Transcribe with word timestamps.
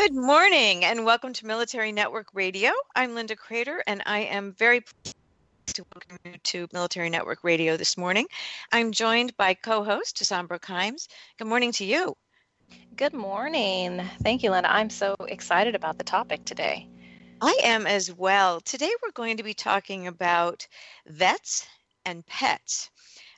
Good 0.00 0.14
morning 0.14 0.84
and 0.84 1.04
welcome 1.04 1.32
to 1.32 1.44
Military 1.46 1.90
Network 1.90 2.28
Radio. 2.32 2.70
I'm 2.94 3.16
Linda 3.16 3.34
Kreter 3.34 3.80
and 3.84 4.00
I 4.06 4.20
am 4.20 4.52
very 4.52 4.80
pleased 4.80 5.16
to 5.74 5.84
welcome 5.92 6.18
you 6.24 6.38
to 6.40 6.68
Military 6.72 7.10
Network 7.10 7.42
Radio 7.42 7.76
this 7.76 7.98
morning. 7.98 8.28
I'm 8.70 8.92
joined 8.92 9.36
by 9.36 9.54
co 9.54 9.82
host 9.82 10.22
Brooke 10.46 10.64
Himes. 10.66 11.08
Good 11.36 11.48
morning 11.48 11.72
to 11.72 11.84
you. 11.84 12.16
Good 12.94 13.12
morning. 13.12 14.00
Thank 14.22 14.44
you, 14.44 14.52
Linda. 14.52 14.72
I'm 14.72 14.88
so 14.88 15.16
excited 15.26 15.74
about 15.74 15.98
the 15.98 16.04
topic 16.04 16.44
today. 16.44 16.86
I 17.40 17.58
am 17.64 17.84
as 17.84 18.14
well. 18.14 18.60
Today 18.60 18.92
we're 19.02 19.10
going 19.10 19.38
to 19.38 19.42
be 19.42 19.52
talking 19.52 20.06
about 20.06 20.64
vets 21.08 21.66
and 22.04 22.24
pets, 22.24 22.88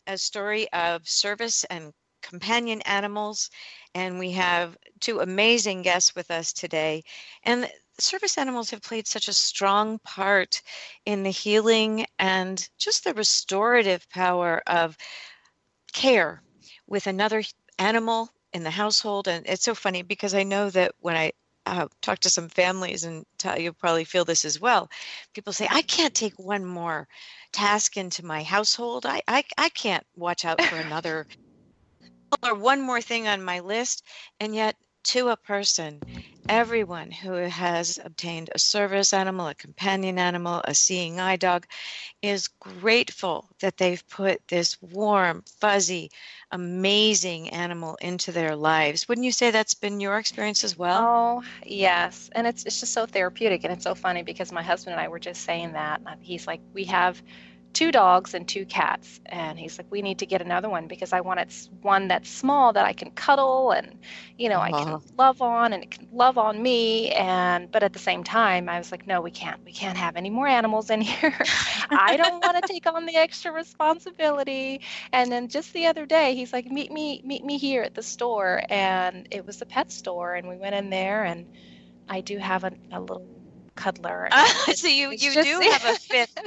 a 0.07 0.19
story 0.19 0.71
of 0.75 1.09
service 1.09 1.65
and 1.65 1.95
companion 2.23 2.81
animals. 2.83 3.51
And 3.95 4.19
we 4.19 4.33
have 4.33 4.77
two 5.01 5.21
amazing 5.21 5.83
guests 5.83 6.15
with 6.15 6.31
us 6.31 6.53
today. 6.53 7.03
And 7.43 7.69
service 7.99 8.39
animals 8.39 8.71
have 8.71 8.83
played 8.83 9.07
such 9.07 9.29
a 9.29 9.33
strong 9.33 9.99
part 10.01 10.63
in 11.05 11.23
the 11.23 11.31
healing 11.31 12.07
and 12.19 12.69
just 12.79 13.05
the 13.05 13.15
restorative 13.15 14.09
power 14.11 14.63
of 14.67 14.97
care 15.93 16.43
with 16.87 17.07
another 17.07 17.43
animal 17.79 18.31
in 18.53 18.63
the 18.63 18.71
household. 18.71 19.29
And 19.29 19.47
it's 19.47 19.65
so 19.65 19.75
funny 19.75 20.03
because 20.03 20.35
I 20.35 20.43
know 20.43 20.71
that 20.71 20.93
when 21.01 21.17
I 21.17 21.33
uh, 21.67 21.89
talk 22.01 22.19
to 22.21 22.31
some 22.31 22.49
families 22.49 23.05
and 23.05 23.25
tell 23.39 23.59
you 23.59 23.73
probably 23.73 24.05
feel 24.05 24.25
this 24.25 24.45
as 24.45 24.61
well. 24.61 24.91
People 25.35 25.53
say, 25.53 25.69
I 25.71 25.83
can't 25.83 26.15
take 26.15 26.39
one 26.39 26.65
more 26.65 27.07
task 27.53 27.97
into 27.97 28.25
my 28.25 28.43
household. 28.43 29.07
I, 29.07 29.23
I, 29.29 29.45
I 29.59 29.69
can't 29.69 30.05
watch 30.17 30.45
out 30.45 30.61
for 30.63 30.77
another 30.77 31.27
or 32.43 32.55
one 32.55 32.81
more 32.81 33.01
thing 33.01 33.29
on 33.29 33.43
my 33.43 33.61
list. 33.61 34.05
And 34.41 34.55
yet, 34.55 34.77
to 35.03 35.29
a 35.29 35.37
person, 35.37 36.01
everyone 36.49 37.11
who 37.11 37.33
has 37.33 37.99
obtained 38.05 38.51
a 38.55 38.59
service 38.59 39.13
animal, 39.13 39.49
a 39.49 39.55
companion 39.55 40.19
animal, 40.19 40.61
a 40.65 40.75
seeing 40.75 41.21
eye 41.21 41.37
dog 41.37 41.67
is 42.23 42.49
grateful 42.49 43.49
that 43.61 43.77
they've 43.77 44.07
put 44.09 44.47
this 44.49 44.77
warm, 44.83 45.43
fuzzy, 45.61 46.11
amazing 46.51 47.49
animal 47.51 47.97
into 48.03 48.33
their 48.33 48.57
lives. 48.57 49.09
Wouldn't 49.09 49.25
you 49.25 49.33
say 49.33 49.51
that's 49.51 49.75
been 49.75 50.01
your 50.01 50.19
experience 50.19 50.65
as 50.65 50.77
well? 50.77 51.01
Oh, 51.03 51.43
yes. 51.65 52.31
And 52.35 52.47
it's 52.47 52.65
it's 52.65 52.81
just 52.81 52.93
so 52.93 53.07
therapeutic 53.07 53.65
and 53.65 53.73
it's 53.73 53.85
so 53.85 53.95
funny 53.95 54.23
because 54.23 54.53
my 54.53 54.63
husband 54.63 54.93
and 54.95 55.01
I 55.01 55.09
were 55.09 55.21
just 55.21 55.43
saying 55.43 55.73
that. 55.73 56.01
He's 56.21 56.47
like, 56.47 56.61
we 56.75 56.85
have 56.85 57.23
two 57.73 57.93
dogs 57.93 58.35
and 58.35 58.49
two 58.49 58.67
cats 58.67 59.21
and 59.27 59.59
he's 59.59 59.79
like 59.79 59.87
we 59.91 60.03
need 60.03 60.19
to 60.19 60.27
get 60.27 60.43
another 60.43 60.69
one 60.69 60.89
because 60.89 61.13
i 61.13 61.21
want 61.21 61.39
it's 61.39 61.71
one 61.83 62.09
that's 62.09 62.29
small 62.29 62.73
that 62.73 62.85
i 62.85 62.93
can 62.93 63.11
cuddle 63.13 63.71
and 63.71 63.97
you 64.37 64.49
know 64.49 64.57
uh-huh. 64.57 64.77
i 64.77 64.83
can 64.85 64.93
uh-huh. 64.95 64.99
love 65.17 65.41
on 65.41 65.73
and 65.73 65.85
it 65.85 65.91
can 65.91 66.09
love 66.13 66.37
on 66.37 66.61
me 66.61 67.11
and 67.13 67.71
but 67.71 67.83
at 67.83 67.93
the 67.93 67.99
same 67.99 68.25
time 68.25 68.69
i 68.69 68.77
was 68.77 68.91
like 68.91 69.07
no 69.07 69.21
we 69.21 69.31
can't 69.31 69.65
we 69.65 69.73
can't 69.73 69.97
have 69.97 70.17
any 70.17 70.31
more 70.31 70.49
animals 70.49 70.91
in 70.91 71.01
here 71.11 71.39
i 71.91 72.17
don't 72.17 72.45
want 72.45 72.61
to 72.61 72.73
take 72.73 72.87
on 72.87 73.07
the 73.07 73.17
extra 73.17 73.53
responsibility 73.53 74.81
and 75.13 75.31
then 75.31 75.47
just 75.47 75.73
the 75.73 75.87
other 75.87 76.07
day 76.07 76.35
he's 76.35 76.53
like 76.53 76.67
meet 76.67 76.91
me 76.91 77.23
meet 77.25 77.45
me 77.45 77.57
here 77.57 77.83
at 77.83 77.95
the 77.95 78.03
store 78.03 78.63
and 78.69 79.29
it 79.31 79.47
was 79.47 79.63
a 79.63 79.67
pet 79.67 79.93
store 79.93 80.35
and 80.35 80.49
we 80.49 80.57
went 80.57 80.75
in 80.75 80.91
there 80.91 81.25
and 81.25 81.47
i 82.09 82.21
do 82.21 82.37
have 82.37 82.65
a, 82.65 82.73
a 82.91 83.01
little 83.01 83.27
cuddler. 83.81 84.29
Uh, 84.41 84.47
so 84.75 84.87
you 84.87 85.11
you 85.11 85.33
just, 85.33 85.49
do 85.49 85.61
have 85.71 85.85
a 85.85 85.95
fifth 85.99 86.39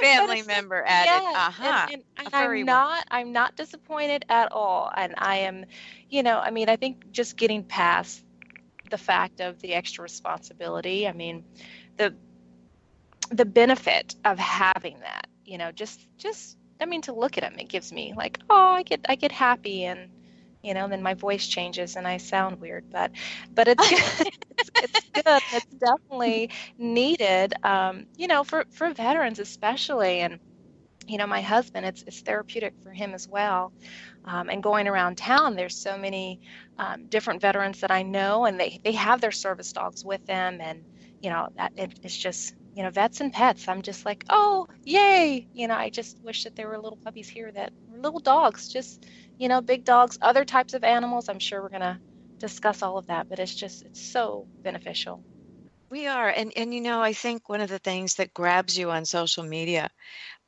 family 0.00 0.42
member 0.42 0.82
added. 0.86 1.22
Yes, 1.24 1.36
uh-huh. 1.36 1.86
And, 1.90 2.02
and, 2.18 2.26
and 2.26 2.34
I'm 2.34 2.64
not 2.64 3.04
I'm 3.10 3.32
not 3.32 3.56
disappointed 3.56 4.24
at 4.28 4.52
all. 4.52 4.90
And 4.94 5.14
I 5.16 5.38
am, 5.38 5.64
you 6.08 6.22
know, 6.22 6.38
I 6.38 6.50
mean, 6.50 6.68
I 6.68 6.76
think 6.76 7.10
just 7.12 7.36
getting 7.36 7.64
past 7.64 8.22
the 8.90 8.98
fact 8.98 9.40
of 9.40 9.60
the 9.60 9.74
extra 9.74 10.02
responsibility. 10.02 11.08
I 11.08 11.12
mean, 11.12 11.44
the 11.96 12.14
the 13.30 13.44
benefit 13.44 14.16
of 14.24 14.38
having 14.38 15.00
that, 15.00 15.28
you 15.44 15.58
know, 15.58 15.72
just 15.72 16.06
just 16.18 16.58
I 16.80 16.86
mean 16.86 17.02
to 17.02 17.12
look 17.12 17.38
at 17.38 17.44
him, 17.44 17.58
it 17.58 17.68
gives 17.68 17.92
me 17.92 18.12
like, 18.16 18.38
oh, 18.50 18.74
I 18.74 18.82
get 18.82 19.06
I 19.08 19.14
get 19.14 19.32
happy 19.32 19.84
and 19.84 20.10
you 20.62 20.74
know 20.74 20.88
then 20.88 21.02
my 21.02 21.14
voice 21.14 21.46
changes 21.46 21.96
and 21.96 22.06
i 22.06 22.16
sound 22.16 22.60
weird 22.60 22.84
but 22.92 23.10
but 23.54 23.68
it's 23.68 23.90
it's, 24.58 24.70
it's 24.82 25.00
good. 25.24 25.42
It's 25.50 25.66
definitely 25.80 26.50
needed 26.78 27.54
um, 27.62 28.06
you 28.16 28.26
know 28.28 28.44
for 28.44 28.64
for 28.70 28.92
veterans 28.94 29.38
especially 29.38 30.20
and 30.20 30.38
you 31.06 31.18
know 31.18 31.26
my 31.26 31.40
husband 31.40 31.86
it's, 31.86 32.04
it's 32.06 32.20
therapeutic 32.22 32.74
for 32.82 32.92
him 32.92 33.14
as 33.14 33.26
well 33.28 33.72
um, 34.24 34.48
and 34.50 34.62
going 34.62 34.88
around 34.88 35.16
town 35.18 35.56
there's 35.56 35.76
so 35.76 35.96
many 35.98 36.40
um, 36.78 37.06
different 37.08 37.40
veterans 37.40 37.80
that 37.80 37.90
i 37.90 38.02
know 38.02 38.44
and 38.44 38.60
they, 38.60 38.78
they 38.84 38.92
have 38.92 39.20
their 39.20 39.32
service 39.32 39.72
dogs 39.72 40.04
with 40.04 40.24
them 40.26 40.58
and 40.60 40.84
you 41.20 41.30
know 41.30 41.48
that 41.56 41.72
it, 41.76 41.92
it's 42.02 42.16
just 42.16 42.54
you 42.74 42.82
know 42.84 42.90
vets 42.90 43.20
and 43.20 43.32
pets. 43.32 43.68
I'm 43.68 43.82
just 43.82 44.06
like 44.06 44.24
oh 44.30 44.66
yay! 44.84 45.46
You 45.52 45.68
know 45.68 45.74
i 45.74 45.90
just 45.90 46.18
wish 46.22 46.44
that 46.44 46.54
there 46.56 46.68
were 46.68 46.78
little 46.80 46.98
puppies 47.04 47.28
here 47.28 47.50
that 47.52 47.72
were 47.86 47.98
little 47.98 48.20
dogs 48.20 48.68
just 48.68 49.04
you 49.40 49.48
know, 49.48 49.62
big 49.62 49.84
dogs, 49.84 50.18
other 50.20 50.44
types 50.44 50.74
of 50.74 50.84
animals. 50.84 51.30
I'm 51.30 51.38
sure 51.38 51.62
we're 51.62 51.70
going 51.70 51.80
to 51.80 51.98
discuss 52.40 52.82
all 52.82 52.98
of 52.98 53.06
that, 53.06 53.26
but 53.30 53.38
it's 53.38 53.54
just, 53.54 53.82
it's 53.86 54.00
so 54.00 54.46
beneficial. 54.62 55.24
We 55.90 56.06
are. 56.06 56.28
And, 56.28 56.52
and, 56.56 56.74
you 56.74 56.82
know, 56.82 57.00
I 57.00 57.14
think 57.14 57.48
one 57.48 57.62
of 57.62 57.70
the 57.70 57.78
things 57.78 58.16
that 58.16 58.34
grabs 58.34 58.76
you 58.76 58.90
on 58.90 59.06
social 59.06 59.42
media 59.42 59.88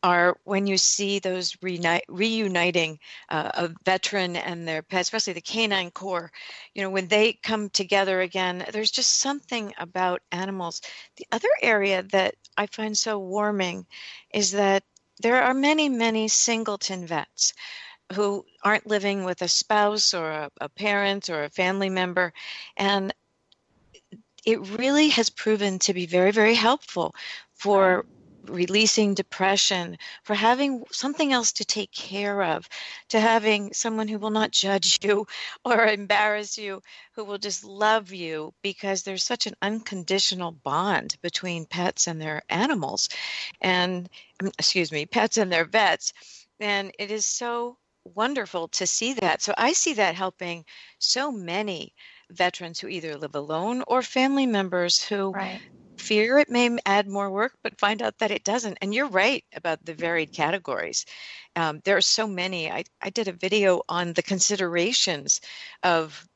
are 0.02 0.36
when 0.44 0.66
you 0.66 0.76
see 0.76 1.20
those 1.20 1.52
reuni- 1.64 2.02
reuniting 2.08 2.98
uh, 3.30 3.50
a 3.54 3.70
veteran 3.86 4.36
and 4.36 4.68
their 4.68 4.82
pet, 4.82 5.00
especially 5.00 5.32
the 5.32 5.40
canine 5.40 5.90
corps, 5.90 6.30
you 6.74 6.82
know, 6.82 6.90
when 6.90 7.08
they 7.08 7.32
come 7.42 7.70
together 7.70 8.20
again, 8.20 8.62
there's 8.72 8.90
just 8.90 9.20
something 9.20 9.72
about 9.78 10.20
animals. 10.32 10.82
The 11.16 11.26
other 11.32 11.48
area 11.62 12.02
that 12.12 12.34
I 12.58 12.66
find 12.66 12.96
so 12.96 13.18
warming 13.18 13.86
is 14.34 14.50
that 14.50 14.84
there 15.20 15.42
are 15.42 15.54
many, 15.54 15.88
many 15.88 16.28
singleton 16.28 17.06
vets 17.06 17.54
who 18.12 18.44
aren't 18.62 18.86
living 18.86 19.24
with 19.24 19.42
a 19.42 19.48
spouse 19.48 20.14
or 20.14 20.30
a, 20.30 20.50
a 20.60 20.68
parent 20.68 21.28
or 21.28 21.44
a 21.44 21.50
family 21.50 21.90
member. 21.90 22.32
And 22.76 23.12
it 24.44 24.78
really 24.78 25.08
has 25.10 25.30
proven 25.30 25.78
to 25.80 25.94
be 25.94 26.06
very, 26.06 26.30
very 26.30 26.54
helpful 26.54 27.14
for 27.54 28.04
releasing 28.46 29.14
depression, 29.14 29.96
for 30.24 30.34
having 30.34 30.82
something 30.90 31.32
else 31.32 31.52
to 31.52 31.64
take 31.64 31.92
care 31.92 32.42
of, 32.42 32.68
to 33.08 33.20
having 33.20 33.72
someone 33.72 34.08
who 34.08 34.18
will 34.18 34.30
not 34.30 34.50
judge 34.50 34.98
you 35.04 35.26
or 35.64 35.86
embarrass 35.86 36.58
you, 36.58 36.82
who 37.14 37.24
will 37.24 37.38
just 37.38 37.64
love 37.64 38.12
you 38.12 38.52
because 38.62 39.02
there's 39.02 39.22
such 39.22 39.46
an 39.46 39.54
unconditional 39.62 40.52
bond 40.52 41.16
between 41.22 41.66
pets 41.66 42.06
and 42.06 42.20
their 42.20 42.42
animals 42.48 43.08
and 43.60 44.08
excuse 44.58 44.90
me, 44.90 45.06
pets 45.06 45.36
and 45.36 45.52
their 45.52 45.64
vets. 45.64 46.12
And 46.58 46.92
it 46.98 47.10
is 47.10 47.26
so 47.26 47.76
wonderful 48.04 48.68
to 48.68 48.86
see 48.86 49.14
that. 49.14 49.42
So 49.42 49.54
I 49.56 49.72
see 49.72 49.94
that 49.94 50.14
helping 50.14 50.64
so 50.98 51.32
many 51.32 51.94
veterans 52.30 52.80
who 52.80 52.88
either 52.88 53.16
live 53.16 53.34
alone 53.34 53.82
or 53.86 54.02
family 54.02 54.46
members 54.46 55.02
who 55.02 55.32
right. 55.32 55.60
fear 55.96 56.38
it 56.38 56.50
may 56.50 56.76
add 56.86 57.06
more 57.06 57.30
work, 57.30 57.52
but 57.62 57.78
find 57.78 58.02
out 58.02 58.18
that 58.18 58.30
it 58.30 58.44
doesn't. 58.44 58.78
And 58.80 58.94
you're 58.94 59.08
right 59.08 59.44
about 59.54 59.84
the 59.84 59.94
varied 59.94 60.32
categories. 60.32 61.06
Um, 61.56 61.80
there 61.84 61.96
are 61.96 62.00
so 62.02 62.26
many. 62.26 62.70
I, 62.70 62.84
I 63.00 63.10
did 63.10 63.28
a 63.28 63.32
video 63.32 63.82
on 63.88 64.12
the 64.14 64.22
considerations 64.22 65.40
of 65.82 66.26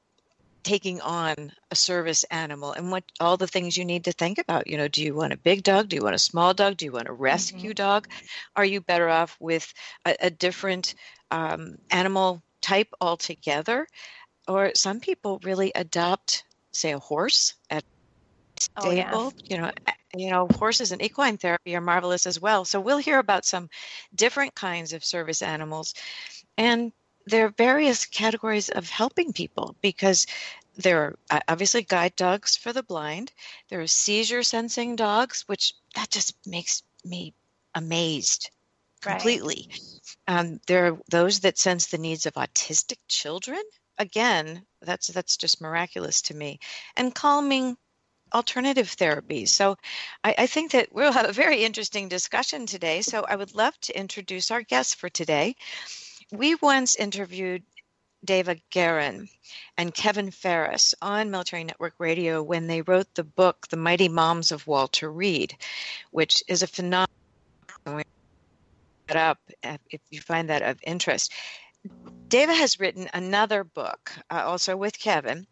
taking 0.67 1.01
on 1.01 1.53
a 1.71 1.77
service 1.77 2.25
animal 2.25 2.73
and 2.73 2.91
what 2.91 3.05
all 3.21 3.37
the 3.37 3.47
things 3.47 3.77
you 3.77 3.85
need 3.85 4.05
to 4.05 4.13
think 4.13 4.37
about. 4.37 4.67
You 4.67 4.77
know, 4.77 4.89
do 4.89 5.01
you 5.01 5.15
want 5.15 5.33
a 5.33 5.39
big 5.39 5.63
dog? 5.63 5.89
Do 5.89 5.95
you 5.95 6.03
want 6.03 6.17
a 6.17 6.19
small 6.19 6.55
dog? 6.55 6.77
Do 6.77 6.85
you 6.85 6.91
want 6.91 7.09
a 7.09 7.13
rescue 7.13 7.71
mm-hmm. 7.71 7.75
dog? 7.75 8.09
Are 8.57 8.65
you 8.65 8.81
better 8.81 9.09
off 9.09 9.37
with 9.39 9.73
a, 10.05 10.17
a 10.21 10.31
different 10.31 10.97
um, 11.31 11.77
animal 11.91 12.43
type 12.61 12.89
altogether? 13.01 13.87
Or 14.49 14.73
some 14.75 15.01
people 15.01 15.41
really 15.43 15.73
adopt, 15.75 16.45
say, 16.73 16.93
a 16.93 16.99
horse 16.99 17.55
at 17.71 17.85
stable. 18.61 19.09
Oh, 19.13 19.33
yes. 19.33 19.33
You 19.49 19.59
know, 19.59 19.71
you 20.17 20.31
know, 20.31 20.49
horses 20.55 20.93
and 20.93 21.03
equine 21.03 21.37
therapy 21.37 21.77
are 21.77 21.81
marvelous 21.81 22.27
as 22.27 22.41
well. 22.41 22.65
So 22.65 22.81
we'll 22.81 22.99
hear 22.99 23.19
about 23.19 23.45
some 23.45 23.69
different 24.15 24.55
kinds 24.55 24.93
of 24.93 25.05
service 25.05 25.43
animals, 25.43 25.95
and 26.57 26.93
there 27.27 27.47
are 27.47 27.55
various 27.59 28.07
categories 28.07 28.69
of 28.69 28.89
helping 28.89 29.33
people 29.33 29.75
because 29.83 30.27
there 30.77 31.03
are 31.03 31.19
uh, 31.31 31.41
obviously 31.49 31.83
guide 31.83 32.15
dogs 32.17 32.57
for 32.57 32.73
the 32.73 32.83
blind. 32.83 33.33
There 33.69 33.81
are 33.81 33.87
seizure 33.87 34.43
sensing 34.43 34.97
dogs, 34.97 35.45
which 35.47 35.75
that 35.95 36.11
just 36.11 36.35
makes 36.47 36.83
me 37.05 37.35
amazed 37.75 38.51
completely. 39.01 39.69
Right. 39.71 40.17
Um, 40.29 40.61
there 40.67 40.87
are 40.87 40.99
those 41.11 41.41
that 41.41 41.59
sense 41.59 41.87
the 41.87 41.99
needs 41.99 42.27
of 42.27 42.35
autistic 42.35 42.99
children. 43.09 43.63
Again, 43.99 44.63
that's 44.83 45.09
that's 45.09 45.37
just 45.37 45.61
miraculous 45.61 46.23
to 46.23 46.35
me. 46.35 46.59
And 46.97 47.15
calming 47.15 47.77
alternative 48.35 48.89
therapies. 48.89 49.49
So 49.49 49.77
I, 50.25 50.35
I, 50.37 50.47
think 50.47 50.73
that 50.73 50.93
we'll 50.93 51.13
have 51.13 51.29
a 51.29 51.33
very 51.33 51.65
interesting 51.65 52.09
discussion 52.09 52.67
today. 52.67 53.03
So 53.03 53.25
I 53.27 53.37
would 53.37 53.55
love 53.55 53.79
to 53.83 53.99
introduce 53.99 54.51
our 54.51 54.63
guest 54.63 54.97
for 54.97 55.09
today. 55.09 55.55
We 56.33 56.57
once 56.57 56.97
interviewed 56.97 57.63
Dava 58.27 58.61
Guerin 58.71 59.29
and 59.79 59.95
Kevin 59.95 60.31
Ferris 60.31 60.95
on 61.01 61.31
Military 61.31 61.65
Network 61.65 61.95
Radio 61.99 62.43
when 62.43 62.67
they 62.67 62.83
wrote 62.83 63.15
the 63.15 63.25
book 63.25 63.69
The 63.69 63.77
Mighty 63.77 64.09
Moms 64.09 64.51
of 64.51 64.67
Walter 64.67 65.11
Reed, 65.11 65.57
which 66.11 66.43
is 66.49 66.63
a 66.63 66.67
phenomenal 66.67 67.07
up 69.15 69.39
if 69.63 70.01
you 70.11 70.21
find 70.21 70.51
that 70.51 70.63
of 70.63 70.81
interest. 70.83 71.33
Dava 72.29 72.57
has 72.57 72.81
written 72.81 73.09
another 73.15 73.63
book, 73.63 74.13
uh, 74.31 74.43
also 74.45 74.77
with 74.77 74.99
Kevin, 74.99 75.47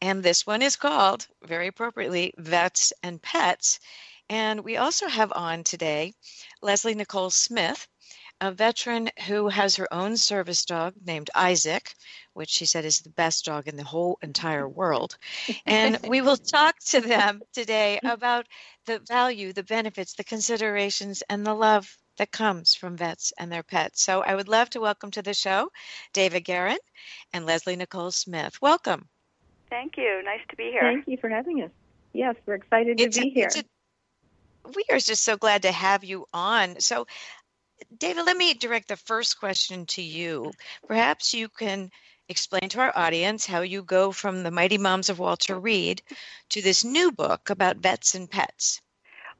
and 0.00 0.22
this 0.22 0.46
one 0.46 0.62
is 0.62 0.76
called, 0.76 1.26
very 1.42 1.68
appropriately, 1.68 2.34
Vets 2.36 2.92
and 3.02 3.22
Pets. 3.22 3.78
And 4.28 4.64
we 4.64 4.76
also 4.76 5.08
have 5.08 5.32
on 5.32 5.64
today 5.64 6.12
Leslie 6.60 6.94
Nicole 6.94 7.30
Smith, 7.30 7.86
a 8.40 8.52
veteran 8.52 9.10
who 9.26 9.48
has 9.48 9.76
her 9.76 9.92
own 9.92 10.16
service 10.16 10.64
dog 10.64 10.94
named 11.04 11.30
Isaac, 11.34 11.94
which 12.34 12.50
she 12.50 12.66
said 12.66 12.84
is 12.84 13.00
the 13.00 13.10
best 13.10 13.44
dog 13.44 13.66
in 13.66 13.76
the 13.76 13.84
whole 13.84 14.18
entire 14.22 14.68
world. 14.68 15.16
And 15.66 15.98
we 16.08 16.20
will 16.20 16.36
talk 16.36 16.78
to 16.86 17.00
them 17.00 17.42
today 17.52 17.98
about 18.04 18.46
the 18.86 19.00
value, 19.00 19.52
the 19.52 19.64
benefits, 19.64 20.14
the 20.14 20.24
considerations, 20.24 21.22
and 21.28 21.44
the 21.44 21.54
love 21.54 21.96
that 22.18 22.30
comes 22.30 22.74
from 22.74 22.96
vets 22.96 23.32
and 23.38 23.50
their 23.50 23.62
pets. 23.62 24.02
So 24.02 24.22
I 24.22 24.34
would 24.34 24.48
love 24.48 24.70
to 24.70 24.80
welcome 24.80 25.10
to 25.12 25.22
the 25.22 25.34
show 25.34 25.70
Dava 26.12 26.44
Guerin 26.44 26.78
and 27.32 27.46
Leslie 27.46 27.76
Nicole 27.76 28.10
Smith. 28.10 28.60
Welcome. 28.60 29.08
Thank 29.70 29.96
you. 29.96 30.22
Nice 30.24 30.40
to 30.50 30.56
be 30.56 30.70
here. 30.70 30.82
Thank 30.82 31.08
you 31.08 31.16
for 31.16 31.28
having 31.28 31.62
us. 31.62 31.70
Yes, 32.12 32.36
we're 32.46 32.54
excited 32.54 32.98
to 32.98 33.04
it's 33.04 33.18
be 33.18 33.28
a, 33.28 33.30
here. 33.30 33.50
A, 33.54 34.70
we 34.74 34.84
are 34.90 34.98
just 34.98 35.24
so 35.24 35.36
glad 35.36 35.62
to 35.62 35.72
have 35.72 36.04
you 36.04 36.26
on. 36.32 36.80
So, 36.80 37.06
Dava, 37.96 38.24
let 38.26 38.36
me 38.36 38.54
direct 38.54 38.88
the 38.88 38.96
first 38.96 39.38
question 39.38 39.86
to 39.86 40.02
you. 40.02 40.52
Perhaps 40.86 41.32
you 41.34 41.48
can 41.48 41.90
explain 42.28 42.68
to 42.70 42.80
our 42.80 42.92
audience 42.96 43.46
how 43.46 43.60
you 43.60 43.82
go 43.82 44.12
from 44.12 44.42
the 44.42 44.50
Mighty 44.50 44.78
Moms 44.78 45.08
of 45.08 45.18
Walter 45.18 45.58
Reed 45.58 46.02
to 46.50 46.60
this 46.60 46.84
new 46.84 47.12
book 47.12 47.50
about 47.50 47.76
vets 47.76 48.14
and 48.14 48.30
pets. 48.30 48.80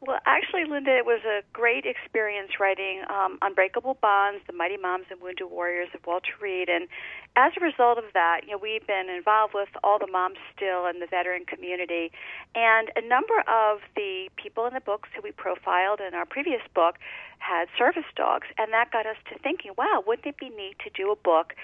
Well, 0.00 0.20
actually, 0.26 0.64
Linda, 0.64 0.96
it 0.96 1.04
was 1.04 1.22
a 1.26 1.42
great 1.52 1.84
experience 1.84 2.60
writing 2.60 3.02
um, 3.10 3.36
Unbreakable 3.42 3.98
Bonds, 4.00 4.38
The 4.46 4.52
Mighty 4.52 4.76
Moms 4.76 5.06
and 5.10 5.20
Wounded 5.20 5.50
Warriors 5.50 5.88
of 5.92 6.06
Walter 6.06 6.30
Reed. 6.40 6.68
And 6.68 6.86
as 7.34 7.50
a 7.58 7.60
result 7.60 7.98
of 7.98 8.04
that, 8.14 8.42
you 8.46 8.52
know, 8.52 8.58
we've 8.62 8.86
been 8.86 9.10
involved 9.10 9.54
with 9.54 9.68
all 9.82 9.98
the 9.98 10.06
moms 10.06 10.38
still 10.54 10.86
in 10.86 11.00
the 11.00 11.08
veteran 11.10 11.44
community. 11.46 12.12
And 12.54 12.92
a 12.94 13.02
number 13.02 13.42
of 13.50 13.80
the 13.96 14.28
people 14.36 14.66
in 14.66 14.74
the 14.74 14.80
books 14.80 15.08
who 15.16 15.22
we 15.22 15.32
profiled 15.32 15.98
in 15.98 16.14
our 16.14 16.26
previous 16.26 16.62
book 16.76 16.94
had 17.38 17.66
service 17.76 18.06
dogs. 18.14 18.46
And 18.56 18.72
that 18.72 18.92
got 18.92 19.04
us 19.04 19.16
to 19.32 19.38
thinking, 19.40 19.72
wow, 19.76 20.04
wouldn't 20.06 20.28
it 20.28 20.38
be 20.38 20.48
neat 20.48 20.78
to 20.84 20.90
do 20.94 21.10
a 21.10 21.16
book 21.16 21.54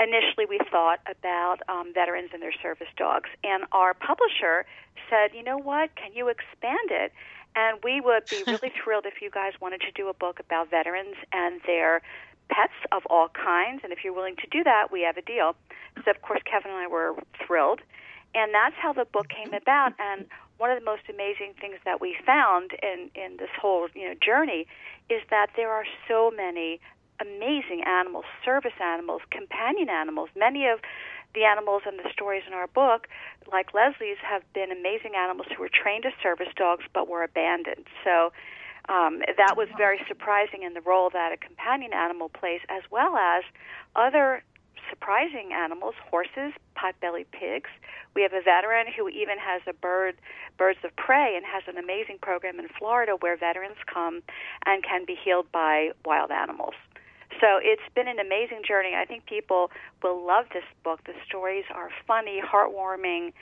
initially 0.00 0.46
we 0.48 0.58
thought 0.70 1.00
about 1.04 1.58
um, 1.68 1.92
veterans 1.92 2.30
and 2.32 2.40
their 2.40 2.54
service 2.62 2.88
dogs. 2.96 3.28
And 3.44 3.64
our 3.70 3.92
publisher 3.92 4.64
said, 5.10 5.36
you 5.36 5.44
know 5.44 5.58
what, 5.58 5.94
can 5.94 6.12
you 6.14 6.28
expand 6.28 6.88
it? 6.90 7.12
And 7.56 7.78
we 7.82 8.00
would 8.00 8.26
be 8.26 8.42
really 8.46 8.72
thrilled 8.84 9.06
if 9.06 9.20
you 9.20 9.30
guys 9.30 9.52
wanted 9.60 9.80
to 9.82 9.90
do 9.92 10.08
a 10.08 10.14
book 10.14 10.40
about 10.40 10.70
veterans 10.70 11.16
and 11.32 11.60
their 11.66 12.02
pets 12.48 12.74
of 12.92 13.02
all 13.06 13.28
kinds. 13.28 13.80
And 13.82 13.92
if 13.92 14.04
you're 14.04 14.12
willing 14.12 14.36
to 14.36 14.46
do 14.50 14.64
that, 14.64 14.92
we 14.92 15.02
have 15.02 15.16
a 15.16 15.22
deal. 15.22 15.54
So, 16.04 16.10
of 16.10 16.22
course, 16.22 16.40
Kevin 16.44 16.70
and 16.70 16.80
I 16.80 16.86
were 16.86 17.14
thrilled. 17.46 17.80
And 18.34 18.54
that's 18.54 18.76
how 18.76 18.92
the 18.92 19.04
book 19.04 19.28
came 19.28 19.52
about. 19.54 19.92
And 19.98 20.26
one 20.58 20.70
of 20.70 20.78
the 20.78 20.84
most 20.84 21.02
amazing 21.08 21.54
things 21.60 21.76
that 21.84 22.00
we 22.00 22.16
found 22.24 22.72
in, 22.82 23.10
in 23.14 23.38
this 23.38 23.50
whole 23.60 23.88
you 23.94 24.08
know, 24.08 24.14
journey 24.24 24.66
is 25.08 25.22
that 25.30 25.48
there 25.56 25.70
are 25.70 25.84
so 26.06 26.30
many 26.36 26.80
amazing 27.20 27.82
animals, 27.86 28.24
service 28.44 28.78
animals, 28.80 29.22
companion 29.30 29.88
animals. 29.88 30.28
Many 30.36 30.66
of 30.66 30.80
the 31.34 31.44
animals 31.44 31.82
and 31.86 31.98
the 31.98 32.10
stories 32.12 32.42
in 32.46 32.52
our 32.52 32.66
book, 32.66 33.08
like 33.50 33.74
Leslie's, 33.74 34.18
have 34.22 34.42
been 34.52 34.70
amazing 34.70 35.12
animals 35.16 35.48
who 35.54 35.62
were 35.62 35.70
trained 35.70 36.04
as 36.06 36.12
service 36.22 36.52
dogs 36.56 36.84
but 36.92 37.08
were 37.08 37.22
abandoned. 37.22 37.86
So 38.04 38.32
um, 38.88 39.20
that 39.36 39.56
was 39.56 39.68
very 39.76 40.00
surprising 40.08 40.62
in 40.62 40.74
the 40.74 40.80
role 40.80 41.10
that 41.10 41.32
a 41.32 41.36
companion 41.36 41.92
animal 41.92 42.28
plays, 42.28 42.60
as 42.68 42.82
well 42.90 43.16
as 43.16 43.44
other 43.94 44.42
surprising 44.88 45.52
animals, 45.52 45.94
horses, 46.10 46.52
potbelly 46.76 47.24
pigs. 47.30 47.70
We 48.14 48.22
have 48.22 48.32
a 48.32 48.42
veteran 48.42 48.86
who 48.96 49.08
even 49.08 49.38
has 49.38 49.62
a 49.68 49.72
bird, 49.72 50.16
birds 50.58 50.80
of 50.82 50.94
prey, 50.96 51.36
and 51.36 51.46
has 51.46 51.62
an 51.68 51.78
amazing 51.78 52.18
program 52.20 52.58
in 52.58 52.66
Florida 52.76 53.12
where 53.20 53.36
veterans 53.36 53.78
come 53.86 54.22
and 54.66 54.82
can 54.82 55.04
be 55.06 55.14
healed 55.14 55.46
by 55.52 55.90
wild 56.04 56.32
animals. 56.32 56.74
So 57.38 57.58
it's 57.62 57.82
been 57.94 58.08
an 58.08 58.18
amazing 58.18 58.62
journey. 58.66 58.94
I 58.96 59.04
think 59.04 59.26
people 59.26 59.70
will 60.02 60.26
love 60.26 60.46
this 60.52 60.64
book. 60.82 61.00
The 61.04 61.14
stories 61.26 61.64
are 61.72 61.90
funny, 62.06 62.42
heartwarming, 62.42 63.32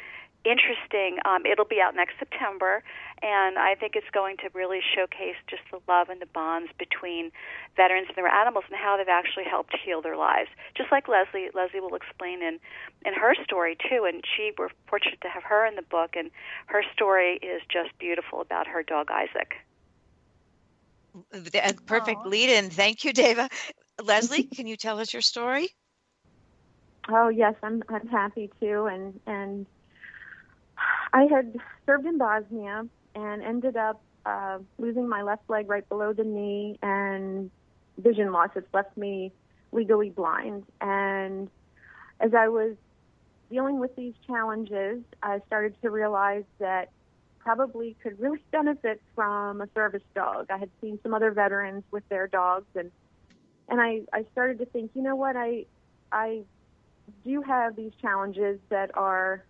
interesting. 0.44 1.18
Um, 1.24 1.44
it'll 1.46 1.64
be 1.68 1.80
out 1.80 1.94
next 1.94 2.14
September, 2.18 2.82
and 3.22 3.58
I 3.58 3.74
think 3.74 3.96
it's 3.96 4.08
going 4.12 4.36
to 4.38 4.48
really 4.54 4.80
showcase 4.94 5.36
just 5.48 5.62
the 5.70 5.80
love 5.88 6.08
and 6.08 6.20
the 6.20 6.26
bonds 6.26 6.70
between 6.78 7.32
veterans 7.76 8.06
and 8.08 8.16
their 8.16 8.28
animals 8.28 8.64
and 8.68 8.78
how 8.78 8.96
they've 8.96 9.08
actually 9.08 9.44
helped 9.44 9.76
heal 9.84 10.00
their 10.00 10.16
lives. 10.16 10.48
Just 10.76 10.92
like 10.92 11.08
Leslie, 11.08 11.50
Leslie 11.54 11.80
will 11.80 11.94
explain 11.94 12.42
in 12.42 12.60
in 13.04 13.14
her 13.14 13.34
story 13.44 13.76
too. 13.88 14.04
And 14.06 14.22
she 14.36 14.52
we're 14.56 14.70
fortunate 14.86 15.20
to 15.22 15.28
have 15.28 15.42
her 15.44 15.66
in 15.66 15.74
the 15.74 15.82
book, 15.82 16.14
and 16.14 16.30
her 16.66 16.82
story 16.92 17.38
is 17.42 17.62
just 17.68 17.96
beautiful 17.98 18.40
about 18.40 18.66
her 18.66 18.82
dog 18.82 19.10
Isaac. 19.10 19.54
The 21.30 21.76
perfect 21.86 22.24
lead 22.24 22.50
in. 22.50 22.70
Thank 22.70 23.04
you, 23.04 23.12
Dava. 23.12 23.48
Leslie, 24.02 24.44
can 24.54 24.66
you 24.66 24.76
tell 24.76 24.98
us 25.00 25.12
your 25.12 25.22
story? 25.22 25.68
Oh 27.08 27.28
yes, 27.28 27.54
I'm 27.62 27.82
I'm 27.88 28.06
happy 28.08 28.50
to, 28.60 28.84
and 28.84 29.20
and 29.26 29.66
I 31.12 31.24
had 31.24 31.54
served 31.86 32.06
in 32.06 32.18
Bosnia 32.18 32.84
and 33.14 33.42
ended 33.42 33.76
up 33.76 34.02
uh, 34.26 34.58
losing 34.78 35.08
my 35.08 35.22
left 35.22 35.42
leg 35.48 35.68
right 35.68 35.88
below 35.88 36.12
the 36.12 36.24
knee 36.24 36.78
and 36.82 37.50
vision 37.98 38.32
loss. 38.32 38.50
It's 38.56 38.72
left 38.72 38.96
me 38.96 39.32
legally 39.72 40.10
blind. 40.10 40.64
And 40.80 41.48
as 42.20 42.32
I 42.34 42.48
was 42.48 42.76
dealing 43.50 43.80
with 43.80 43.94
these 43.96 44.14
challenges, 44.26 45.02
I 45.22 45.40
started 45.46 45.74
to 45.82 45.90
realize 45.90 46.44
that 46.60 46.88
probably 47.48 47.96
could 48.02 48.20
really 48.20 48.44
benefit 48.52 49.00
from 49.14 49.62
a 49.62 49.68
service 49.74 50.02
dog. 50.14 50.46
I 50.50 50.58
had 50.58 50.70
seen 50.82 50.98
some 51.02 51.14
other 51.14 51.30
veterans 51.30 51.82
with 51.90 52.06
their 52.08 52.26
dogs 52.26 52.66
and 52.74 52.90
and 53.70 53.82
I, 53.82 54.00
I 54.14 54.24
started 54.32 54.58
to 54.60 54.64
think, 54.64 54.92
you 54.94 55.02
know 55.02 55.16
what, 55.16 55.36
I 55.36 55.64
I 56.12 56.42
do 57.24 57.42
have 57.42 57.74
these 57.74 57.92
challenges 58.00 58.58
that 58.68 58.90
are 58.94 59.44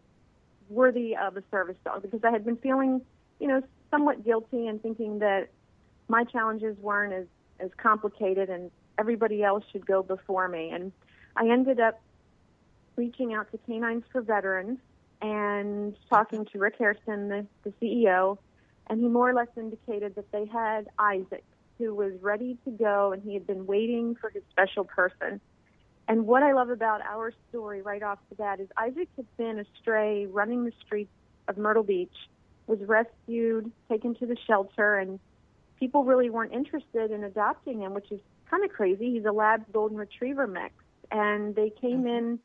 worthy 0.68 1.16
of 1.16 1.36
a 1.36 1.42
service 1.50 1.76
dog 1.84 2.02
because 2.02 2.20
I 2.22 2.30
had 2.30 2.44
been 2.44 2.56
feeling, 2.56 3.00
you 3.40 3.48
know, 3.48 3.62
somewhat 3.90 4.24
guilty 4.24 4.66
and 4.66 4.80
thinking 4.82 5.18
that 5.20 5.48
my 6.08 6.24
challenges 6.24 6.76
weren't 6.78 7.12
as, 7.12 7.26
as 7.58 7.70
complicated 7.76 8.48
and 8.48 8.70
everybody 8.98 9.42
else 9.42 9.64
should 9.72 9.86
go 9.86 10.02
before 10.02 10.48
me. 10.48 10.70
And 10.70 10.92
I 11.36 11.48
ended 11.48 11.80
up 11.80 12.00
reaching 12.96 13.34
out 13.34 13.50
to 13.52 13.58
Canines 13.58 14.04
for 14.12 14.20
Veterans 14.20 14.78
and 15.20 15.96
talking 16.08 16.44
to 16.46 16.58
Rick 16.58 16.76
Harrison, 16.78 17.28
the, 17.28 17.46
the 17.64 17.72
CEO, 17.82 18.38
and 18.87 19.00
he 19.00 19.08
more 19.08 19.28
or 19.28 19.34
less 19.34 19.48
indicated 19.56 20.14
that 20.14 20.30
they 20.32 20.46
had 20.46 20.88
Isaac, 20.98 21.44
who 21.78 21.94
was 21.94 22.12
ready 22.20 22.56
to 22.64 22.70
go 22.70 23.12
and 23.12 23.22
he 23.22 23.34
had 23.34 23.46
been 23.46 23.66
waiting 23.66 24.16
for 24.20 24.30
his 24.30 24.42
special 24.50 24.84
person. 24.84 25.40
And 26.08 26.26
what 26.26 26.42
I 26.42 26.52
love 26.52 26.70
about 26.70 27.02
our 27.02 27.32
story 27.50 27.82
right 27.82 28.02
off 28.02 28.18
the 28.30 28.34
bat 28.34 28.60
is 28.60 28.68
Isaac 28.76 29.08
had 29.16 29.26
been 29.37 29.58
a 29.58 29.64
stray 29.80 30.26
running 30.26 30.64
the 30.64 30.72
streets 30.84 31.12
of 31.48 31.58
Myrtle 31.58 31.82
Beach, 31.82 32.14
was 32.66 32.78
rescued, 32.80 33.70
taken 33.88 34.14
to 34.16 34.26
the 34.26 34.37
shelter, 34.46 34.96
and 34.96 35.20
people 35.78 36.04
really 36.04 36.30
weren't 36.30 36.52
interested 36.52 37.10
in 37.10 37.25
adopting 37.25 37.82
him, 37.82 37.94
which 37.94 38.10
is 38.10 38.20
kind 38.50 38.64
of 38.64 38.72
crazy. 38.72 39.12
He's 39.12 39.25
a 39.25 39.32
lab 39.32 39.70
golden 39.72 39.98
retriever 39.98 40.46
mix. 40.46 40.75
And 41.10 41.54
they 41.54 41.70
came 41.70 42.04
mm-hmm. 42.04 42.06
in 42.06 42.38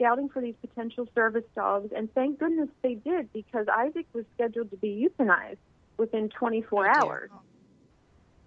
scouting 0.00 0.28
for 0.28 0.40
these 0.40 0.54
potential 0.60 1.06
service 1.14 1.44
dogs, 1.54 1.92
and 1.94 2.12
thank 2.14 2.38
goodness 2.38 2.68
they 2.82 2.94
did 2.94 3.32
because 3.32 3.66
Isaac 3.68 4.06
was 4.12 4.24
scheduled 4.34 4.70
to 4.70 4.76
be 4.76 5.08
euthanized 5.08 5.58
within 5.98 6.30
24 6.30 6.88
oh, 6.88 6.92
hours. 6.92 7.30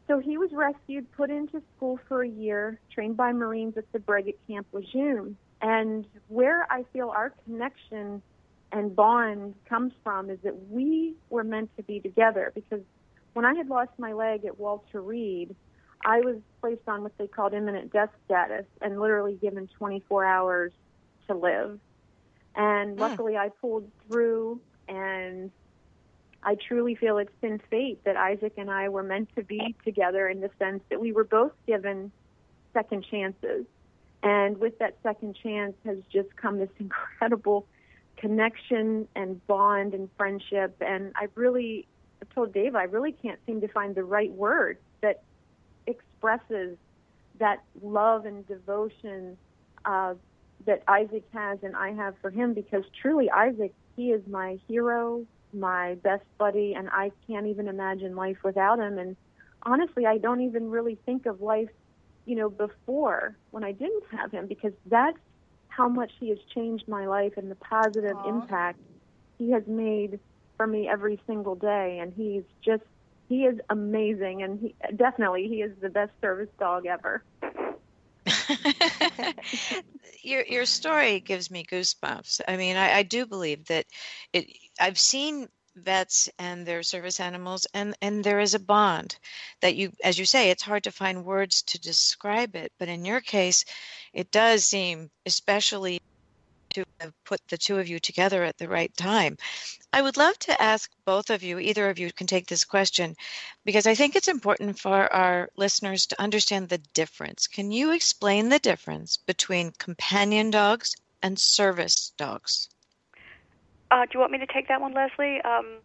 So 0.07 0.19
he 0.19 0.37
was 0.37 0.49
rescued, 0.51 1.09
put 1.13 1.29
into 1.29 1.61
school 1.77 1.99
for 2.07 2.23
a 2.23 2.27
year, 2.27 2.79
trained 2.93 3.15
by 3.15 3.31
Marines 3.31 3.77
at 3.77 3.89
the 3.93 3.99
brig 3.99 4.27
at 4.27 4.35
Camp 4.47 4.67
Lejeune. 4.73 5.37
And 5.61 6.05
where 6.27 6.67
I 6.69 6.83
feel 6.91 7.09
our 7.09 7.33
connection 7.45 8.21
and 8.71 8.95
bond 8.95 9.53
comes 9.69 9.93
from 10.03 10.29
is 10.29 10.39
that 10.43 10.69
we 10.69 11.13
were 11.29 11.43
meant 11.43 11.69
to 11.77 11.83
be 11.83 11.99
together 11.99 12.51
because 12.53 12.81
when 13.33 13.45
I 13.45 13.53
had 13.53 13.69
lost 13.69 13.91
my 13.97 14.13
leg 14.13 14.45
at 14.45 14.59
Walter 14.59 15.01
Reed, 15.01 15.55
I 16.05 16.19
was 16.19 16.35
placed 16.59 16.81
on 16.87 17.03
what 17.03 17.17
they 17.17 17.27
called 17.27 17.53
imminent 17.53 17.93
death 17.93 18.09
status 18.25 18.65
and 18.81 18.99
literally 18.99 19.35
given 19.41 19.69
24 19.77 20.25
hours 20.25 20.73
to 21.27 21.35
live. 21.35 21.79
And 22.55 22.93
hmm. 22.93 22.99
luckily, 22.99 23.37
I 23.37 23.49
pulled 23.49 23.89
through, 24.07 24.61
and 24.87 25.51
I 26.43 26.55
truly 26.55 26.95
feel 26.95 27.17
it's 27.17 27.31
been 27.41 27.61
fate 27.69 28.03
that 28.03 28.17
Isaac 28.17 28.53
and 28.57 28.69
I 28.69 28.89
were 28.89 29.03
meant 29.03 29.29
to 29.35 29.43
be 29.43 29.75
together 29.83 30.27
in 30.27 30.41
the 30.41 30.49
sense 30.59 30.83
that 30.89 30.99
we 30.99 31.11
were 31.11 31.23
both 31.23 31.53
given 31.65 32.11
second 32.73 33.05
chances. 33.09 33.65
And 34.21 34.57
with 34.57 34.79
that 34.79 34.97
second 35.03 35.37
chance 35.41 35.75
has 35.85 35.97
just 36.11 36.35
come 36.35 36.59
this 36.59 36.69
incredible 36.79 37.67
connection 38.17 39.07
and 39.15 39.45
bond 39.47 39.93
and 39.93 40.09
friendship. 40.17 40.75
And 40.81 41.13
I 41.15 41.27
really 41.35 41.87
I 42.21 42.33
told 42.33 42.53
Dava 42.53 42.75
I 42.75 42.83
really 42.83 43.11
can't 43.11 43.39
seem 43.45 43.61
to 43.61 43.67
find 43.67 43.95
the 43.95 44.03
right 44.03 44.31
word 44.31 44.77
that 45.01 45.23
expresses 45.87 46.77
that 47.39 47.63
love 47.81 48.25
and 48.25 48.47
devotion 48.47 49.37
uh, 49.83 50.13
that 50.65 50.83
Isaac 50.87 51.23
has 51.33 51.59
and 51.63 51.75
I 51.75 51.91
have 51.91 52.15
for 52.21 52.29
him 52.29 52.53
because 52.53 52.83
truly 53.01 53.29
Isaac, 53.29 53.73
he 53.95 54.11
is 54.11 54.21
my 54.27 54.57
hero, 54.67 55.25
my 55.53 55.95
best 55.95 56.23
buddy, 56.37 56.73
and 56.73 56.89
I 56.89 57.11
can't 57.27 57.47
even 57.47 57.67
imagine 57.67 58.15
life 58.15 58.37
without 58.43 58.79
him. 58.79 58.97
And 58.97 59.15
honestly, 59.63 60.05
I 60.05 60.17
don't 60.17 60.41
even 60.41 60.69
really 60.69 60.97
think 61.05 61.25
of 61.25 61.41
life, 61.41 61.69
you 62.25 62.35
know, 62.35 62.49
before 62.49 63.35
when 63.51 63.63
I 63.63 63.71
didn't 63.71 64.03
have 64.11 64.31
him 64.31 64.47
because 64.47 64.73
that's 64.85 65.17
how 65.67 65.87
much 65.87 66.11
he 66.19 66.29
has 66.29 66.37
changed 66.53 66.87
my 66.87 67.07
life 67.07 67.33
and 67.37 67.49
the 67.49 67.55
positive 67.55 68.15
Aww. 68.17 68.29
impact 68.29 68.79
he 69.37 69.51
has 69.51 69.63
made 69.67 70.19
for 70.57 70.67
me 70.67 70.87
every 70.87 71.19
single 71.27 71.55
day. 71.55 71.99
And 72.01 72.13
he's 72.13 72.43
just, 72.63 72.83
he 73.27 73.43
is 73.45 73.59
amazing. 73.69 74.43
And 74.43 74.59
he 74.59 74.75
definitely, 74.95 75.47
he 75.47 75.61
is 75.61 75.71
the 75.81 75.89
best 75.89 76.11
service 76.21 76.49
dog 76.59 76.85
ever. 76.85 77.23
your 80.23 80.45
your 80.45 80.65
story 80.65 81.19
gives 81.19 81.51
me 81.51 81.65
goosebumps. 81.69 82.41
I 82.47 82.57
mean, 82.57 82.75
I, 82.75 82.97
I 82.97 83.03
do 83.03 83.25
believe 83.25 83.65
that 83.65 83.85
it. 84.33 84.47
I've 84.79 84.99
seen 84.99 85.47
vets 85.75 86.29
and 86.37 86.65
their 86.65 86.83
service 86.83 87.19
animals 87.19 87.65
and 87.73 87.95
and 88.01 88.23
there 88.23 88.39
is 88.39 88.53
a 88.53 88.59
bond 88.59 89.17
that 89.61 89.75
you 89.75 89.91
as 90.03 90.19
you 90.19 90.25
say 90.25 90.51
it's 90.51 90.61
hard 90.61 90.83
to 90.83 90.91
find 90.91 91.25
words 91.25 91.63
to 91.63 91.79
describe 91.79 92.55
it 92.55 92.71
but 92.77 92.87
in 92.87 93.05
your 93.05 93.19
case 93.21 93.65
it 94.13 94.29
does 94.29 94.65
seem 94.65 95.09
especially 95.25 95.99
to 96.73 96.85
have 96.99 97.13
put 97.23 97.39
the 97.47 97.57
two 97.57 97.79
of 97.79 97.87
you 97.87 97.99
together 97.99 98.43
at 98.43 98.57
the 98.57 98.67
right 98.67 98.95
time. 98.95 99.37
I 99.91 100.01
would 100.01 100.17
love 100.17 100.37
to 100.39 100.61
ask 100.61 100.91
both 101.05 101.29
of 101.29 101.43
you, 101.43 101.59
either 101.59 101.89
of 101.89 101.99
you 101.99 102.11
can 102.11 102.27
take 102.27 102.47
this 102.47 102.65
question, 102.65 103.15
because 103.63 103.87
I 103.87 103.95
think 103.95 104.15
it's 104.15 104.27
important 104.27 104.79
for 104.79 105.11
our 105.13 105.49
listeners 105.55 106.05
to 106.07 106.21
understand 106.21 106.69
the 106.69 106.79
difference. 106.93 107.47
Can 107.47 107.71
you 107.71 107.91
explain 107.91 108.49
the 108.49 108.59
difference 108.59 109.17
between 109.17 109.71
companion 109.77 110.49
dogs 110.49 110.95
and 111.21 111.39
service 111.39 112.11
dogs? 112.17 112.69
Uh, 113.91 114.05
do 114.05 114.11
you 114.15 114.19
want 114.19 114.31
me 114.31 114.39
to 114.39 114.47
take 114.47 114.67
that 114.67 114.81
one, 114.81 114.93
Leslie? 114.93 115.41
Um, 115.41 115.77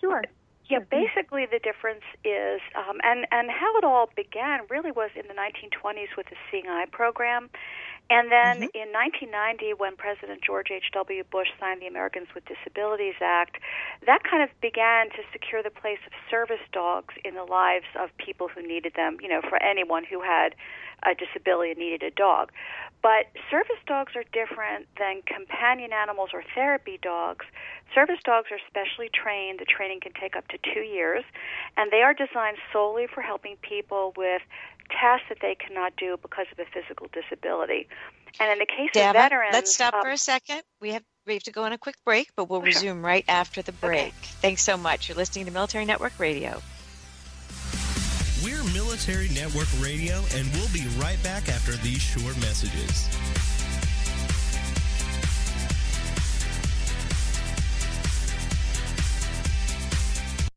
sure. 0.00 0.22
Yeah, 0.68 0.78
basically 0.90 1.46
the 1.46 1.58
difference 1.58 2.04
is, 2.24 2.60
um, 2.74 2.98
and 3.04 3.26
and 3.30 3.50
how 3.50 3.76
it 3.76 3.84
all 3.84 4.08
began 4.16 4.60
really 4.70 4.90
was 4.90 5.10
in 5.14 5.26
the 5.28 5.34
1920s 5.34 6.16
with 6.16 6.26
the 6.26 6.36
Seeing 6.50 6.66
Eye 6.66 6.86
program, 6.90 7.50
and 8.10 8.30
then 8.30 8.68
mm-hmm. 8.68 8.76
in 8.76 8.92
1990, 8.92 9.74
when 9.74 9.96
President 9.96 10.42
George 10.42 10.70
H.W. 10.70 11.24
Bush 11.30 11.48
signed 11.58 11.80
the 11.80 11.86
Americans 11.86 12.28
with 12.34 12.44
Disabilities 12.44 13.14
Act, 13.20 13.56
that 14.06 14.22
kind 14.24 14.42
of 14.42 14.50
began 14.60 15.08
to 15.10 15.22
secure 15.32 15.62
the 15.62 15.70
place 15.70 16.00
of 16.06 16.12
service 16.30 16.62
dogs 16.72 17.14
in 17.24 17.34
the 17.34 17.44
lives 17.44 17.86
of 17.98 18.10
people 18.18 18.48
who 18.48 18.60
needed 18.60 18.92
them, 18.94 19.16
you 19.22 19.28
know, 19.28 19.40
for 19.40 19.62
anyone 19.62 20.04
who 20.04 20.20
had 20.20 20.54
a 21.04 21.14
disability 21.14 21.70
and 21.72 21.80
needed 21.80 22.02
a 22.02 22.10
dog. 22.10 22.52
But 23.02 23.26
service 23.50 23.82
dogs 23.86 24.12
are 24.14 24.24
different 24.32 24.86
than 24.96 25.22
companion 25.26 25.92
animals 25.92 26.30
or 26.32 26.44
therapy 26.54 26.98
dogs. 27.02 27.44
Service 27.94 28.20
dogs 28.24 28.48
are 28.52 28.60
specially 28.68 29.10
trained. 29.12 29.58
The 29.58 29.66
training 29.66 30.00
can 30.00 30.12
take 30.12 30.36
up 30.36 30.46
to 30.48 30.58
two 30.72 30.86
years, 30.86 31.24
and 31.76 31.90
they 31.90 32.02
are 32.02 32.14
designed 32.14 32.58
solely 32.72 33.06
for 33.12 33.22
helping 33.22 33.56
people 33.56 34.12
with 34.16 34.42
tasks 35.00 35.26
that 35.28 35.38
they 35.40 35.54
cannot 35.54 35.96
do 35.96 36.16
because 36.20 36.46
of 36.52 36.58
a 36.58 36.64
physical 36.72 37.08
disability. 37.12 37.88
And 38.40 38.50
in 38.52 38.58
the 38.58 38.66
case 38.66 38.90
of 38.96 39.12
veterans, 39.12 39.52
let's 39.52 39.74
stop 39.74 39.94
uh, 39.94 40.02
for 40.02 40.10
a 40.10 40.16
second. 40.16 40.62
We 40.80 40.90
have 40.90 41.02
we 41.26 41.34
have 41.34 41.42
to 41.44 41.52
go 41.52 41.62
on 41.64 41.72
a 41.72 41.78
quick 41.78 41.96
break, 42.04 42.30
but 42.34 42.48
we'll 42.48 42.62
resume 42.62 42.96
sure. 42.96 43.02
right 43.02 43.24
after 43.28 43.62
the 43.62 43.72
break. 43.72 44.08
Okay. 44.08 44.28
Thanks 44.40 44.62
so 44.62 44.76
much. 44.76 45.08
You're 45.08 45.16
listening 45.16 45.44
to 45.46 45.52
Military 45.52 45.84
Network 45.84 46.18
Radio. 46.18 46.60
We're 48.42 48.64
Military 48.72 49.28
Network 49.28 49.68
Radio, 49.80 50.24
and 50.34 50.50
we'll 50.54 50.72
be 50.72 50.84
right 50.98 51.22
back 51.22 51.48
after 51.48 51.72
these 51.76 52.00
short 52.00 52.36
messages. 52.40 53.08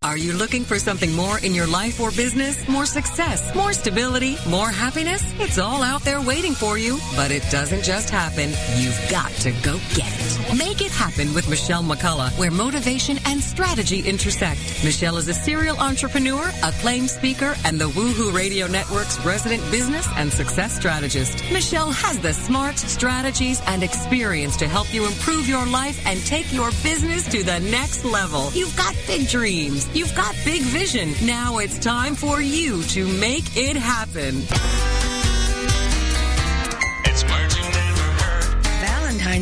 Are 0.06 0.18
you 0.18 0.34
looking 0.34 0.64
for 0.64 0.78
something 0.78 1.12
more 1.14 1.40
in 1.40 1.56
your 1.56 1.66
life 1.66 2.00
or 2.00 2.12
business? 2.12 2.68
More 2.68 2.86
success, 2.86 3.56
more 3.56 3.74
stability, 3.74 4.38
more 4.48 4.70
happiness? 4.70 5.24
It's 5.40 5.58
all 5.58 5.82
out 5.82 6.04
there 6.04 6.22
waiting 6.22 6.54
for 6.54 6.78
you, 6.78 7.00
but 7.16 7.32
it 7.32 7.42
doesn't 7.50 7.84
just 7.84 8.12
happen. 8.12 8.52
You've 8.78 9.02
got 9.10 9.32
to 9.42 9.52
go 9.64 9.80
get 9.96 10.14
it. 10.14 10.25
Make 10.54 10.80
it 10.82 10.92
happen 10.92 11.34
with 11.34 11.50
Michelle 11.50 11.84
McCullough, 11.84 12.38
where 12.38 12.52
motivation 12.52 13.18
and 13.26 13.42
strategy 13.42 14.08
intersect. 14.08 14.60
Michelle 14.84 15.18
is 15.18 15.28
a 15.28 15.34
serial 15.34 15.78
entrepreneur, 15.80 16.50
acclaimed 16.64 17.10
speaker, 17.10 17.56
and 17.66 17.82
the 17.82 17.90
Woohoo 17.90 18.32
Radio 18.32 18.68
Network's 18.68 19.20
resident 19.26 19.64
business 19.72 20.08
and 20.16 20.32
success 20.32 20.76
strategist. 20.76 21.44
Michelle 21.52 21.92
has 21.92 22.20
the 22.20 22.34
smart 22.34 22.78
strategies 22.78 23.60
and 23.66 23.84
experience 23.84 24.56
to 24.58 24.68
help 24.68 24.94
you 24.94 25.08
improve 25.08 25.50
your 25.50 25.66
life 25.66 26.00
and 26.06 26.24
take 26.26 26.52
your 26.54 26.70
business 26.84 27.28
to 27.30 27.44
the 27.44 27.60
next 27.60 28.06
level. 28.06 28.52
You've 28.54 28.78
got 28.78 28.96
big 29.08 29.28
dreams. 29.28 29.90
You've 29.94 30.16
got 30.16 30.36
big 30.46 30.62
vision. 30.62 31.14
Now 31.26 31.58
it's 31.58 31.80
time 31.80 32.16
for 32.16 32.40
you 32.40 32.84
to 32.84 33.06
make 33.20 33.58
it 33.58 33.76
happen. 33.76 34.44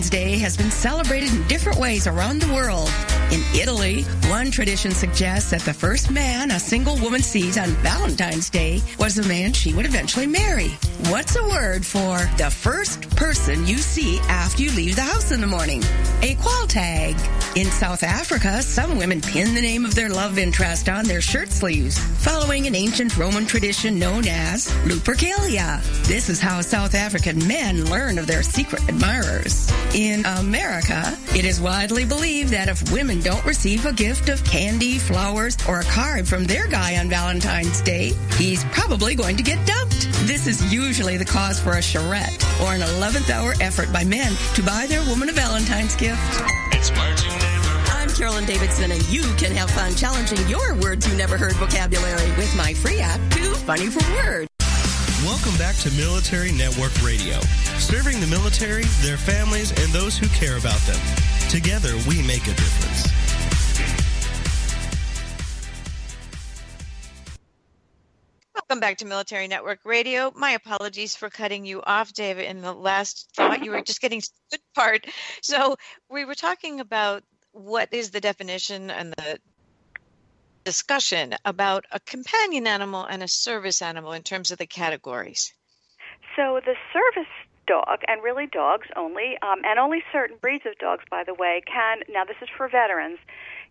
Valentine's 0.04 0.10
Day 0.10 0.38
has 0.40 0.58
been 0.58 0.72
celebrated 0.72 1.34
in 1.34 1.48
different 1.48 1.80
ways 1.80 2.08
around 2.08 2.42
the 2.42 2.54
world. 2.54 3.13
In 3.32 3.42
Italy, 3.60 4.04
one 4.30 4.52
tradition 4.52 4.92
suggests 4.92 5.50
that 5.52 5.62
the 5.62 5.74
first 5.74 6.12
man 6.12 6.52
a 6.52 6.60
single 6.60 6.98
woman 6.98 7.22
sees 7.22 7.58
on 7.58 7.70
Valentine's 7.82 8.50
Day 8.50 8.82
was 9.00 9.16
the 9.16 9.28
man 9.28 9.54
she 9.54 9.74
would 9.74 9.86
eventually 9.86 10.28
marry. 10.28 10.70
What's 11.10 11.36
a 11.36 11.44
word 11.44 11.86
for 11.86 12.18
the 12.38 12.50
first 12.52 13.10
person 13.16 13.66
you 13.66 13.78
see 13.78 14.20
after 14.30 14.64
you 14.64 14.72
leave 14.72 14.96
the 14.96 15.02
house 15.02 15.32
in 15.32 15.42
the 15.42 15.48
morning? 15.48 15.82
A 16.22 16.36
qualtagh. 16.36 17.18
In 17.58 17.68
South 17.68 18.04
Africa, 18.04 18.62
some 18.62 18.98
women 18.98 19.22
pin 19.22 19.54
the 19.54 19.62
name 19.62 19.86
of 19.86 19.96
their 19.96 20.10
love 20.10 20.38
interest 20.38 20.90
on 20.90 21.06
their 21.06 21.22
shirt 21.22 21.50
sleeves, 21.50 22.00
following 22.24 22.68
an 22.68 22.76
ancient 22.76 23.18
Roman 23.18 23.46
tradition 23.46 24.00
known 24.00 24.28
as 24.28 24.68
Lupercalia. 24.86 25.82
This 26.08 26.30
is 26.30 26.40
how 26.40 26.62
South 26.62 26.96
African 26.96 27.48
men 27.48 27.86
learn 27.86 28.18
of 28.18 28.28
their 28.28 28.44
secret 28.44 28.82
admirers. 28.88 29.72
In 29.94 30.26
America, 30.26 31.18
it 31.36 31.46
is 31.46 31.62
widely 31.62 32.06
believed 32.06 32.50
that 32.52 32.70
if 32.70 32.92
women 32.92 33.13
don't 33.22 33.44
receive 33.46 33.86
a 33.86 33.94
gift 33.94 34.30
of 34.30 34.44
candy, 34.44 34.98
flowers, 34.98 35.58
or 35.68 35.80
a 35.80 35.84
card 35.84 36.28
from 36.28 36.46
their 36.46 36.68
guy 36.68 36.98
on 36.98 37.10
Valentine's 37.10 37.82
Day, 37.82 38.14
he's 38.38 38.64
probably 38.66 39.16
going 39.16 39.38
to 39.38 39.44
get 39.44 39.66
dumped. 39.68 40.10
This 40.28 40.48
is 40.48 40.74
usually 40.74 41.18
the 41.18 41.26
cause 41.26 41.60
for 41.60 41.74
a 41.74 41.82
charrette 41.82 42.44
or 42.62 42.74
an 42.74 42.82
11th 42.82 43.30
hour 43.30 43.54
effort 43.62 43.92
by 43.92 44.04
men 44.04 44.34
to 44.56 44.64
buy 44.64 44.86
their 44.88 45.06
woman 45.06 45.30
a 45.30 45.34
Valentine's 45.34 45.96
gift. 45.96 46.22
It's 46.72 46.92
I'm 47.92 48.10
Carolyn 48.10 48.46
Davidson, 48.46 48.92
and 48.92 49.06
you 49.10 49.24
can 49.38 49.52
have 49.52 49.70
fun 49.72 49.96
challenging 49.96 50.48
your 50.48 50.76
words 50.76 51.08
you 51.08 51.18
never 51.18 51.38
heard 51.38 51.54
vocabulary 51.54 52.30
with 52.38 52.56
my 52.56 52.74
free 52.74 53.00
app, 53.00 53.20
Too 53.32 53.54
Funny 53.54 53.88
for 53.88 54.04
Words. 54.16 54.53
Welcome 55.26 55.58
back 55.58 55.78
to 55.78 55.92
Military 55.92 56.52
Network 56.52 57.02
Radio, 57.02 57.40
serving 57.80 58.20
the 58.20 58.28
military, 58.28 58.84
their 59.02 59.16
families, 59.16 59.72
and 59.72 59.90
those 59.94 60.18
who 60.18 60.28
care 60.28 60.58
about 60.58 60.80
them. 60.82 61.00
Together, 61.50 61.94
we 62.10 62.22
make 62.24 62.44
a 62.44 62.52
difference. 62.52 63.08
Welcome 68.54 68.82
back 68.82 68.98
to 68.98 69.06
Military 69.06 69.48
Network 69.48 69.80
Radio. 69.86 70.34
My 70.36 70.52
apologies 70.52 71.16
for 71.16 71.30
cutting 71.30 71.66
you 71.66 71.82
off, 71.82 72.12
Dava, 72.12 72.46
in 72.46 72.62
the 72.62 72.74
last 72.74 73.30
thought. 73.34 73.64
You 73.64 73.72
were 73.72 73.82
just 73.82 74.02
getting 74.02 74.20
to 74.20 74.30
the 74.52 74.58
good 74.58 74.64
part. 74.76 75.08
So, 75.42 75.78
we 76.10 76.26
were 76.26 76.36
talking 76.36 76.82
about 76.82 77.24
what 77.54 77.88
is 77.94 78.12
the 78.12 78.20
definition 78.20 78.92
and 78.92 79.14
the 79.14 79.40
discussion 80.64 81.36
about 81.46 81.86
a 81.92 82.00
companion 82.00 82.68
animal 82.68 83.06
and 83.06 83.24
a 83.24 83.28
service 83.28 83.82
animal 83.82 84.14
in 84.14 84.24
terms 84.24 84.52
of 84.52 84.58
the 84.58 84.68
categories. 84.68 85.54
So, 86.36 86.60
the 86.66 86.76
service 86.92 87.30
dog, 87.68 88.00
and 88.08 88.22
really 88.24 88.48
dogs 88.48 88.88
only, 88.96 89.38
um, 89.42 89.62
and 89.64 89.80
only 89.80 90.04
certain 90.12 90.38
breeds 90.42 90.66
of 90.66 90.78
dogs, 90.80 91.04
by 91.10 91.24
the 91.24 91.34
way, 91.34 91.62
can, 91.66 92.00
now 92.10 92.26
this 92.26 92.38
is 92.42 92.50
for 92.58 92.68
veterans, 92.68 93.20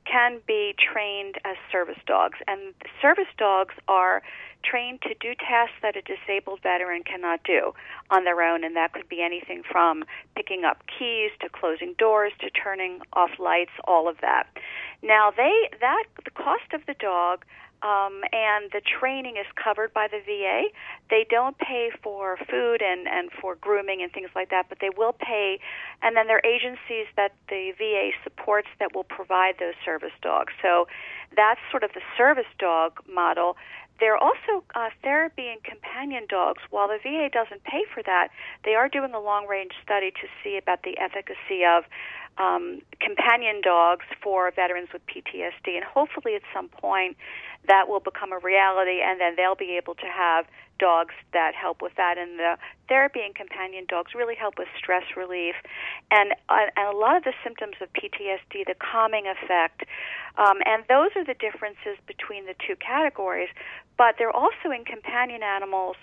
can 0.04 0.40
be 0.46 0.74
trained 0.78 1.36
as 1.44 1.56
service 1.70 1.98
dogs. 2.06 2.38
And 2.46 2.74
service 3.00 3.30
dogs 3.38 3.74
are 3.88 4.22
trained 4.64 5.02
to 5.02 5.14
do 5.20 5.34
tasks 5.34 5.76
that 5.82 5.96
a 5.96 6.02
disabled 6.02 6.60
veteran 6.62 7.02
cannot 7.02 7.42
do 7.44 7.72
on 8.10 8.24
their 8.24 8.42
own, 8.42 8.64
and 8.64 8.76
that 8.76 8.92
could 8.92 9.08
be 9.08 9.22
anything 9.22 9.62
from 9.70 10.04
picking 10.36 10.64
up 10.64 10.82
keys 10.86 11.30
to 11.40 11.48
closing 11.48 11.94
doors 11.98 12.32
to 12.40 12.50
turning 12.50 13.00
off 13.12 13.30
lights, 13.38 13.72
all 13.84 14.08
of 14.08 14.16
that. 14.20 14.46
Now, 15.02 15.32
they 15.36 15.70
that 15.80 16.04
the 16.24 16.30
cost 16.30 16.72
of 16.72 16.86
the 16.86 16.94
dog 16.94 17.44
um, 17.82 18.22
and 18.32 18.70
the 18.72 18.80
training 18.80 19.36
is 19.36 19.46
covered 19.62 19.92
by 19.92 20.08
the 20.08 20.20
VA. 20.24 20.70
They 21.10 21.26
don't 21.28 21.58
pay 21.58 21.90
for 22.02 22.38
food 22.48 22.80
and, 22.80 23.08
and 23.08 23.30
for 23.40 23.56
grooming 23.56 24.02
and 24.02 24.12
things 24.12 24.30
like 24.34 24.50
that, 24.50 24.66
but 24.68 24.78
they 24.80 24.90
will 24.96 25.12
pay, 25.12 25.58
and 26.00 26.16
then 26.16 26.26
there 26.26 26.36
are 26.36 26.46
agencies 26.46 27.06
that 27.16 27.32
the 27.48 27.72
VA 27.76 28.10
supports 28.22 28.68
that 28.78 28.94
will 28.94 29.04
provide 29.04 29.56
those 29.58 29.74
service 29.84 30.14
dogs. 30.22 30.52
So 30.62 30.86
that's 31.36 31.60
sort 31.70 31.82
of 31.82 31.90
the 31.94 32.02
service 32.16 32.50
dog 32.58 32.98
model. 33.12 33.56
There 34.00 34.14
are 34.16 34.18
also 34.18 34.64
uh, 34.74 34.90
therapy 35.02 35.46
and 35.48 35.62
companion 35.62 36.26
dogs. 36.28 36.62
While 36.70 36.88
the 36.88 36.98
VA 37.02 37.28
doesn't 37.32 37.62
pay 37.64 37.84
for 37.92 38.02
that, 38.02 38.28
they 38.64 38.74
are 38.74 38.88
doing 38.88 39.14
a 39.14 39.20
long 39.20 39.46
range 39.46 39.72
study 39.82 40.10
to 40.10 40.26
see 40.42 40.56
about 40.56 40.82
the 40.82 40.98
efficacy 40.98 41.62
of 41.64 41.84
um, 42.38 42.80
companion 43.00 43.60
dogs 43.62 44.04
for 44.22 44.50
veterans 44.50 44.88
with 44.92 45.02
PTSD. 45.06 45.76
And 45.76 45.84
hopefully, 45.84 46.34
at 46.34 46.42
some 46.54 46.68
point, 46.68 47.16
that 47.68 47.88
will 47.88 48.00
become 48.00 48.32
a 48.32 48.38
reality, 48.38 49.00
and 49.02 49.20
then 49.20 49.34
they'll 49.36 49.54
be 49.54 49.76
able 49.76 49.94
to 49.94 50.06
have 50.06 50.46
dogs 50.78 51.14
that 51.32 51.54
help 51.54 51.80
with 51.80 51.92
that. 51.96 52.18
And 52.18 52.38
the 52.38 52.56
therapy 52.88 53.20
and 53.24 53.34
companion 53.34 53.86
dogs 53.88 54.14
really 54.14 54.34
help 54.34 54.58
with 54.58 54.66
stress 54.76 55.04
relief, 55.16 55.54
and, 56.10 56.32
uh, 56.48 56.74
and 56.76 56.88
a 56.92 56.96
lot 56.96 57.16
of 57.16 57.22
the 57.22 57.34
symptoms 57.44 57.76
of 57.80 57.88
PTSD, 57.92 58.66
the 58.66 58.74
calming 58.74 59.26
effect, 59.28 59.84
um, 60.38 60.58
and 60.64 60.82
those 60.88 61.10
are 61.14 61.24
the 61.24 61.34
differences 61.34 61.98
between 62.06 62.46
the 62.46 62.54
two 62.66 62.74
categories. 62.76 63.50
But 63.98 64.16
they're 64.18 64.34
also 64.34 64.70
in 64.74 64.84
companion 64.84 65.42
animals 65.42 65.96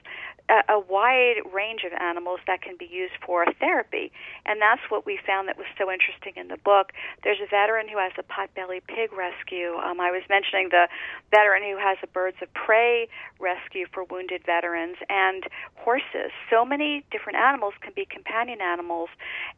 a, 0.50 0.74
a 0.74 0.80
wide 0.80 1.46
range 1.54 1.82
of 1.86 1.94
animals 1.94 2.40
that 2.48 2.62
can 2.62 2.76
be 2.78 2.90
used 2.90 3.14
for 3.26 3.46
therapy. 3.60 4.12
And 4.46 4.60
that's 4.60 4.82
what 4.90 5.06
we 5.06 5.20
found 5.26 5.48
that 5.48 5.58
was 5.58 5.68
so 5.78 5.92
interesting 5.92 6.34
in 6.36 6.48
the 6.50 6.58
book. 6.58 6.92
There's 7.24 7.40
a 7.40 7.48
veteran 7.48 7.88
who 7.88 7.98
has 7.98 8.12
a 8.18 8.26
potbelly 8.26 8.82
pig 8.86 9.14
rescue. 9.14 9.78
Um, 9.78 10.02
I 10.02 10.10
was 10.12 10.24
mentioning 10.30 10.70
the 10.70 10.90
veteran 11.32 11.64
who 11.64 11.78
has 11.78 11.98
a 12.04 12.08
birds 12.08 12.38
of 12.42 12.52
prey 12.54 13.08
rescue 13.40 13.86
for 13.94 14.04
wounded 14.04 14.42
veterans 14.46 14.98
and 15.10 15.46
horses. 15.76 16.34
So 16.50 16.66
many 16.66 17.06
different 17.12 17.38
animals 17.38 17.74
can 17.82 17.94
be 17.96 18.06
companion 18.06 18.60
animals, 18.62 19.10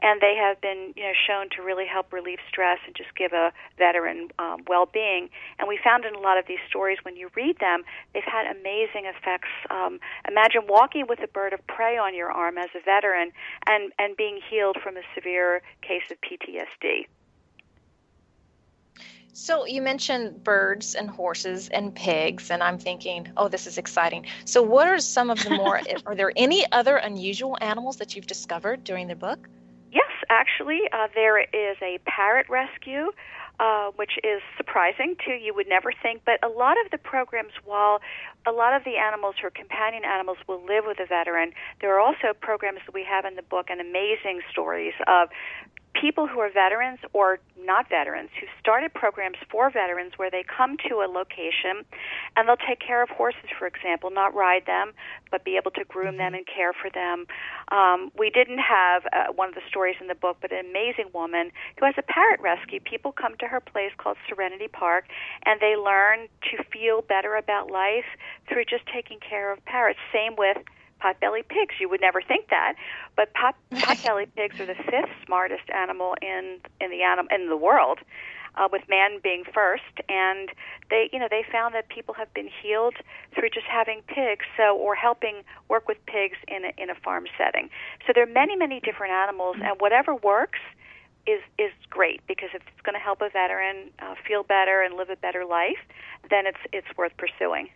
and 0.01 0.19
they 0.21 0.35
have 0.35 0.59
been 0.61 0.93
you 0.95 1.03
know 1.03 1.15
shown 1.15 1.49
to 1.55 1.63
really 1.63 1.87
help 1.87 2.11
relieve 2.11 2.39
stress 2.47 2.79
and 2.85 2.95
just 2.95 3.15
give 3.15 3.31
a 3.31 3.51
veteran 3.77 4.29
um, 4.39 4.63
well-being. 4.67 5.29
And 5.57 5.67
we 5.67 5.79
found 5.81 6.05
in 6.05 6.13
a 6.13 6.19
lot 6.19 6.37
of 6.37 6.45
these 6.47 6.61
stories 6.67 6.99
when 7.03 7.15
you 7.15 7.29
read 7.35 7.59
them, 7.59 7.83
they've 8.21 8.33
had 8.33 8.55
amazing 8.55 9.05
effects. 9.05 9.49
Um, 9.69 9.99
imagine 10.27 10.61
walking 10.67 11.05
with 11.07 11.19
a 11.23 11.27
bird 11.27 11.53
of 11.53 11.65
prey 11.67 11.97
on 11.97 12.15
your 12.15 12.31
arm 12.31 12.57
as 12.57 12.69
a 12.75 12.83
veteran 12.83 13.31
and, 13.67 13.91
and 13.99 14.15
being 14.17 14.39
healed 14.49 14.77
from 14.81 14.97
a 14.97 15.01
severe 15.15 15.61
case 15.81 16.03
of 16.11 16.17
PTSD. 16.21 17.05
So 19.33 19.65
you 19.65 19.81
mentioned 19.81 20.43
birds 20.43 20.93
and 20.93 21.09
horses 21.09 21.69
and 21.69 21.95
pigs, 21.95 22.51
and 22.51 22.61
I'm 22.61 22.77
thinking, 22.77 23.29
oh, 23.37 23.47
this 23.47 23.65
is 23.65 23.77
exciting. 23.77 24.25
So, 24.43 24.61
what 24.61 24.87
are 24.87 24.99
some 24.99 25.29
of 25.29 25.41
the 25.41 25.51
more? 25.51 25.79
are 26.05 26.15
there 26.15 26.33
any 26.35 26.69
other 26.73 26.97
unusual 26.97 27.57
animals 27.61 27.95
that 27.97 28.13
you've 28.13 28.27
discovered 28.27 28.83
during 28.83 29.07
the 29.07 29.15
book? 29.15 29.39
Yes, 29.89 30.11
actually, 30.29 30.81
uh, 30.91 31.07
there 31.15 31.39
is 31.39 31.77
a 31.81 31.99
parrot 32.05 32.47
rescue 32.49 33.11
uh, 33.61 33.91
which 33.95 34.17
is 34.23 34.41
surprising 34.57 35.15
too. 35.23 35.33
You 35.33 35.53
would 35.53 35.69
never 35.69 35.93
think, 35.93 36.23
but 36.25 36.43
a 36.43 36.49
lot 36.49 36.75
of 36.83 36.89
the 36.89 36.97
programs, 36.97 37.53
while 37.63 38.01
a 38.47 38.51
lot 38.51 38.73
of 38.73 38.83
the 38.83 38.97
animals 38.97 39.35
are 39.43 39.51
companion 39.51 40.03
animals 40.03 40.39
will 40.47 40.65
live 40.65 40.83
with 40.87 40.99
a 40.99 41.05
veteran, 41.05 41.53
there 41.79 41.95
are 41.95 41.99
also 41.99 42.33
programs 42.41 42.79
that 42.87 42.93
we 42.95 43.05
have 43.05 43.23
in 43.23 43.35
the 43.35 43.43
book 43.43 43.67
and 43.69 43.79
amazing 43.79 44.41
stories 44.49 44.93
of 45.07 45.29
people 45.93 46.27
who 46.27 46.39
are 46.39 46.49
veterans 46.51 46.99
or 47.13 47.39
not 47.63 47.89
veterans 47.89 48.29
who 48.39 48.47
started 48.59 48.93
programs 48.93 49.37
for 49.49 49.69
veterans 49.69 50.13
where 50.17 50.31
they 50.31 50.43
come 50.43 50.77
to 50.89 50.95
a 50.95 51.07
location 51.07 51.85
and 52.35 52.47
they'll 52.47 52.55
take 52.67 52.79
care 52.79 53.03
of 53.03 53.09
horses, 53.09 53.49
for 53.57 53.67
example, 53.67 54.09
not 54.09 54.33
ride 54.33 54.65
them, 54.65 54.93
but 55.29 55.43
be 55.43 55.57
able 55.57 55.71
to 55.71 55.83
groom 55.85 56.17
them 56.17 56.33
mm-hmm. 56.33 56.35
and 56.35 56.47
care 56.47 56.73
for 56.73 56.89
them. 56.89 57.25
Um, 57.71 58.11
we 58.17 58.29
didn't 58.29 58.59
have 58.59 59.03
uh, 59.13 59.33
one 59.33 59.49
of 59.49 59.55
the 59.55 59.61
stories 59.69 59.95
in 60.01 60.07
the 60.07 60.15
book, 60.15 60.37
but 60.41 60.51
an 60.51 60.65
amazing 60.65 61.09
woman 61.13 61.51
who 61.77 61.85
has 61.85 61.95
a 61.97 62.03
parrot 62.03 62.39
rescue. 62.41 62.79
People 62.79 63.11
come 63.11 63.35
to 63.39 63.47
her 63.47 63.59
place 63.59 63.91
called 63.97 64.17
Serenity 64.27 64.67
Park 64.67 65.05
and 65.45 65.59
they 65.59 65.75
learn 65.75 66.27
to 66.51 66.63
feel 66.71 67.01
better 67.01 67.35
about 67.35 67.69
life 67.69 68.05
through 68.47 68.65
just 68.65 68.83
taking 68.93 69.19
care 69.19 69.51
of 69.51 69.63
parrots. 69.65 69.99
Same 70.11 70.35
with 70.37 70.57
potbelly 71.01 71.47
pigs. 71.47 71.75
You 71.79 71.89
would 71.89 72.01
never 72.01 72.21
think 72.21 72.49
that, 72.49 72.75
but 73.15 73.33
pot, 73.33 73.55
potbelly 73.73 74.27
pigs 74.35 74.59
are 74.59 74.65
the 74.65 74.75
fifth 74.75 75.11
smartest 75.25 75.69
animal 75.73 76.15
in 76.21 76.59
in 76.79 76.91
the 76.91 77.01
anim, 77.03 77.27
in 77.31 77.49
the 77.49 77.57
world, 77.57 77.99
uh, 78.55 78.67
with 78.71 78.81
man 78.89 79.19
being 79.23 79.43
first. 79.53 80.01
And 80.09 80.49
they, 80.89 81.09
you 81.11 81.19
know, 81.19 81.27
they 81.29 81.43
found 81.51 81.73
that 81.75 81.89
people 81.89 82.13
have 82.15 82.33
been 82.33 82.49
healed 82.61 82.95
through 83.33 83.49
just 83.49 83.67
having 83.67 84.01
pigs, 84.07 84.45
so 84.57 84.77
or 84.77 84.95
helping 84.95 85.43
work 85.69 85.87
with 85.87 85.97
pigs 86.05 86.37
in 86.47 86.65
a, 86.65 86.73
in 86.81 86.89
a 86.89 86.95
farm 86.95 87.25
setting. 87.37 87.69
So 88.05 88.13
there 88.13 88.23
are 88.23 88.33
many, 88.33 88.55
many 88.55 88.79
different 88.79 89.13
animals, 89.13 89.57
and 89.61 89.79
whatever 89.79 90.15
works 90.15 90.59
is 91.27 91.41
is 91.57 91.71
great 91.89 92.21
because 92.27 92.49
if 92.53 92.61
it's 92.67 92.81
going 92.83 92.95
to 92.95 92.99
help 92.99 93.21
a 93.21 93.29
veteran 93.29 93.91
uh, 93.99 94.15
feel 94.27 94.43
better 94.43 94.81
and 94.81 94.95
live 94.95 95.09
a 95.09 95.15
better 95.15 95.45
life, 95.45 95.79
then 96.29 96.47
it's 96.47 96.59
it's 96.73 96.87
worth 96.97 97.15
pursuing. 97.17 97.69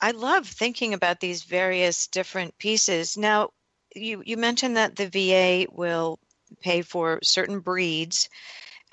I 0.00 0.12
love 0.12 0.46
thinking 0.46 0.94
about 0.94 1.20
these 1.20 1.42
various 1.42 2.06
different 2.06 2.56
pieces. 2.58 3.16
Now, 3.16 3.50
you, 3.94 4.22
you 4.24 4.36
mentioned 4.36 4.76
that 4.76 4.96
the 4.96 5.08
VA 5.08 5.70
will 5.70 6.18
pay 6.60 6.82
for 6.82 7.20
certain 7.22 7.60
breeds 7.60 8.28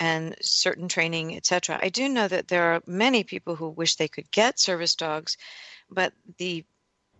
and 0.00 0.36
certain 0.40 0.88
training, 0.88 1.36
etc. 1.36 1.78
I 1.82 1.88
do 1.88 2.08
know 2.08 2.28
that 2.28 2.48
there 2.48 2.74
are 2.74 2.82
many 2.86 3.24
people 3.24 3.56
who 3.56 3.68
wish 3.68 3.96
they 3.96 4.08
could 4.08 4.30
get 4.30 4.58
service 4.58 4.94
dogs, 4.94 5.36
but 5.90 6.12
the 6.38 6.64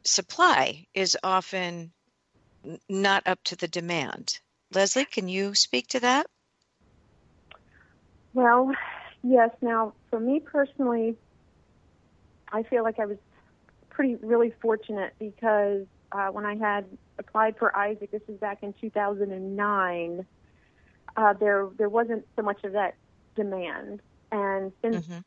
supply 0.05 0.87
is 0.95 1.17
often 1.23 1.93
not 2.89 3.27
up 3.27 3.43
to 3.45 3.57
the 3.57 3.69
demand. 3.69 4.39
Leslie, 4.73 5.05
can 5.05 5.29
you 5.29 5.55
speak 5.55 5.89
to 5.89 6.01
that? 6.01 6.27
Well, 8.35 8.73
yes. 9.23 9.51
Now, 9.61 9.95
for 10.11 10.21
me 10.21 10.41
personally, 10.41 11.17
I 12.53 12.63
feel 12.65 12.83
like 12.83 12.99
I 12.99 13.07
was 13.07 13.19
pretty 13.99 14.15
really 14.25 14.55
fortunate 14.63 15.13
because 15.19 15.85
uh, 16.13 16.29
when 16.29 16.47
I 16.47 16.55
had 16.55 16.85
applied 17.19 17.57
for 17.59 17.77
Isaac, 17.77 18.13
this 18.13 18.23
was 18.29 18.39
back 18.39 18.63
in 18.63 18.73
2009. 18.81 20.25
Uh, 21.17 21.33
there 21.33 21.69
there 21.77 21.89
wasn't 21.89 22.25
so 22.37 22.43
much 22.43 22.63
of 22.63 22.75
that 22.75 22.95
demand, 23.35 24.01
and 24.31 24.71
since 24.83 25.05
mm-hmm. 25.05 25.19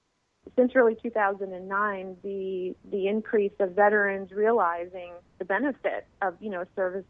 since 0.56 0.74
really 0.74 0.96
2009, 1.04 2.16
the 2.24 2.74
the 2.90 3.08
increase 3.10 3.52
of 3.60 3.74
veterans 3.74 4.32
realizing 4.32 5.12
the 5.38 5.44
benefit 5.44 6.08
of 6.22 6.36
you 6.40 6.50
know 6.50 6.64
service 6.74 7.04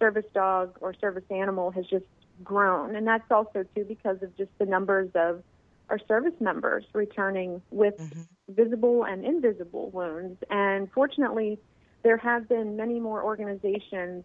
service 0.00 0.26
dog 0.34 0.76
or 0.80 0.94
service 0.94 1.24
animal 1.30 1.70
has 1.70 1.86
just 1.86 2.06
grown, 2.42 2.96
and 2.96 3.06
that's 3.06 3.30
also 3.30 3.64
too 3.76 3.84
because 3.84 4.20
of 4.20 4.36
just 4.36 4.50
the 4.58 4.66
numbers 4.66 5.10
of 5.14 5.44
our 5.90 5.98
service 6.06 6.34
members 6.40 6.84
returning 6.92 7.62
with 7.70 7.96
mm-hmm. 7.98 8.20
visible 8.48 9.04
and 9.04 9.24
invisible 9.24 9.90
wounds. 9.90 10.38
And 10.50 10.90
fortunately, 10.92 11.58
there 12.02 12.16
have 12.16 12.48
been 12.48 12.76
many 12.76 13.00
more 13.00 13.22
organizations 13.22 14.24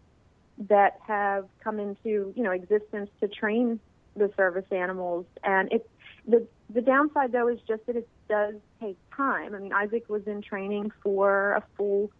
that 0.70 1.00
have 1.08 1.46
come 1.64 1.80
into 1.80 2.32
you 2.36 2.44
know 2.44 2.52
existence 2.52 3.10
to 3.20 3.28
train 3.28 3.80
the 4.16 4.32
service 4.38 4.66
animals. 4.72 5.26
And 5.44 5.72
it 5.72 5.90
the 6.28 6.46
the 6.70 6.82
downside 6.82 7.32
though 7.32 7.48
is 7.48 7.60
just 7.68 7.86
that 7.88 7.96
it 7.96 8.08
does 8.30 8.56
take 8.80 8.98
time. 9.16 9.56
I 9.56 9.60
mean, 9.60 9.74
Isaac 9.74 10.10
was 10.10 10.24
in 10.28 10.42
training 10.42 10.92
for 11.02 11.54
a 11.54 11.64
full 11.78 12.12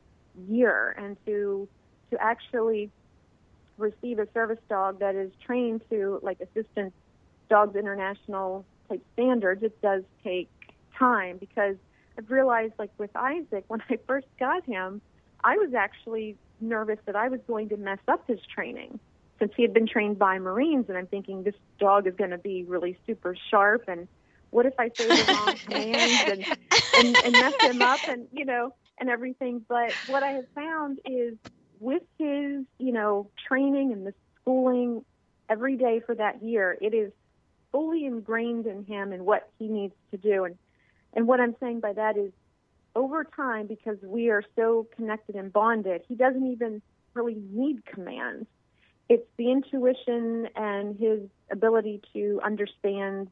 year, 0.50 0.96
and 0.98 1.18
to 1.26 1.68
to 2.12 2.22
actually 2.22 2.90
receive 3.78 4.20
a 4.20 4.28
service 4.34 4.60
dog 4.70 5.00
that 5.00 5.16
is 5.16 5.32
trained 5.46 5.82
to 5.90 6.20
like 6.22 6.40
Assistance 6.42 6.94
Dogs 7.50 7.76
International 7.76 8.66
type 8.94 9.06
standards, 9.14 9.64
it 9.64 9.82
does 9.82 10.04
take 10.24 10.50
time 10.98 11.38
because 11.38 11.76
I've 12.18 12.30
realized, 12.30 12.74
like 12.78 12.92
with 12.98 13.16
Isaac, 13.16 13.66
when 13.68 13.82
I 13.90 13.98
first 14.08 14.28
got 14.40 14.66
him, 14.66 15.02
I 15.44 15.58
was 15.58 15.74
actually 15.74 16.38
nervous 16.62 17.00
that 17.06 17.16
I 17.16 17.28
was 17.30 17.40
going 17.48 17.70
to 17.70 17.78
mess 17.78 18.00
up 18.08 18.26
his 18.28 18.40
training 18.54 19.00
since 19.40 19.52
he 19.56 19.64
had 19.64 19.74
been 19.74 19.88
trained 19.88 20.20
by 20.20 20.38
Marines, 20.40 20.86
and 20.90 20.98
I'm 20.98 21.08
thinking 21.08 21.44
this 21.44 21.56
dog 21.80 22.08
is 22.08 22.16
going 22.16 22.30
to 22.30 22.38
be 22.38 22.64
really 22.64 22.98
super 23.06 23.36
sharp, 23.50 23.86
and 23.88 24.08
what 24.52 24.66
if 24.66 24.74
I 24.80 24.90
say 24.96 25.08
the 25.08 25.34
wrong 25.34 25.56
commands 25.66 26.24
and, 26.28 26.58
and 26.98 27.18
and 27.26 27.34
mess 27.34 27.54
him 27.62 27.82
up, 27.82 28.00
and 28.08 28.28
you 28.32 28.46
know, 28.46 28.74
and 29.00 29.10
everything. 29.10 29.66
But 29.68 29.92
what 30.08 30.24
I 30.24 30.34
have 30.34 30.46
found 30.54 31.00
is 31.06 31.34
with 31.80 32.04
his, 32.20 32.64
you 32.78 32.92
know, 32.94 33.30
training 33.48 33.92
and 33.92 34.06
the 34.06 34.14
schooling 34.42 35.04
every 35.50 35.76
day 35.78 36.02
for 36.06 36.16
that 36.16 36.44
year, 36.44 36.78
it 36.80 36.94
is 36.94 37.12
fully 37.74 38.06
ingrained 38.06 38.68
in 38.68 38.86
him 38.86 39.12
and 39.12 39.26
what 39.26 39.50
he 39.60 39.68
needs 39.68 39.96
to 40.12 40.18
do. 40.18 40.46
And 40.46 40.56
and 41.14 41.28
what 41.28 41.42
I'm 41.42 41.56
saying 41.60 41.82
by 41.82 41.94
that 41.94 42.18
is 42.18 42.32
over 42.96 43.24
time, 43.24 43.68
because 43.68 43.98
we 44.02 44.30
are 44.30 44.44
so 44.56 44.88
connected 44.96 45.36
and 45.36 45.52
bonded, 45.52 46.04
he 46.08 46.16
doesn't 46.16 46.50
even 46.52 46.82
really 47.14 47.38
need 47.52 47.86
commands. 47.86 48.48
It's 49.10 49.28
the 49.38 49.52
intuition 49.52 50.48
and 50.56 50.98
his 50.98 51.20
ability 51.52 52.02
to 52.14 52.40
understand, 52.44 53.30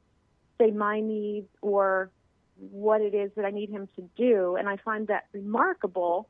say, 0.60 0.72
my 0.72 1.00
needs 1.00 1.48
or 1.62 2.12
what 2.58 3.02
it 3.02 3.16
is 3.16 3.32
that 3.36 3.46
I 3.46 3.52
need 3.52 3.70
him 3.70 3.88
to 3.96 4.10
do. 4.18 4.58
And 4.58 4.68
I 4.68 4.78
find 4.78 5.08
that 5.08 5.26
remarkable. 5.32 6.28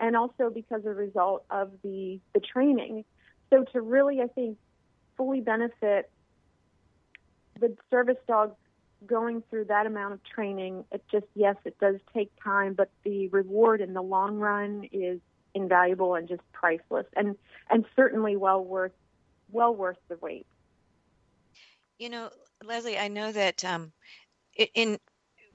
And 0.00 0.16
also 0.16 0.50
because 0.52 0.84
a 0.86 0.90
result 0.90 1.44
of 1.50 1.70
the, 1.82 2.20
the 2.34 2.40
training. 2.40 3.04
So 3.50 3.64
to 3.72 3.80
really, 3.80 4.20
I 4.20 4.26
think, 4.26 4.58
fully 5.16 5.40
benefit 5.40 6.10
the 7.60 7.76
service 7.90 8.18
dog 8.26 8.54
going 9.06 9.42
through 9.50 9.66
that 9.66 9.86
amount 9.86 10.14
of 10.14 10.20
training, 10.24 10.84
it 10.92 11.02
just 11.10 11.26
yes, 11.34 11.56
it 11.64 11.78
does 11.78 11.96
take 12.12 12.30
time, 12.42 12.74
but 12.74 12.90
the 13.04 13.28
reward 13.28 13.80
in 13.80 13.92
the 13.92 14.02
long 14.02 14.38
run 14.38 14.88
is 14.92 15.20
invaluable 15.54 16.14
and 16.14 16.28
just 16.28 16.42
priceless, 16.52 17.06
and 17.16 17.36
and 17.70 17.84
certainly 17.96 18.36
well 18.36 18.64
worth 18.64 18.92
well 19.50 19.74
worth 19.74 19.98
the 20.08 20.16
wait. 20.20 20.46
You 21.98 22.08
know, 22.08 22.30
Leslie, 22.62 22.98
I 22.98 23.08
know 23.08 23.30
that 23.30 23.64
um, 23.64 23.92
in 24.74 24.98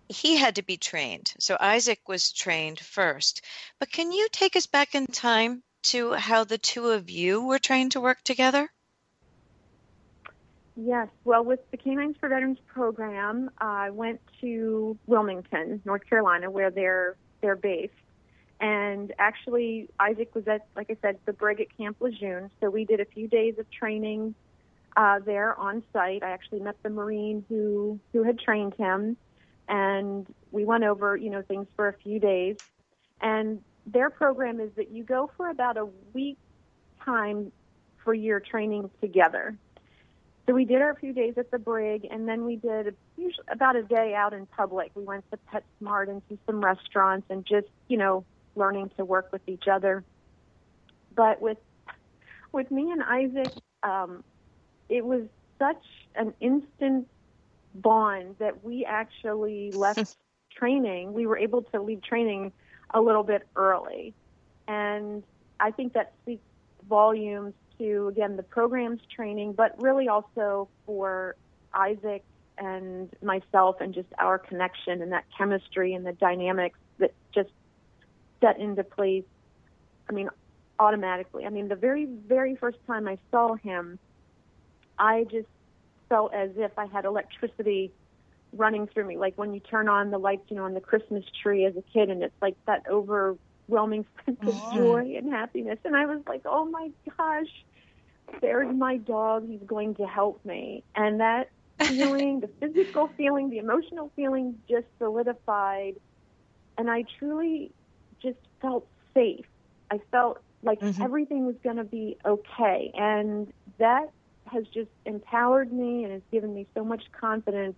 he 0.07 0.37
had 0.37 0.55
to 0.55 0.63
be 0.63 0.77
trained, 0.77 1.33
so 1.39 1.55
Isaac 1.59 2.07
was 2.07 2.31
trained 2.31 2.79
first. 2.79 3.45
But 3.79 3.91
can 3.91 4.11
you 4.11 4.27
take 4.31 4.55
us 4.55 4.65
back 4.65 4.95
in 4.95 5.05
time 5.07 5.63
to 5.83 6.13
how 6.13 6.43
the 6.43 6.57
two 6.57 6.87
of 6.87 7.09
you 7.09 7.45
were 7.45 7.59
trained 7.59 7.91
to 7.91 8.01
work 8.01 8.21
together? 8.23 8.69
Yes. 10.81 11.09
Well, 11.25 11.43
with 11.43 11.59
the 11.71 11.77
Canines 11.77 12.15
for 12.21 12.29
Veterans 12.29 12.59
program, 12.65 13.49
I 13.57 13.89
went 13.89 14.21
to 14.39 14.97
Wilmington, 15.07 15.81
North 15.83 16.05
Carolina, 16.09 16.49
where 16.49 16.71
they're 16.71 17.17
they're 17.41 17.57
based. 17.57 17.93
And 18.61 19.13
actually, 19.19 19.89
Isaac 19.99 20.33
was 20.35 20.47
at, 20.47 20.67
like 20.77 20.89
I 20.89 20.95
said, 21.01 21.17
the 21.25 21.33
brig 21.33 21.59
at 21.59 21.67
Camp 21.75 21.97
Lejeune. 21.99 22.49
So 22.61 22.69
we 22.69 22.85
did 22.85 23.01
a 23.01 23.05
few 23.05 23.27
days 23.27 23.55
of 23.57 23.69
training 23.71 24.35
uh, 24.95 25.19
there 25.19 25.57
on 25.59 25.83
site. 25.91 26.23
I 26.23 26.29
actually 26.29 26.61
met 26.61 26.75
the 26.81 26.89
Marine 26.89 27.43
who 27.49 27.99
who 28.13 28.23
had 28.23 28.39
trained 28.39 28.73
him, 28.75 29.17
and 29.67 30.27
we 30.51 30.63
went 30.63 30.85
over, 30.85 31.17
you 31.17 31.29
know, 31.29 31.41
things 31.41 31.67
for 31.75 31.89
a 31.89 31.93
few 31.93 32.21
days. 32.21 32.55
And 33.19 33.61
their 33.85 34.09
program 34.09 34.61
is 34.61 34.69
that 34.77 34.91
you 34.91 35.03
go 35.03 35.29
for 35.35 35.49
about 35.49 35.75
a 35.75 35.89
week 36.13 36.37
time 37.03 37.51
for 38.03 38.13
your 38.13 38.39
training 38.39 38.89
together. 39.01 39.57
So 40.49 40.55
we 40.55 40.65
did 40.65 40.81
our 40.81 40.95
few 40.95 41.13
days 41.13 41.35
at 41.37 41.51
the 41.51 41.59
brig, 41.59 42.07
and 42.09 42.27
then 42.27 42.43
we 42.43 42.55
did 42.55 42.95
usually 43.17 43.45
about 43.51 43.75
a 43.75 43.83
day 43.83 44.15
out 44.15 44.33
in 44.33 44.47
public. 44.47 44.89
We 44.95 45.03
went 45.03 45.23
to 45.29 45.37
PetSmart 45.53 46.09
and 46.09 46.27
to 46.27 46.39
some 46.47 46.59
restaurants, 46.59 47.27
and 47.29 47.45
just 47.45 47.67
you 47.87 47.97
know 47.97 48.25
learning 48.55 48.89
to 48.97 49.05
work 49.05 49.31
with 49.31 49.43
each 49.45 49.67
other. 49.71 50.03
But 51.15 51.39
with 51.39 51.59
with 52.51 52.71
me 52.71 52.89
and 52.91 53.03
Isaac, 53.03 53.53
um, 53.83 54.23
it 54.89 55.05
was 55.05 55.21
such 55.59 55.83
an 56.15 56.33
instant 56.39 57.07
bond 57.75 58.37
that 58.39 58.63
we 58.63 58.85
actually 58.85 59.71
left 59.73 60.17
training. 60.51 61.13
We 61.13 61.27
were 61.27 61.37
able 61.37 61.61
to 61.61 61.79
leave 61.79 62.01
training 62.01 62.53
a 62.91 62.99
little 62.99 63.21
bit 63.21 63.47
early, 63.55 64.15
and 64.67 65.21
I 65.59 65.69
think 65.69 65.93
that 65.93 66.13
speaks 66.23 66.41
volumes 66.89 67.53
to 67.79 68.07
again 68.07 68.37
the 68.37 68.43
programs 68.43 69.01
training, 69.13 69.53
but 69.53 69.81
really 69.81 70.07
also 70.07 70.69
for 70.85 71.35
Isaac 71.73 72.23
and 72.57 73.09
myself 73.21 73.77
and 73.79 73.93
just 73.93 74.09
our 74.17 74.37
connection 74.37 75.01
and 75.01 75.11
that 75.11 75.25
chemistry 75.37 75.93
and 75.93 76.05
the 76.05 76.13
dynamics 76.13 76.77
that 76.99 77.13
just 77.33 77.49
set 78.41 78.59
into 78.59 78.83
place. 78.83 79.23
I 80.09 80.13
mean, 80.13 80.29
automatically. 80.77 81.45
I 81.45 81.49
mean, 81.49 81.67
the 81.67 81.75
very 81.75 82.05
very 82.05 82.55
first 82.55 82.77
time 82.87 83.07
I 83.07 83.17
saw 83.31 83.55
him, 83.55 83.99
I 84.97 85.25
just 85.25 85.47
felt 86.09 86.33
as 86.33 86.51
if 86.57 86.77
I 86.77 86.85
had 86.87 87.05
electricity 87.05 87.91
running 88.53 88.87
through 88.87 89.05
me, 89.05 89.17
like 89.17 89.37
when 89.37 89.53
you 89.53 89.59
turn 89.59 89.87
on 89.87 90.11
the 90.11 90.17
lights, 90.17 90.43
you 90.49 90.55
know, 90.55 90.65
on 90.65 90.73
the 90.73 90.81
Christmas 90.81 91.23
tree 91.41 91.65
as 91.65 91.75
a 91.75 91.83
kid, 91.93 92.09
and 92.09 92.23
it's 92.23 92.33
like 92.41 92.55
that 92.65 92.83
overwhelming 92.89 94.05
sense 94.25 94.39
of 94.47 94.69
joy 94.73 95.13
and 95.17 95.31
happiness. 95.31 95.77
And 95.85 95.95
I 95.95 96.05
was 96.05 96.21
like, 96.27 96.41
oh 96.45 96.65
my 96.65 96.89
gosh, 97.17 97.65
there's 98.41 98.73
my 98.75 98.97
dog. 98.97 99.47
He's 99.47 99.61
going 99.65 99.95
to 99.95 100.05
help 100.05 100.43
me. 100.45 100.83
And 100.95 101.19
that 101.19 101.49
feeling, 101.83 102.41
the 102.41 102.49
physical 102.59 103.09
feeling, 103.17 103.49
the 103.49 103.57
emotional 103.57 104.11
feeling 104.15 104.57
just 104.69 104.85
solidified. 104.97 105.95
And 106.77 106.89
I 106.89 107.03
truly 107.17 107.71
just 108.21 108.39
felt 108.61 108.87
safe. 109.13 109.45
I 109.91 109.99
felt 110.11 110.39
like 110.63 110.79
mm-hmm. 110.79 111.01
everything 111.01 111.45
was 111.45 111.55
going 111.63 111.77
to 111.77 111.83
be 111.83 112.17
okay. 112.25 112.91
And 112.95 113.51
that 113.77 114.11
has 114.45 114.65
just 114.73 114.89
empowered 115.05 115.71
me 115.71 116.03
and 116.03 116.13
has 116.13 116.21
given 116.31 116.53
me 116.53 116.67
so 116.73 116.83
much 116.83 117.03
confidence 117.19 117.75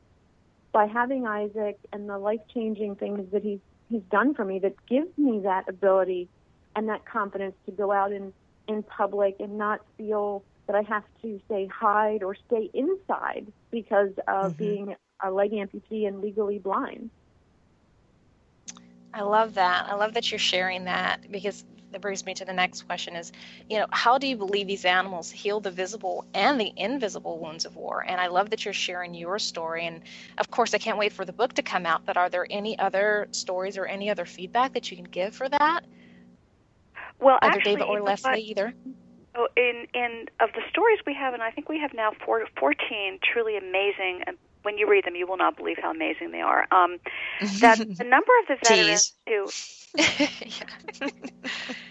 by 0.72 0.86
having 0.86 1.28
Isaac 1.28 1.78
and 1.92 2.10
the 2.10 2.18
life 2.18 2.40
changing 2.54 2.96
things 2.96 3.32
that 3.32 3.44
he's 3.44 3.60
he's 3.90 4.02
done 4.10 4.34
for 4.34 4.46
me 4.46 4.58
that 4.60 4.74
gives 4.88 5.16
me 5.18 5.42
that 5.44 5.68
ability 5.68 6.30
and 6.76 6.88
that 6.88 7.06
confidence 7.06 7.56
to 7.66 7.72
go 7.72 7.92
out 7.92 8.12
and 8.12 8.32
in 8.72 8.84
public 8.84 9.36
and 9.40 9.58
not 9.58 9.82
feel 9.98 10.44
that 10.68 10.76
I 10.76 10.82
have 10.84 11.04
to 11.22 11.40
say 11.50 11.68
hide 11.68 12.24
or 12.24 12.36
stay 12.36 12.70
inside 12.74 13.48
because 13.72 14.12
of 14.28 14.54
mm-hmm. 14.54 14.64
being 14.64 14.96
a 15.22 15.32
leg 15.32 15.52
amputee 15.52 16.08
and 16.08 16.22
legally 16.22 16.60
blind. 16.60 17.10
I 19.14 19.22
love 19.24 19.56
that. 19.56 19.88
I 19.90 19.96
love 19.96 20.14
that 20.14 20.32
you're 20.32 20.40
sharing 20.40 20.86
that 20.86 21.30
because 21.30 21.66
that 21.92 22.02
brings 22.02 22.26
me 22.26 22.34
to 22.34 22.46
the 22.46 22.54
next 22.54 22.84
question 22.84 23.16
is, 23.16 23.32
you 23.70 23.78
know, 23.78 23.86
how 23.92 24.18
do 24.18 24.28
you 24.28 24.38
believe 24.38 24.68
these 24.68 24.86
animals 24.86 25.30
heal 25.30 25.60
the 25.60 25.72
visible 25.72 26.26
and 26.34 26.60
the 26.60 26.72
invisible 26.78 27.38
wounds 27.40 27.66
of 27.66 27.76
war? 27.76 28.06
And 28.08 28.22
I 28.22 28.28
love 28.28 28.50
that 28.52 28.64
you're 28.64 28.74
sharing 28.74 29.14
your 29.14 29.40
story. 29.40 29.86
And 29.86 30.02
of 30.38 30.50
course, 30.50 30.74
I 30.74 30.78
can't 30.78 30.98
wait 30.98 31.12
for 31.12 31.26
the 31.26 31.34
book 31.34 31.54
to 31.54 31.62
come 31.62 31.86
out. 31.86 32.06
But 32.06 32.18
are 32.18 32.30
there 32.30 32.48
any 32.50 32.80
other 32.80 33.28
stories 33.32 33.78
or 33.78 33.86
any 33.86 34.10
other 34.10 34.26
feedback 34.26 34.74
that 34.74 34.90
you 34.90 34.98
can 34.98 35.06
give 35.06 35.36
for 35.36 35.50
that? 35.50 35.82
Well, 37.22 37.38
either 37.42 37.58
actually, 37.58 37.82
Dava 37.82 37.90
or 37.90 38.02
Leslie, 38.02 38.42
either. 38.42 38.74
Oh, 39.36 39.48
in 39.56 39.88
in 39.94 40.26
of 40.40 40.50
the 40.54 40.62
stories 40.70 41.00
we 41.06 41.14
have, 41.14 41.34
and 41.34 41.42
I 41.44 41.52
think 41.52 41.70
we 41.70 41.80
have 41.80 41.94
now 41.94 42.12
four, 42.26 42.46
14 42.60 43.20
truly 43.24 43.58
amazing. 43.58 44.24
And 44.28 44.38
when 44.64 44.78
you 44.78 44.90
read 44.90 45.06
them, 45.06 45.16
you 45.16 45.28
will 45.28 45.38
not 45.38 45.56
believe 45.56 45.78
how 45.82 45.92
amazing 45.92 46.32
they 46.32 46.42
are. 46.42 46.68
Um, 46.72 46.98
that 47.60 47.78
the 47.98 48.04
number 48.04 48.32
of 48.42 48.48
the 48.48 48.58
veterans 48.64 49.14
who. 49.28 49.48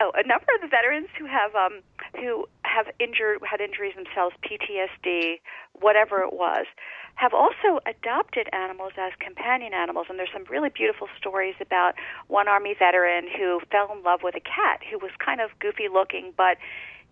oh, 0.00 0.12
a 0.14 0.26
number 0.26 0.46
of 0.54 0.60
the 0.62 0.68
veterans 0.68 1.08
who 1.18 1.26
have 1.26 1.54
um, 1.54 1.80
who 2.16 2.46
have 2.62 2.86
injured 2.98 3.38
had 3.48 3.60
injuries 3.60 3.94
themselves, 3.94 4.34
PTSD, 4.42 5.40
whatever 5.78 6.20
it 6.20 6.32
was, 6.32 6.66
have 7.14 7.34
also 7.34 7.80
adopted 7.86 8.48
animals 8.52 8.92
as 8.96 9.12
companion 9.20 9.74
animals. 9.74 10.06
And 10.08 10.18
there's 10.18 10.32
some 10.32 10.44
really 10.48 10.70
beautiful 10.70 11.08
stories 11.18 11.54
about 11.60 11.94
one 12.28 12.48
Army 12.48 12.74
veteran 12.78 13.26
who 13.28 13.60
fell 13.70 13.92
in 13.92 14.02
love 14.02 14.20
with 14.22 14.34
a 14.34 14.40
cat 14.40 14.80
who 14.90 14.98
was 14.98 15.10
kind 15.24 15.40
of 15.40 15.50
goofy 15.60 15.88
looking, 15.92 16.32
but 16.36 16.56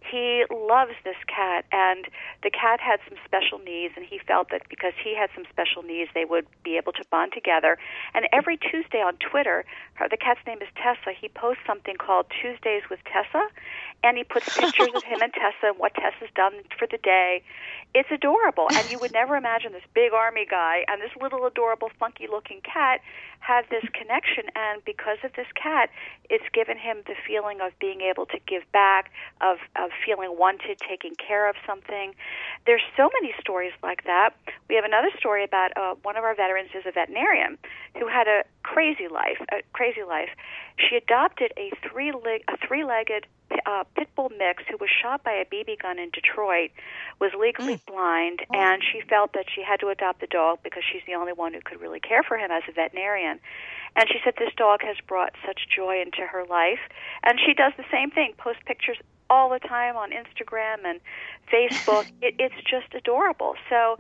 he 0.01 0.45
loves 0.51 0.93
this 1.05 1.17
cat 1.27 1.65
and 1.73 2.07
the 2.43 2.51
cat 2.51 2.81
had 2.81 3.01
some 3.09 3.19
special 3.25 3.59
needs 3.59 3.95
and 3.97 4.05
he 4.05 4.19
felt 4.19 4.51
that 4.51 4.63
because 4.69 4.93
he 5.03 5.15
had 5.17 5.31
some 5.35 5.45
special 5.51 5.83
needs 5.83 6.11
they 6.15 6.25
would 6.25 6.47
be 6.63 6.77
able 6.77 6.93
to 6.93 7.05
bond 7.11 7.33
together. 7.33 7.79
And 8.15 8.27
every 8.33 8.57
tuesday 8.57 9.03
on 9.03 9.17
twitter 9.17 9.65
the 9.99 10.17
cat's 10.17 10.41
name 10.47 10.59
is 10.63 10.69
tessa 10.77 11.13
he 11.19 11.29
posts 11.29 11.63
something 11.67 11.97
called 11.97 12.27
tuesdays 12.41 12.83
with 12.89 13.01
tessa 13.05 13.49
and 14.05 14.17
he 14.17 14.25
puts 14.25 14.57
pictures 14.57 14.95
of 14.95 15.03
him 15.03 15.21
and 15.21 15.33
tessa 15.33 15.75
and 15.75 15.79
what 15.79 15.95
tessa's 15.95 16.31
done 16.35 16.55
for 16.79 16.87
the 16.87 16.99
day. 16.99 17.43
It's 17.95 18.11
adorable 18.11 18.69
and 18.73 18.91
you 18.91 18.99
would 19.01 19.13
never 19.13 19.37
imagine 19.37 19.73
this 19.73 19.87
big 19.95 20.13
army 20.13 20.47
guy 20.49 20.85
and 20.89 21.03
this 21.03 21.11
little 21.21 21.45
adorable 21.47 21.91
funky 21.99 22.27
looking 22.31 22.61
cat 22.63 23.01
have 23.41 23.65
this 23.71 23.85
connection 23.93 24.45
and 24.55 24.85
because 24.85 25.19
of 25.25 25.33
this 25.35 25.47
cat 25.55 25.91
it's 26.31 26.45
given 26.53 26.77
him 26.77 27.03
the 27.07 27.15
feeling 27.27 27.61
of 27.61 27.73
being 27.81 28.01
able 28.01 28.27
to 28.27 28.39
give 28.47 28.63
back 28.73 29.11
of 29.41 29.59
of 29.77 29.91
feeling 30.05 30.37
wanted 30.39 30.79
taking 30.87 31.15
care 31.15 31.49
of 31.49 31.57
something. 31.67 32.15
There's 32.67 32.83
so 32.97 33.11
many 33.21 33.35
stories 33.41 33.73
like 33.83 34.05
that. 34.05 34.31
We 34.69 34.75
have 34.75 34.85
another 34.85 35.11
story 35.19 35.45
about 35.45 35.77
uh, 35.77 35.95
one 36.03 36.17
of 36.17 36.25
our 36.25 36.35
veterans 36.35 36.71
is 36.75 36.85
a 36.87 36.93
veterinarian 36.93 37.59
who 37.99 38.09
had 38.09 38.29
a 38.29 38.45
crazy 38.63 39.09
life 39.09 39.39
a 39.53 39.63
crazy 39.73 40.03
life. 40.03 40.31
She 40.77 40.97
adopted 40.97 41.53
a 41.57 41.71
three 41.89 42.13
leg 42.13 42.43
a 42.49 42.57
three 42.67 42.85
legged 42.85 43.27
uh, 43.67 43.85
pit 43.97 44.09
bull 44.17 44.31
mix 44.37 44.63
who 44.71 44.77
was 44.79 44.91
shot 44.91 45.25
by 45.25 45.33
a 45.33 45.45
BB 45.45 45.81
gun 45.81 45.99
in 45.99 46.11
Detroit 46.11 46.71
was 47.21 47.33
legally 47.39 47.77
mm. 47.77 47.87
blind, 47.87 48.41
oh. 48.51 48.59
and 48.59 48.83
she 48.83 49.01
felt 49.09 49.33
that 49.33 49.47
she 49.55 49.63
had 49.63 49.81
to 49.81 49.89
adopt 49.89 50.21
the 50.21 50.27
dog 50.27 50.59
because 50.63 50.83
she's 50.91 51.03
the 51.07 51.15
only 51.15 51.33
one 51.33 51.53
who 51.55 51.61
could 51.65 51.81
really 51.81 52.01
care 52.01 52.23
for 52.23 52.37
him 52.37 52.51
as 52.51 52.63
a 52.69 52.73
veterinarian. 52.73 53.41
And 53.97 54.09
she 54.09 54.19
said 54.25 54.35
this 54.39 54.55
dog 54.57 54.81
has 54.83 54.97
brought 55.07 55.33
such 55.47 55.69
joy 55.75 56.01
into 56.01 56.27
her 56.27 56.45
life, 56.45 56.81
and 57.25 57.39
she 57.45 57.55
does 57.55 57.73
the 57.77 57.85
same 57.91 58.11
thing, 58.11 58.35
post 58.39 58.59
pictures 58.67 58.99
all 59.31 59.51
the 59.51 59.59
time 59.59 59.97
on 59.97 60.11
Instagram 60.11 60.85
and 60.85 61.01
Facebook. 61.53 62.07
it, 62.23 62.35
it's 62.39 62.55
just 62.69 62.95
adorable. 62.95 63.55
So 63.69 63.97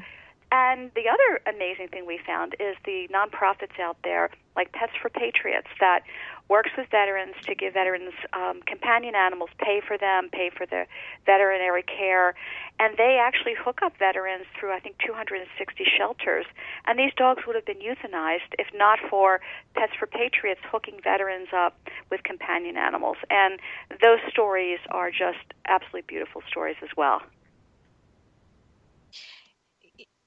and 0.50 0.90
the 0.94 1.08
other 1.08 1.40
amazing 1.54 1.88
thing 1.88 2.06
we 2.06 2.18
found 2.26 2.54
is 2.58 2.76
the 2.84 3.06
nonprofits 3.12 3.78
out 3.80 3.98
there, 4.02 4.30
like 4.56 4.72
Pets 4.72 4.92
for 5.00 5.10
Patriots, 5.10 5.68
that 5.80 6.04
works 6.48 6.70
with 6.76 6.88
veterans 6.90 7.34
to 7.46 7.54
give 7.54 7.74
veterans 7.74 8.12
um, 8.32 8.60
companion 8.66 9.14
animals, 9.14 9.50
pay 9.58 9.80
for 9.86 9.98
them, 9.98 10.28
pay 10.32 10.50
for 10.54 10.66
their 10.66 10.86
veterinary 11.26 11.82
care, 11.82 12.34
and 12.78 12.96
they 12.96 13.18
actually 13.20 13.54
hook 13.58 13.80
up 13.82 13.92
veterans 13.98 14.46
through 14.58 14.72
I 14.72 14.80
think 14.80 14.96
260 15.04 15.84
shelters. 15.96 16.46
And 16.86 16.98
these 16.98 17.12
dogs 17.16 17.42
would 17.46 17.56
have 17.56 17.66
been 17.66 17.80
euthanized 17.80 18.54
if 18.58 18.68
not 18.74 18.98
for 19.10 19.40
Pets 19.74 19.92
for 19.98 20.06
Patriots 20.06 20.60
hooking 20.70 21.00
veterans 21.02 21.48
up 21.54 21.76
with 22.10 22.22
companion 22.22 22.76
animals. 22.76 23.16
And 23.30 23.60
those 24.00 24.20
stories 24.30 24.78
are 24.90 25.10
just 25.10 25.52
absolutely 25.66 26.02
beautiful 26.06 26.42
stories 26.48 26.76
as 26.82 26.90
well. 26.96 27.22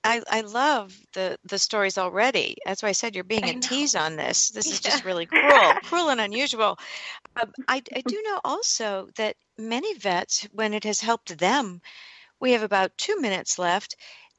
I, 0.03 0.21
I 0.29 0.41
love 0.41 0.97
the 1.13 1.37
the 1.43 1.59
stories 1.59 1.97
already. 1.97 2.57
That's 2.65 2.81
why 2.81 2.89
I 2.89 2.93
said 2.93 3.13
you're 3.13 3.23
being 3.23 3.45
a 3.45 3.59
tease 3.59 3.95
on 3.95 4.15
this. 4.15 4.49
This 4.53 4.71
is 4.71 4.79
just 4.79 5.05
really 5.05 5.25
cruel, 5.25 5.73
cruel 5.83 6.09
and 6.09 6.21
unusual. 6.21 6.79
Um, 7.39 7.51
I, 7.67 7.81
I 7.95 8.01
do 8.01 8.21
know 8.23 8.39
also 8.43 9.09
that 9.15 9.35
many 9.57 9.93
vets, 9.95 10.47
when 10.51 10.73
it 10.73 10.83
has 10.85 10.99
helped 10.99 11.37
them, 11.37 11.81
we 12.39 12.53
have 12.53 12.63
about 12.63 12.97
two 12.97 13.19
minutes 13.21 13.59
left. 13.59 13.95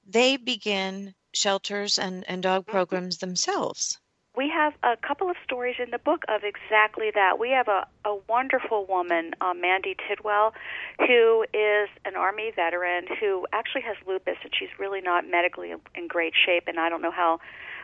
They 0.07 0.37
begin 0.37 1.15
shelters 1.33 1.99
and, 1.99 2.25
and 2.29 2.43
dog 2.43 2.63
mm-hmm. 2.63 2.73
programs 2.73 3.19
themselves 3.19 3.99
we 4.35 4.49
have 4.49 4.73
a 4.83 4.97
couple 4.97 5.29
of 5.29 5.37
stories 5.45 5.77
in 5.79 5.91
the 5.91 5.99
book 5.99 6.25
of 6.29 6.43
exactly 6.43 7.11
that. 7.15 7.39
We 7.39 7.51
have 7.51 7.69
a, 7.69 7.87
a 8.09 8.17
wonderful 8.29 8.87
woman, 8.87 9.33
uh, 9.41 9.53
Mandy 9.53 9.95
Tidwell, 10.09 10.55
who 10.99 11.45
is 11.53 11.89
an 12.07 12.17
Army 12.17 12.51
veteran 12.55 13.05
who 13.21 13.47
actually 13.53 13.83
has 13.83 13.97
lupus, 14.07 14.37
and 14.43 14.53
she's 14.59 14.71
really 14.79 15.03
not 15.03 15.29
medically 15.29 15.71
in, 15.71 15.81
in 15.95 16.09
great 16.09 16.33
shape, 16.47 16.65
and 16.67 16.81
I 16.81 16.89
don't 16.89 17.03
know 17.03 17.11
how 17.11 17.41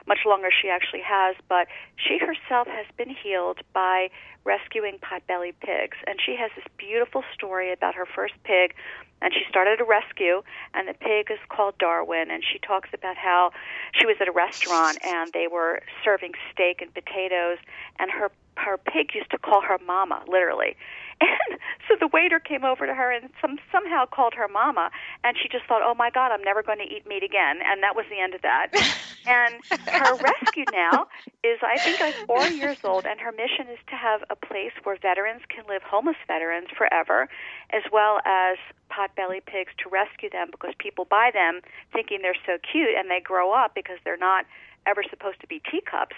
much 0.08 0.20
longer 0.26 0.48
she 0.50 0.68
actually 0.68 1.02
has, 1.04 1.36
but 1.48 1.68
she 1.96 2.18
herself 2.18 2.66
has 2.66 2.86
been 2.96 3.10
healed 3.10 3.58
by 3.72 4.08
rescuing 4.44 4.98
potbelly 4.98 5.52
pigs. 5.60 5.98
And 6.06 6.18
she 6.24 6.34
has 6.36 6.50
this 6.56 6.64
beautiful 6.78 7.22
story 7.34 7.72
about 7.72 7.94
her 7.94 8.06
first 8.06 8.34
pig 8.42 8.74
and 9.20 9.32
she 9.34 9.40
started 9.48 9.80
a 9.80 9.84
rescue 9.84 10.42
and 10.74 10.88
the 10.88 10.94
pig 10.94 11.30
is 11.30 11.38
called 11.48 11.76
darwin 11.78 12.30
and 12.30 12.42
she 12.44 12.58
talks 12.58 12.88
about 12.92 13.16
how 13.16 13.50
she 13.92 14.06
was 14.06 14.16
at 14.20 14.28
a 14.28 14.32
restaurant 14.32 14.98
and 15.04 15.32
they 15.32 15.46
were 15.50 15.80
serving 16.04 16.32
steak 16.52 16.80
and 16.80 16.92
potatoes 16.94 17.58
and 17.98 18.10
her 18.10 18.30
her 18.56 18.78
pig 18.78 19.14
used 19.14 19.30
to 19.30 19.38
call 19.38 19.60
her 19.60 19.78
mama 19.86 20.22
literally 20.28 20.76
and 21.50 21.58
so 21.88 21.96
the 21.98 22.08
waiter 22.08 22.38
came 22.38 22.64
over 22.64 22.86
to 22.86 22.94
her 22.94 23.10
and 23.10 23.30
some 23.40 23.58
somehow 23.72 24.06
called 24.06 24.34
her 24.34 24.46
mama 24.48 24.90
and 25.24 25.36
she 25.40 25.48
just 25.48 25.64
thought 25.66 25.82
oh 25.82 25.94
my 25.94 26.10
god 26.10 26.30
i'm 26.30 26.42
never 26.42 26.62
going 26.62 26.78
to 26.78 26.84
eat 26.84 27.06
meat 27.06 27.22
again. 27.22 27.58
And 27.64 27.82
that 27.82 27.96
was 27.96 28.06
the 28.10 28.20
end 28.20 28.34
of 28.34 28.42
that. 28.42 28.68
And 29.28 29.60
her 29.88 30.14
rescue 30.16 30.64
now 30.72 31.06
is 31.44 31.58
i 31.62 31.76
think 31.78 32.00
like 32.00 32.14
four 32.26 32.46
years 32.48 32.78
old 32.82 33.04
and 33.04 33.20
her 33.20 33.30
mission 33.30 33.68
is 33.70 33.78
to 33.90 33.94
have 33.94 34.24
a 34.30 34.36
place 34.36 34.72
where 34.84 34.96
veterans 34.96 35.42
can 35.50 35.64
live 35.68 35.82
homeless 35.82 36.16
veterans 36.26 36.68
forever 36.74 37.28
as 37.70 37.82
well 37.92 38.20
as 38.24 38.56
potbelly 38.90 39.44
pigs 39.44 39.72
to 39.82 39.90
rescue 39.90 40.30
them 40.30 40.48
because 40.50 40.72
people 40.78 41.04
buy 41.04 41.30
them 41.32 41.60
thinking 41.92 42.20
they're 42.22 42.40
so 42.46 42.56
cute 42.72 42.96
and 42.96 43.10
they 43.10 43.20
grow 43.20 43.52
up 43.52 43.74
because 43.74 43.98
they're 44.04 44.16
not 44.16 44.46
ever 44.86 45.04
supposed 45.10 45.40
to 45.40 45.46
be 45.46 45.60
teacups 45.70 46.16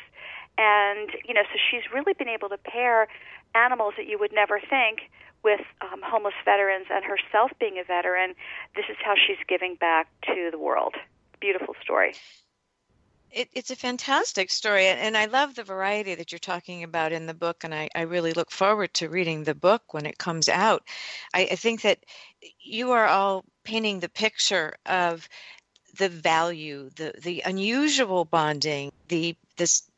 and 0.59 1.11
you 1.25 1.35
know 1.35 1.43
so 1.53 1.59
she's 1.71 1.83
really 1.93 2.13
been 2.15 2.29
able 2.29 2.49
to 2.49 2.59
pair 2.59 3.09
animals 3.55 3.95
that 3.97 4.07
you 4.07 4.19
would 4.19 4.33
never 4.33 4.61
think 4.61 5.01
with 5.43 5.61
um, 5.81 6.01
homeless 6.05 6.35
veterans 6.45 6.87
and 6.91 7.05
herself 7.05 7.51
being 7.59 7.79
a 7.79 7.85
veteran. 7.85 8.35
This 8.77 8.85
is 8.91 8.97
how 9.03 9.15
she's 9.15 9.39
giving 9.49 9.77
back 9.77 10.09
to 10.27 10.51
the 10.51 10.59
world. 10.59 10.95
Beautiful 11.41 11.75
story. 11.83 12.15
It, 13.33 13.49
it's 13.53 13.71
a 13.71 13.77
fantastic 13.77 14.51
story, 14.51 14.87
and 14.87 15.17
I 15.17 15.27
love 15.27 15.55
the 15.55 15.63
variety 15.63 16.17
that 16.17 16.33
you're 16.33 16.41
talking 16.41 16.83
about 16.83 17.13
in 17.13 17.27
the 17.27 17.35
book, 17.35 17.63
and 17.63 17.73
I, 17.73 17.89
I 17.95 18.03
really 18.03 18.33
look 18.33 18.51
forward 18.51 18.93
to 18.95 19.09
reading 19.09 19.45
the 19.45 19.55
book 19.55 19.95
when 19.95 20.05
it 20.05 20.19
comes 20.19 20.49
out. 20.49 20.83
I, 21.33 21.49
I 21.53 21.57
think 21.57 21.83
that 21.83 22.05
you 22.61 22.91
are 22.91 23.07
all 23.07 23.45
painting 23.63 24.01
the 24.01 24.09
picture 24.09 24.75
of 24.85 25.29
the 25.97 26.09
value, 26.09 26.91
the 26.97 27.15
the 27.23 27.43
unusual 27.45 28.25
bonding, 28.25 28.91
the 29.09 29.37
this 29.57 29.90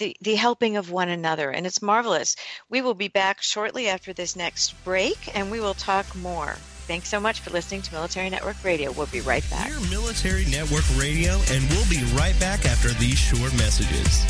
the, 0.00 0.16
the 0.20 0.34
helping 0.34 0.76
of 0.76 0.90
one 0.90 1.08
another, 1.08 1.50
and 1.50 1.64
it's 1.64 1.80
marvelous. 1.80 2.34
We 2.68 2.82
will 2.82 2.94
be 2.94 3.06
back 3.06 3.40
shortly 3.40 3.88
after 3.88 4.12
this 4.12 4.34
next 4.34 4.72
break, 4.82 5.36
and 5.36 5.50
we 5.50 5.60
will 5.60 5.74
talk 5.74 6.12
more. 6.16 6.56
Thanks 6.88 7.08
so 7.08 7.20
much 7.20 7.38
for 7.38 7.50
listening 7.50 7.82
to 7.82 7.92
Military 7.92 8.28
Network 8.30 8.64
Radio. 8.64 8.90
We'll 8.90 9.06
be 9.06 9.20
right 9.20 9.48
back. 9.48 9.68
Hear 9.68 9.90
Military 9.90 10.44
Network 10.46 10.84
Radio, 10.98 11.34
and 11.52 11.68
we'll 11.70 11.88
be 11.88 12.02
right 12.16 12.38
back 12.40 12.64
after 12.64 12.88
these 12.94 13.18
short 13.18 13.52
messages. 13.52 14.24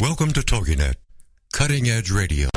Welcome 0.00 0.32
to 0.32 0.40
TogiNet, 0.40 0.96
cutting 1.52 1.88
edge 1.88 2.10
radio. 2.10 2.48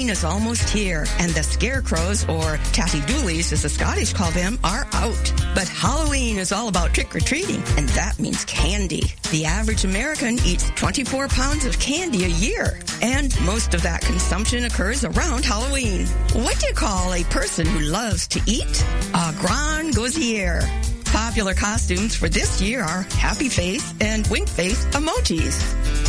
Halloween 0.00 0.16
is 0.16 0.24
almost 0.24 0.70
here, 0.70 1.04
and 1.18 1.30
the 1.32 1.42
scarecrows, 1.42 2.26
or 2.26 2.56
tatty 2.72 3.02
doolies 3.02 3.52
as 3.52 3.64
the 3.64 3.68
Scottish 3.68 4.14
call 4.14 4.30
them, 4.30 4.58
are 4.64 4.86
out. 4.94 5.32
But 5.54 5.68
Halloween 5.68 6.38
is 6.38 6.52
all 6.52 6.68
about 6.68 6.94
trick 6.94 7.14
or 7.14 7.20
treating, 7.20 7.62
and 7.76 7.86
that 7.90 8.18
means 8.18 8.46
candy. 8.46 9.12
The 9.30 9.44
average 9.44 9.84
American 9.84 10.38
eats 10.46 10.70
24 10.70 11.28
pounds 11.28 11.66
of 11.66 11.78
candy 11.78 12.24
a 12.24 12.28
year, 12.28 12.80
and 13.02 13.38
most 13.42 13.74
of 13.74 13.82
that 13.82 14.00
consumption 14.00 14.64
occurs 14.64 15.04
around 15.04 15.44
Halloween. 15.44 16.06
What 16.32 16.58
do 16.58 16.68
you 16.68 16.72
call 16.72 17.12
a 17.12 17.22
person 17.24 17.66
who 17.66 17.80
loves 17.80 18.26
to 18.28 18.40
eat? 18.46 18.82
A 19.12 19.34
grand 19.38 19.94
gosier. 19.94 20.62
Popular 21.12 21.54
costumes 21.54 22.14
for 22.14 22.28
this 22.28 22.60
year 22.60 22.82
are 22.82 23.02
happy 23.18 23.48
face 23.48 23.94
and 24.00 24.26
wink 24.28 24.48
face 24.48 24.84
emojis. 24.86 25.60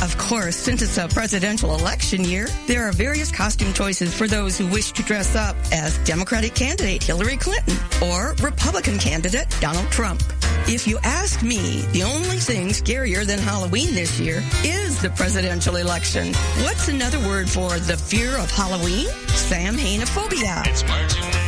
Of 0.04 0.16
course, 0.18 0.56
since 0.56 0.82
it's 0.82 0.98
a 0.98 1.08
presidential 1.08 1.76
election 1.76 2.24
year, 2.24 2.48
there 2.68 2.88
are 2.88 2.92
various 2.92 3.32
costume 3.32 3.74
choices 3.74 4.14
for 4.14 4.28
those 4.28 4.58
who 4.58 4.68
wish 4.68 4.92
to 4.94 5.04
dress 5.04 5.36
up 5.36 5.56
as 5.72 5.98
Democratic 6.00 6.54
candidate 6.54 7.04
Hillary 7.04 7.38
Clinton 7.38 7.76
or 8.02 8.36
Republican 8.42 9.00
candidate 9.00 9.48
Donald 9.60 9.90
Trump. 9.92 10.22
If 10.68 10.88
you 10.88 11.00
ask 11.04 11.42
me, 11.42 11.82
the 11.94 12.04
only 12.04 12.38
thing 12.38 12.68
scarier 12.70 13.26
than 13.26 13.40
Halloween 13.40 13.96
this 13.96 14.20
year 14.20 14.44
is 14.64 15.02
the 15.02 15.10
presidential 15.10 15.78
election. 15.78 16.34
What's 16.62 16.88
another 16.88 17.20
word 17.28 17.50
for 17.50 17.80
the 17.80 17.98
fear 17.98 18.38
of 18.38 18.52
Halloween? 18.52 19.08
Samhainophobia. 19.08 20.68
It's 20.68 20.84
Martin 20.88 21.41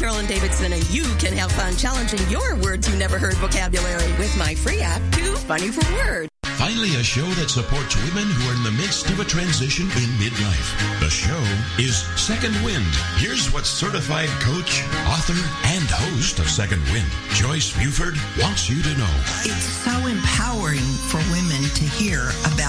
Carolyn 0.00 0.24
Davidson, 0.24 0.72
and 0.72 0.88
you 0.88 1.04
can 1.18 1.36
have 1.36 1.52
fun 1.52 1.76
challenging 1.76 2.26
your 2.30 2.56
words 2.56 2.88
you 2.88 2.96
never 2.96 3.18
heard 3.18 3.34
vocabulary 3.34 4.10
with 4.16 4.34
my 4.38 4.54
free 4.54 4.80
app, 4.80 5.02
Too 5.12 5.36
Funny 5.44 5.68
for 5.68 5.84
Words. 5.92 6.30
Finally, 6.60 6.94
a 6.96 7.02
show 7.02 7.24
that 7.40 7.48
supports 7.48 7.96
women 8.08 8.28
who 8.28 8.48
are 8.48 8.56
in 8.56 8.62
the 8.64 8.76
midst 8.80 9.08
of 9.08 9.20
a 9.20 9.24
transition 9.24 9.84
in 9.84 10.08
midlife. 10.20 11.00
The 11.00 11.08
show 11.08 11.40
is 11.80 12.04
Second 12.20 12.52
Wind. 12.64 12.84
Here's 13.16 13.52
what 13.52 13.64
certified 13.64 14.28
coach, 14.44 14.84
author, 15.08 15.40
and 15.72 15.84
host 15.88 16.38
of 16.38 16.48
Second 16.48 16.84
Wind, 16.92 17.08
Joyce 17.32 17.72
Buford, 17.76 18.16
wants 18.40 18.68
you 18.68 18.82
to 18.82 18.92
know. 18.96 19.14
It's 19.44 19.72
so 19.84 19.92
empowering 20.04 20.84
for 21.08 21.16
women 21.32 21.64
to 21.80 21.84
hear 21.96 22.28
about 22.52 22.59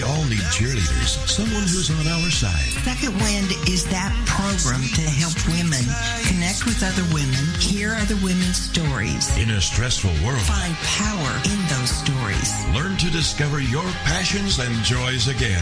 We 0.00 0.06
all 0.08 0.24
need 0.32 0.40
cheerleaders, 0.48 1.20
someone 1.28 1.68
who's 1.68 1.92
on 1.92 2.08
our 2.08 2.30
side. 2.32 2.72
Second 2.88 3.12
Wind 3.20 3.52
is 3.68 3.84
that 3.92 4.08
program 4.24 4.80
to 4.96 5.04
help 5.04 5.36
women 5.44 5.84
connect 6.24 6.64
with 6.64 6.80
other 6.80 7.04
women, 7.12 7.36
hear 7.60 7.92
other 8.00 8.16
women's 8.24 8.56
stories. 8.56 9.28
In 9.36 9.52
a 9.52 9.60
stressful 9.60 10.16
world, 10.24 10.40
find 10.48 10.72
power 10.96 11.28
in 11.52 11.60
those 11.68 11.92
stories. 11.92 12.48
Learn 12.72 12.96
to 12.96 13.12
discover 13.12 13.60
your 13.60 13.84
passions 14.08 14.56
and 14.56 14.72
joys 14.88 15.28
again. 15.28 15.60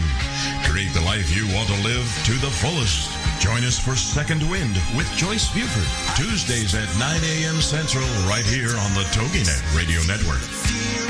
Create 0.63 0.95
the 0.95 1.03
life 1.03 1.35
you 1.35 1.43
want 1.51 1.67
to 1.67 1.79
live 1.83 2.07
to 2.23 2.39
the 2.39 2.53
fullest. 2.63 3.11
Join 3.43 3.67
us 3.67 3.75
for 3.75 3.99
Second 3.99 4.39
Wind 4.47 4.79
with 4.95 5.11
Joyce 5.19 5.51
Buford. 5.51 5.91
Tuesdays 6.15 6.79
at 6.79 6.87
9 6.95 7.03
a.m. 7.27 7.59
Central, 7.59 8.07
right 8.23 8.47
here 8.47 8.71
on 8.71 8.91
the 8.95 9.03
TogiNet 9.11 9.59
Radio 9.75 9.99
Network. 10.07 11.08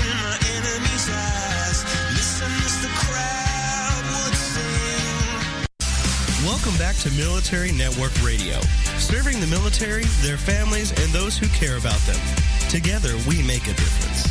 Back 6.89 6.97
to 6.97 7.11
Military 7.11 7.71
Network 7.71 8.11
Radio, 8.23 8.59
serving 8.97 9.39
the 9.39 9.45
military, 9.45 10.05
their 10.21 10.37
families, 10.37 10.89
and 10.89 11.11
those 11.11 11.37
who 11.37 11.47
care 11.49 11.77
about 11.77 11.99
them. 12.07 12.19
Together, 12.67 13.15
we 13.27 13.43
make 13.43 13.61
a 13.67 13.75
difference. 13.75 14.27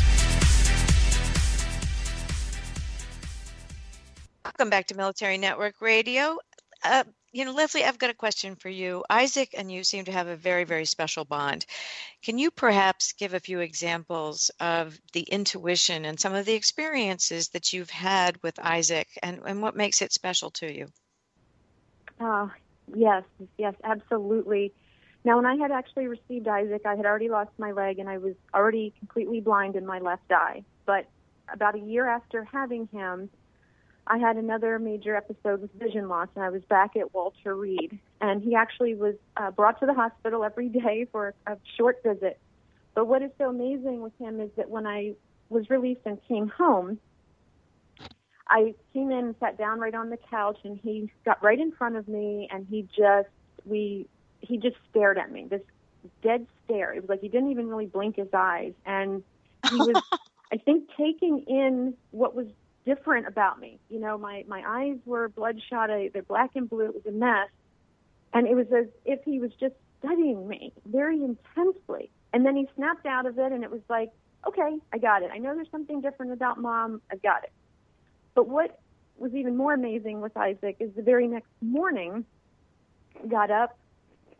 Welcome 4.43 4.69
back 4.69 4.87
to 4.87 4.97
Military 4.97 5.37
Network 5.37 5.75
Radio. 5.79 6.37
Uh, 6.83 7.05
you 7.31 7.45
know, 7.45 7.53
Leslie, 7.53 7.85
I've 7.85 7.97
got 7.97 8.09
a 8.09 8.13
question 8.13 8.57
for 8.57 8.67
you. 8.67 9.05
Isaac 9.09 9.51
and 9.57 9.71
you 9.71 9.85
seem 9.85 10.03
to 10.03 10.11
have 10.11 10.27
a 10.27 10.35
very, 10.35 10.65
very 10.65 10.83
special 10.83 11.23
bond. 11.23 11.65
Can 12.25 12.37
you 12.37 12.51
perhaps 12.51 13.13
give 13.13 13.33
a 13.33 13.39
few 13.39 13.61
examples 13.61 14.51
of 14.59 14.99
the 15.13 15.21
intuition 15.21 16.03
and 16.03 16.19
some 16.19 16.35
of 16.35 16.45
the 16.45 16.55
experiences 16.55 17.47
that 17.49 17.71
you've 17.71 17.89
had 17.89 18.35
with 18.43 18.59
Isaac 18.59 19.07
and, 19.23 19.39
and 19.45 19.61
what 19.61 19.77
makes 19.77 20.01
it 20.01 20.11
special 20.11 20.51
to 20.51 20.69
you? 20.69 20.89
Uh, 22.19 22.47
yes, 22.95 23.23
yes, 23.57 23.75
absolutely. 23.83 24.73
Now, 25.23 25.35
when 25.37 25.45
I 25.45 25.55
had 25.55 25.71
actually 25.71 26.07
received 26.07 26.47
Isaac, 26.47 26.81
I 26.85 26.95
had 26.95 27.05
already 27.05 27.29
lost 27.29 27.51
my 27.57 27.71
leg 27.71 27.99
and 27.99 28.09
I 28.09 28.17
was 28.17 28.35
already 28.53 28.93
completely 28.99 29.41
blind 29.41 29.75
in 29.75 29.85
my 29.85 29.99
left 29.99 30.31
eye. 30.31 30.63
But 30.85 31.07
about 31.51 31.75
a 31.75 31.79
year 31.79 32.07
after 32.07 32.43
having 32.43 32.87
him, 32.91 33.29
I 34.07 34.17
had 34.17 34.37
another 34.37 34.79
major 34.79 35.15
episode 35.15 35.61
with 35.61 35.71
vision 35.73 36.07
loss, 36.09 36.29
and 36.35 36.43
I 36.43 36.49
was 36.49 36.63
back 36.63 36.95
at 36.95 37.13
Walter 37.13 37.55
Reed. 37.55 37.99
And 38.21 38.41
he 38.41 38.55
actually 38.55 38.95
was 38.95 39.15
uh, 39.37 39.51
brought 39.51 39.79
to 39.81 39.85
the 39.85 39.93
hospital 39.93 40.43
every 40.43 40.69
day 40.69 41.05
for 41.11 41.33
a 41.45 41.57
short 41.77 42.01
visit. 42.03 42.39
But 42.95 43.05
what 43.05 43.21
is 43.21 43.31
so 43.37 43.49
amazing 43.49 44.01
with 44.01 44.13
him 44.19 44.39
is 44.39 44.49
that 44.57 44.69
when 44.69 44.87
I 44.87 45.13
was 45.49 45.69
released 45.69 46.01
and 46.05 46.17
came 46.27 46.47
home, 46.47 46.99
I 48.49 48.73
came 48.93 49.11
in 49.11 49.25
and 49.25 49.35
sat 49.39 49.57
down 49.57 49.79
right 49.79 49.93
on 49.93 50.09
the 50.09 50.17
couch, 50.17 50.57
and 50.63 50.79
he 50.81 51.11
got 51.23 51.41
right 51.43 51.59
in 51.59 51.71
front 51.71 51.95
of 51.95 52.07
me, 52.07 52.47
and 52.51 52.65
he 52.69 52.87
just 52.95 53.29
we 53.65 54.07
he 54.41 54.57
just 54.57 54.75
stared 54.89 55.17
at 55.17 55.31
me, 55.31 55.45
this 55.49 55.61
dead 56.23 56.47
stare. 56.65 56.93
It 56.93 57.01
was 57.01 57.09
like 57.09 57.21
he 57.21 57.29
didn't 57.29 57.51
even 57.51 57.67
really 57.67 57.85
blink 57.85 58.15
his 58.15 58.29
eyes, 58.33 58.73
and 58.85 59.23
he 59.69 59.77
was, 59.77 60.01
I 60.51 60.57
think, 60.57 60.89
taking 60.97 61.43
in 61.47 61.93
what 62.11 62.35
was 62.35 62.47
different 62.85 63.27
about 63.27 63.59
me. 63.59 63.79
You 63.89 63.99
know, 63.99 64.17
my 64.17 64.43
my 64.47 64.63
eyes 64.65 64.97
were 65.05 65.29
bloodshot. 65.29 65.91
I, 65.91 66.09
they're 66.13 66.23
black 66.23 66.51
and 66.55 66.69
blue. 66.69 66.85
It 66.85 66.95
was 66.95 67.05
a 67.07 67.11
mess, 67.11 67.49
and 68.33 68.47
it 68.47 68.55
was 68.55 68.67
as 68.75 68.87
if 69.05 69.23
he 69.25 69.39
was 69.39 69.51
just 69.59 69.75
studying 69.99 70.47
me 70.47 70.73
very 70.85 71.21
intensely. 71.23 72.09
And 72.31 72.45
then 72.45 72.55
he 72.55 72.67
snapped 72.75 73.05
out 73.05 73.25
of 73.25 73.37
it, 73.39 73.51
and 73.51 73.63
it 73.63 73.71
was 73.71 73.81
like, 73.89 74.11
okay, 74.47 74.77
I 74.93 74.97
got 74.97 75.23
it. 75.23 75.31
I 75.33 75.39
know 75.39 75.55
there's 75.55 75.71
something 75.71 76.01
different 76.01 76.31
about 76.31 76.59
mom. 76.59 77.01
I've 77.11 77.21
got 77.21 77.43
it. 77.43 77.51
But 78.35 78.47
what 78.47 78.79
was 79.17 79.33
even 79.33 79.57
more 79.57 79.73
amazing 79.73 80.21
with 80.21 80.35
Isaac 80.37 80.77
is 80.79 80.91
the 80.95 81.01
very 81.01 81.27
next 81.27 81.49
morning, 81.61 82.25
got 83.27 83.51
up, 83.51 83.77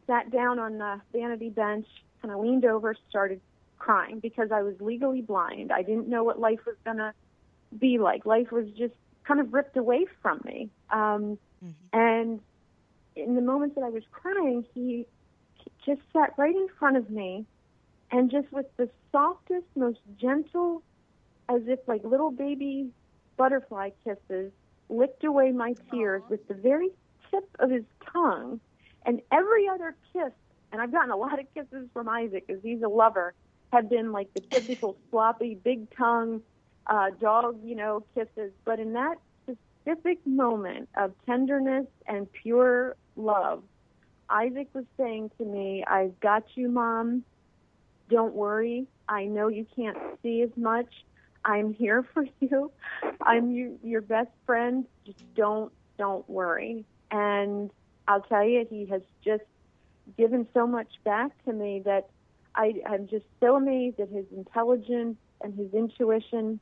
sat 0.07 0.31
down 0.31 0.59
on 0.59 0.77
the 0.77 1.01
vanity 1.11 1.49
bench, 1.49 1.85
kind 2.21 2.33
of 2.33 2.39
leaned 2.41 2.65
over, 2.65 2.95
started 3.09 3.41
crying 3.77 4.19
because 4.19 4.51
I 4.51 4.61
was 4.61 4.75
legally 4.79 5.21
blind. 5.21 5.71
I 5.71 5.83
didn't 5.83 6.07
know 6.07 6.23
what 6.23 6.39
life 6.39 6.59
was 6.65 6.75
gonna 6.85 7.13
be 7.77 7.97
like. 7.97 8.25
Life 8.25 8.51
was 8.51 8.67
just 8.77 8.93
kind 9.23 9.39
of 9.39 9.53
ripped 9.53 9.77
away 9.77 10.05
from 10.21 10.41
me. 10.43 10.69
Um, 10.89 11.37
mm-hmm. 11.63 11.69
And 11.93 12.39
in 13.15 13.35
the 13.35 13.41
moments 13.41 13.75
that 13.75 13.83
I 13.83 13.89
was 13.89 14.03
crying, 14.11 14.65
he, 14.73 15.05
he 15.55 15.71
just 15.85 16.01
sat 16.13 16.33
right 16.37 16.55
in 16.55 16.67
front 16.77 16.97
of 16.97 17.09
me 17.09 17.45
and 18.11 18.31
just 18.31 18.51
with 18.51 18.65
the 18.77 18.89
softest, 19.11 19.65
most 19.75 19.99
gentle, 20.19 20.81
as 21.47 21.61
if 21.67 21.79
like 21.87 22.03
little 22.03 22.31
baby 22.31 22.89
butterfly 23.39 23.89
kisses, 24.03 24.51
licked 24.89 25.23
away 25.23 25.51
my 25.51 25.73
tears 25.89 26.21
Aww. 26.25 26.29
with 26.29 26.47
the 26.49 26.53
very 26.53 26.89
tip 27.31 27.49
of 27.57 27.71
his 27.71 27.85
tongue. 28.11 28.59
And 29.05 29.21
every 29.31 29.67
other 29.67 29.95
kiss, 30.11 30.33
and 30.71 30.81
I've 30.81 30.91
gotten 30.91 31.09
a 31.09 31.15
lot 31.15 31.39
of 31.39 31.45
kisses 31.53 31.87
from 31.93 32.09
Isaac 32.09 32.45
because 32.45 32.61
he's 32.61 32.83
a 32.83 32.89
lover, 32.89 33.33
have 33.71 33.89
been 33.89 34.11
like 34.11 34.31
the 34.33 34.41
typical 34.41 34.97
sloppy, 35.09 35.55
big 35.55 35.89
tongue, 35.95 36.41
uh, 36.87 37.11
dog, 37.21 37.59
you 37.63 37.75
know, 37.75 38.03
kisses. 38.13 38.51
But 38.65 38.79
in 38.79 38.93
that 38.93 39.15
specific 39.43 40.19
moment 40.27 40.89
of 40.97 41.13
tenderness 41.25 41.87
and 42.07 42.27
pure 42.43 42.97
love, 43.15 43.63
Isaac 44.29 44.67
was 44.73 44.85
saying 44.97 45.31
to 45.37 45.45
me, 45.45 45.83
I've 45.87 46.19
got 46.19 46.43
you, 46.55 46.67
Mom. 46.67 47.23
Don't 48.09 48.33
worry. 48.33 48.85
I 49.07 49.25
know 49.25 49.47
you 49.47 49.65
can't 49.75 49.97
see 50.21 50.41
as 50.41 50.49
much. 50.57 50.89
I'm 51.49 51.73
here 51.73 52.05
for 52.13 52.25
you. 52.39 52.71
I'm 53.21 53.51
you, 53.51 53.79
your 53.83 54.01
best 54.01 54.31
friend. 54.45 54.85
Just 55.05 55.23
don't, 55.35 55.71
don't 55.97 56.27
worry. 56.29 56.85
And 57.11 57.71
I'll 58.07 58.21
tell 58.21 58.43
you, 58.43 58.65
he 58.69 58.85
has 58.87 59.01
just 59.23 59.43
given 60.17 60.47
so 60.53 60.65
much 60.65 60.91
back 61.03 61.31
to 61.45 61.53
me 61.53 61.81
that 61.85 62.09
I, 62.55 62.75
I'm 62.85 63.07
just 63.07 63.25
so 63.39 63.55
amazed 63.55 63.99
at 63.99 64.09
his 64.09 64.25
intelligence 64.31 65.17
and 65.41 65.53
his 65.53 65.73
intuition 65.73 66.59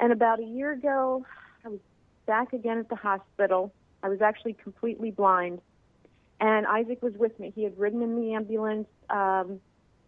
and 0.00 0.12
about 0.12 0.40
a 0.40 0.44
year 0.44 0.72
ago, 0.72 1.24
I 1.64 1.68
was 1.68 1.80
back 2.26 2.52
again 2.52 2.78
at 2.78 2.88
the 2.88 2.96
hospital. 2.96 3.72
I 4.02 4.08
was 4.08 4.20
actually 4.20 4.54
completely 4.54 5.10
blind. 5.10 5.60
And 6.40 6.66
Isaac 6.66 7.02
was 7.02 7.14
with 7.14 7.38
me. 7.40 7.52
He 7.54 7.64
had 7.64 7.76
ridden 7.78 8.02
in 8.02 8.14
the 8.14 8.34
ambulance. 8.34 8.88
Um, 9.10 9.60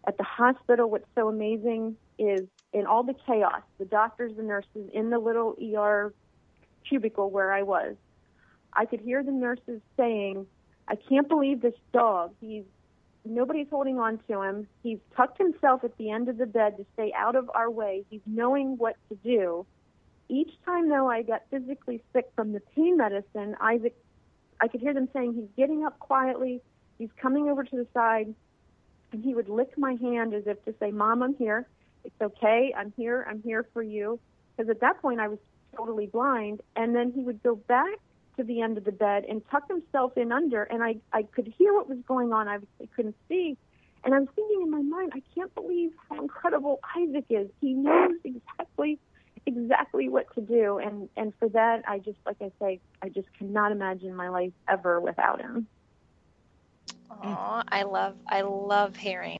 at 0.07 0.17
the 0.17 0.23
hospital, 0.23 0.89
what's 0.89 1.05
so 1.13 1.27
amazing 1.27 1.97
is 2.21 2.47
in 2.73 2.85
all 2.85 3.03
the 3.03 3.15
chaos, 3.25 3.61
the 3.77 3.85
doctors 3.85 4.33
and 4.37 4.47
nurses 4.47 4.89
in 4.93 5.09
the 5.09 5.19
little 5.19 5.55
ER 5.61 6.13
cubicle 6.87 7.29
where 7.29 7.51
I 7.51 7.63
was, 7.63 7.95
I 8.73 8.85
could 8.85 9.01
hear 9.01 9.23
the 9.23 9.31
nurses 9.31 9.81
saying, 9.97 10.45
I 10.87 10.95
can't 10.95 11.27
believe 11.27 11.61
this 11.61 11.73
dog. 11.93 12.33
He's 12.39 12.63
nobody's 13.23 13.67
holding 13.69 13.99
on 13.99 14.19
to 14.27 14.41
him. 14.41 14.67
He's 14.81 14.97
tucked 15.15 15.37
himself 15.37 15.83
at 15.83 15.95
the 15.97 16.09
end 16.09 16.27
of 16.27 16.37
the 16.37 16.47
bed 16.47 16.77
to 16.77 16.85
stay 16.93 17.13
out 17.15 17.35
of 17.35 17.51
our 17.53 17.69
way. 17.69 18.03
He's 18.09 18.21
knowing 18.25 18.77
what 18.77 18.95
to 19.09 19.15
do 19.15 19.65
each 20.31 20.51
time 20.63 20.87
though 20.87 21.09
I 21.09 21.23
got 21.23 21.43
physically 21.51 22.01
sick 22.13 22.31
from 22.35 22.53
the 22.53 22.61
pain 22.73 22.95
medicine, 22.95 23.55
Isaac, 23.59 23.93
I 24.61 24.69
could 24.69 24.79
hear 24.79 24.93
them 24.93 25.09
saying 25.13 25.33
he's 25.33 25.49
getting 25.57 25.85
up 25.85 25.99
quietly, 25.99 26.61
he's 26.97 27.09
coming 27.21 27.49
over 27.49 27.65
to 27.65 27.75
the 27.75 27.85
side, 27.93 28.33
and 29.11 29.23
he 29.23 29.35
would 29.35 29.49
lick 29.49 29.77
my 29.77 29.95
hand 29.95 30.33
as 30.33 30.43
if 30.47 30.63
to 30.63 30.73
say, 30.79 30.91
"Mom, 30.91 31.21
I'm 31.21 31.35
here. 31.35 31.67
It's 32.03 32.21
okay. 32.21 32.73
I'm 32.77 32.93
here. 32.97 33.25
I'm 33.29 33.41
here 33.41 33.65
for 33.73 33.83
you." 33.83 34.19
Because 34.55 34.69
at 34.69 34.81
that 34.81 35.01
point 35.01 35.19
I 35.19 35.27
was 35.27 35.39
totally 35.75 36.07
blind, 36.07 36.61
and 36.75 36.95
then 36.95 37.11
he 37.11 37.21
would 37.21 37.41
go 37.43 37.55
back 37.55 37.97
to 38.37 38.43
the 38.43 38.61
end 38.61 38.77
of 38.77 38.83
the 38.83 38.91
bed 38.91 39.25
and 39.27 39.41
tuck 39.49 39.67
himself 39.67 40.17
in 40.17 40.31
under, 40.31 40.63
and 40.63 40.83
I 40.83 40.95
I 41.13 41.23
could 41.23 41.53
hear 41.57 41.73
what 41.73 41.89
was 41.89 41.99
going 42.07 42.33
on. 42.33 42.47
I, 42.47 42.59
couldn't 42.95 43.15
see. 43.27 43.57
And 44.03 44.15
I 44.15 44.19
was 44.19 44.29
thinking 44.35 44.63
in 44.63 44.71
my 44.71 44.81
mind, 44.81 45.11
I 45.13 45.21
can't 45.35 45.53
believe 45.53 45.91
how 46.09 46.19
incredible 46.19 46.79
Isaac 46.97 47.25
is. 47.29 47.49
He 47.59 47.73
knows 47.73 48.15
exactly 48.23 48.99
exactly 49.47 50.07
what 50.07 50.33
to 50.35 50.41
do 50.41 50.77
and 50.77 51.09
and 51.17 51.33
for 51.39 51.49
that 51.49 51.81
I 51.87 51.97
just 51.97 52.17
like 52.27 52.37
I 52.41 52.51
say 52.59 52.79
I 53.01 53.09
just 53.09 53.27
cannot 53.37 53.71
imagine 53.71 54.13
my 54.15 54.29
life 54.29 54.51
ever 54.67 54.99
without 54.99 55.41
him. 55.41 55.67
Oh, 57.23 57.63
I 57.67 57.83
love 57.83 58.15
I 58.27 58.41
love 58.41 58.95
hearing 58.95 59.39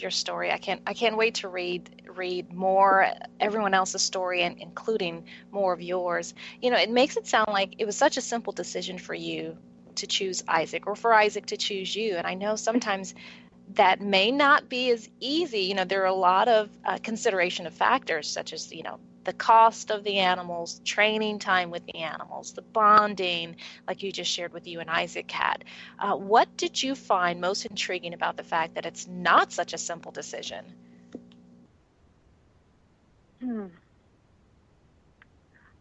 your 0.00 0.10
story. 0.10 0.50
I 0.52 0.58
can't 0.58 0.80
I 0.86 0.94
can't 0.94 1.16
wait 1.16 1.36
to 1.36 1.48
read 1.48 1.90
read 2.08 2.52
more 2.52 3.08
everyone 3.40 3.74
else's 3.74 4.02
story 4.02 4.42
and 4.42 4.56
including 4.58 5.24
more 5.50 5.72
of 5.72 5.80
yours. 5.80 6.34
You 6.60 6.70
know, 6.70 6.78
it 6.78 6.90
makes 6.90 7.16
it 7.16 7.26
sound 7.26 7.48
like 7.52 7.74
it 7.78 7.86
was 7.86 7.96
such 7.96 8.16
a 8.16 8.22
simple 8.22 8.52
decision 8.52 8.98
for 8.98 9.14
you 9.14 9.56
to 9.96 10.06
choose 10.06 10.42
Isaac 10.48 10.86
or 10.86 10.96
for 10.96 11.12
Isaac 11.12 11.46
to 11.46 11.56
choose 11.56 11.94
you. 11.94 12.16
And 12.16 12.26
I 12.26 12.34
know 12.34 12.56
sometimes 12.56 13.14
that 13.74 14.00
may 14.00 14.30
not 14.30 14.68
be 14.68 14.90
as 14.90 15.08
easy. 15.20 15.60
You 15.60 15.74
know, 15.74 15.84
there 15.84 16.02
are 16.02 16.06
a 16.06 16.14
lot 16.14 16.48
of 16.48 16.70
uh, 16.84 16.98
consideration 17.02 17.66
of 17.66 17.74
factors 17.74 18.28
such 18.28 18.52
as, 18.52 18.72
you 18.72 18.82
know, 18.82 19.00
the 19.28 19.34
cost 19.34 19.90
of 19.90 20.04
the 20.04 20.16
animals, 20.20 20.80
training 20.86 21.38
time 21.38 21.70
with 21.70 21.84
the 21.86 21.98
animals, 21.98 22.52
the 22.54 22.62
bonding, 22.62 23.54
like 23.86 24.02
you 24.02 24.10
just 24.10 24.32
shared 24.32 24.54
with 24.54 24.66
you 24.66 24.80
and 24.80 24.88
Isaac 24.88 25.30
had. 25.30 25.66
Uh, 25.98 26.16
what 26.16 26.48
did 26.56 26.82
you 26.82 26.94
find 26.94 27.38
most 27.38 27.66
intriguing 27.66 28.14
about 28.14 28.38
the 28.38 28.42
fact 28.42 28.74
that 28.76 28.86
it's 28.86 29.06
not 29.06 29.52
such 29.52 29.74
a 29.74 29.78
simple 29.78 30.12
decision? 30.12 30.64
Hmm. 33.42 33.66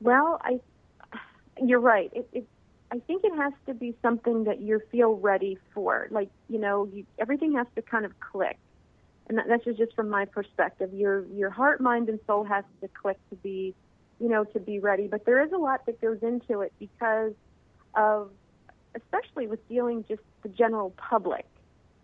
Well, 0.02 0.40
I, 0.44 0.60
you're 1.60 1.80
right. 1.80 2.10
It, 2.14 2.28
it, 2.34 2.48
I 2.92 3.00
think 3.08 3.24
it 3.26 3.36
has 3.38 3.54
to 3.68 3.74
be 3.74 3.96
something 4.02 4.46
that 4.46 4.62
you 4.62 4.82
feel 4.92 5.14
ready 5.16 5.58
for. 5.74 6.08
Like, 6.12 6.30
you 6.50 6.60
know, 6.60 6.90
you, 6.94 7.06
everything 7.20 7.56
has 7.56 7.68
to 7.78 7.82
kind 7.82 8.06
of 8.06 8.12
click 8.34 8.58
and 9.28 9.38
that, 9.38 9.48
that's 9.48 9.66
just 9.78 9.94
from 9.96 10.10
my 10.10 10.26
perspective. 10.26 10.94
Your 10.94 11.26
your 11.28 11.50
heart, 11.50 11.82
mind, 11.82 12.10
and 12.10 12.20
soul 12.28 12.44
has 12.44 12.64
to 12.82 12.88
click 12.88 13.18
to 13.30 13.36
be, 13.36 13.76
you 14.20 14.30
know, 14.30 14.44
to 14.46 14.60
be 14.60 14.80
ready. 14.80 15.08
But 15.08 15.26
there 15.26 15.44
is 15.44 15.52
a 15.52 15.58
lot 15.58 15.86
that 15.86 16.00
goes 16.02 16.20
into 16.22 16.62
it 16.62 16.74
because 16.80 17.34
of, 17.96 18.32
especially 18.96 19.48
with 19.48 19.68
dealing 19.68 20.06
just 20.08 20.22
the 20.44 20.50
general 20.50 20.92
public 20.92 21.46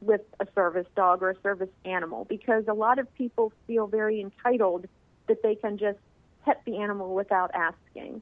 with 0.01 0.21
a 0.39 0.47
service 0.53 0.87
dog 0.95 1.23
or 1.23 1.29
a 1.29 1.41
service 1.41 1.69
animal, 1.85 2.25
because 2.25 2.65
a 2.67 2.73
lot 2.73 2.99
of 2.99 3.13
people 3.15 3.53
feel 3.67 3.87
very 3.87 4.19
entitled 4.19 4.85
that 5.27 5.41
they 5.41 5.55
can 5.55 5.77
just 5.77 5.99
pet 6.43 6.61
the 6.65 6.77
animal 6.77 7.15
without 7.15 7.51
asking. 7.53 8.21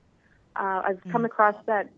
Uh, 0.55 0.83
I've 0.85 1.01
come 1.11 1.23
mm. 1.23 1.25
across 1.25 1.55
that 1.65 1.89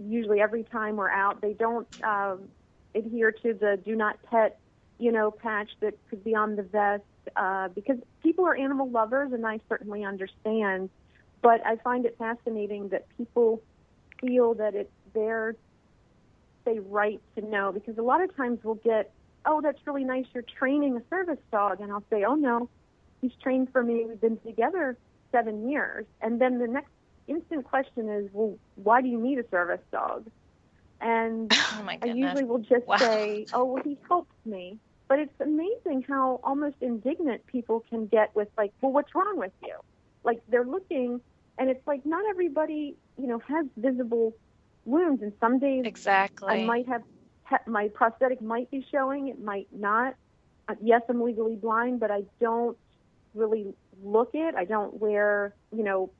usually 0.00 0.40
every 0.40 0.64
time 0.64 0.96
we're 0.96 1.10
out. 1.10 1.40
They 1.40 1.52
don't 1.52 1.86
um, 2.02 2.48
adhere 2.94 3.32
to 3.32 3.54
the 3.54 3.78
do 3.84 3.94
not 3.94 4.22
pet, 4.24 4.58
you 5.00 5.10
know, 5.10 5.30
patch 5.30 5.70
that 5.80 5.94
could 6.08 6.22
be 6.22 6.34
on 6.34 6.56
the 6.56 6.62
vest 6.62 7.02
uh, 7.36 7.68
because 7.68 7.96
people 8.22 8.44
are 8.44 8.54
animal 8.54 8.88
lovers, 8.88 9.32
and 9.32 9.46
I 9.46 9.60
certainly 9.68 10.04
understand. 10.04 10.90
But 11.42 11.64
I 11.66 11.76
find 11.76 12.04
it 12.04 12.16
fascinating 12.18 12.90
that 12.90 13.06
people 13.16 13.62
feel 14.20 14.54
that 14.54 14.74
it's 14.74 14.92
their 15.14 15.56
say 16.64 16.78
right 16.78 17.20
to 17.36 17.40
know 17.40 17.72
because 17.72 17.96
a 17.96 18.02
lot 18.02 18.22
of 18.22 18.36
times 18.36 18.58
we'll 18.62 18.74
get, 18.74 19.10
oh, 19.46 19.62
that's 19.62 19.78
really 19.86 20.04
nice. 20.04 20.26
You're 20.34 20.42
training 20.42 20.96
a 20.96 21.02
service 21.08 21.38
dog, 21.50 21.80
and 21.80 21.90
I'll 21.90 22.04
say, 22.10 22.24
oh 22.24 22.34
no, 22.34 22.68
he's 23.22 23.32
trained 23.42 23.72
for 23.72 23.82
me. 23.82 24.04
We've 24.06 24.20
been 24.20 24.38
together 24.38 24.98
seven 25.32 25.70
years, 25.70 26.04
and 26.20 26.40
then 26.40 26.58
the 26.58 26.66
next 26.66 26.90
instant 27.26 27.64
question 27.64 28.08
is, 28.08 28.28
well, 28.32 28.58
why 28.74 29.00
do 29.00 29.08
you 29.08 29.18
need 29.18 29.38
a 29.38 29.48
service 29.50 29.80
dog? 29.90 30.26
And 31.00 31.50
oh 31.54 31.86
I 31.88 32.06
usually 32.06 32.44
will 32.44 32.58
just 32.58 32.86
wow. 32.86 32.98
say, 32.98 33.46
oh, 33.52 33.64
well, 33.64 33.82
he 33.82 33.96
helps 34.08 34.34
me. 34.44 34.78
But 35.10 35.18
it's 35.18 35.40
amazing 35.40 36.04
how 36.08 36.38
almost 36.44 36.76
indignant 36.80 37.44
people 37.48 37.84
can 37.90 38.06
get 38.06 38.32
with 38.36 38.46
like, 38.56 38.72
well, 38.80 38.92
what's 38.92 39.12
wrong 39.12 39.38
with 39.38 39.50
you? 39.60 39.74
Like 40.22 40.40
they're 40.48 40.64
looking, 40.64 41.20
and 41.58 41.68
it's 41.68 41.84
like 41.84 42.06
not 42.06 42.24
everybody, 42.30 42.94
you 43.18 43.26
know, 43.26 43.40
has 43.40 43.66
visible 43.76 44.36
wounds, 44.84 45.20
and 45.20 45.32
some 45.40 45.58
days 45.58 45.84
exactly 45.84 46.62
I 46.62 46.64
might 46.64 46.86
have 46.86 47.02
my 47.66 47.88
prosthetic 47.88 48.40
might 48.40 48.70
be 48.70 48.86
showing, 48.92 49.26
it 49.26 49.42
might 49.42 49.66
not. 49.72 50.14
Uh, 50.68 50.76
yes, 50.80 51.02
I'm 51.08 51.20
legally 51.20 51.56
blind, 51.56 51.98
but 51.98 52.12
I 52.12 52.22
don't 52.40 52.78
really 53.34 53.74
look 54.04 54.30
it. 54.34 54.54
I 54.54 54.64
don't 54.64 54.94
wear, 55.00 55.56
you 55.76 55.82
know, 55.82 56.10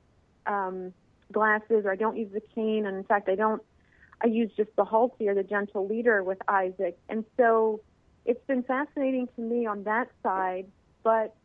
um, 0.45 0.93
glasses, 1.31 1.85
or 1.85 1.93
I 1.93 1.95
don't 1.95 2.17
use 2.17 2.33
the 2.33 2.41
cane, 2.53 2.85
and 2.85 2.97
in 2.97 3.05
fact, 3.05 3.29
I 3.29 3.35
don't. 3.35 3.61
I 4.21 4.27
use 4.27 4.51
just 4.57 4.75
the 4.75 4.83
Halti 4.83 5.29
or 5.29 5.33
the 5.33 5.43
gentle 5.43 5.87
leader 5.87 6.25
with 6.25 6.39
Isaac, 6.49 6.97
and 7.07 7.23
so 7.37 7.79
it's 8.25 8.45
been 8.47 8.63
fascinating 8.63 9.27
to 9.35 9.41
me 9.41 9.65
on 9.65 9.83
that 9.83 10.09
side, 10.23 10.67
but 11.03 11.35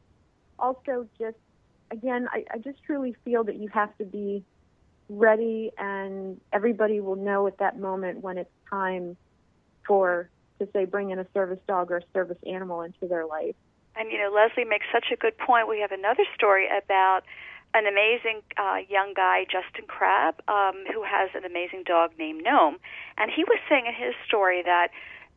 also 0.58 1.08
just 1.18 1.36
again, 1.90 2.28
I, 2.32 2.44
I 2.52 2.58
just 2.58 2.82
truly 2.84 3.14
feel 3.24 3.44
that 3.44 3.56
you 3.56 3.68
have 3.68 3.96
to 3.98 4.04
be 4.04 4.44
ready, 5.08 5.70
and 5.78 6.40
everybody 6.52 7.00
will 7.00 7.16
know 7.16 7.46
at 7.46 7.58
that 7.58 7.78
moment 7.78 8.22
when 8.22 8.38
it's 8.38 8.50
time 8.68 9.16
for 9.86 10.28
to 10.58 10.68
say 10.72 10.84
bring 10.84 11.10
in 11.10 11.18
a 11.18 11.26
service 11.34 11.60
dog 11.68 11.90
or 11.90 11.98
a 11.98 12.02
service 12.12 12.38
animal 12.46 12.82
into 12.82 13.06
their 13.06 13.26
life. 13.26 13.54
And 13.94 14.10
you 14.10 14.18
know, 14.18 14.30
Leslie 14.34 14.64
makes 14.68 14.86
such 14.92 15.06
a 15.12 15.16
good 15.16 15.36
point. 15.38 15.68
We 15.68 15.80
have 15.80 15.92
another 15.92 16.24
story 16.34 16.66
about 16.66 17.22
an 17.74 17.86
amazing 17.86 18.42
uh, 18.56 18.78
young 18.88 19.12
guy, 19.14 19.44
Justin 19.44 19.86
Crabb, 19.86 20.40
um, 20.48 20.84
who 20.92 21.02
has 21.02 21.30
an 21.34 21.44
amazing 21.44 21.84
dog 21.84 22.12
named 22.18 22.42
Gnome, 22.44 22.78
and 23.18 23.30
he 23.30 23.44
was 23.44 23.58
saying 23.68 23.86
in 23.86 23.94
his 23.94 24.14
story 24.26 24.62
that 24.64 24.88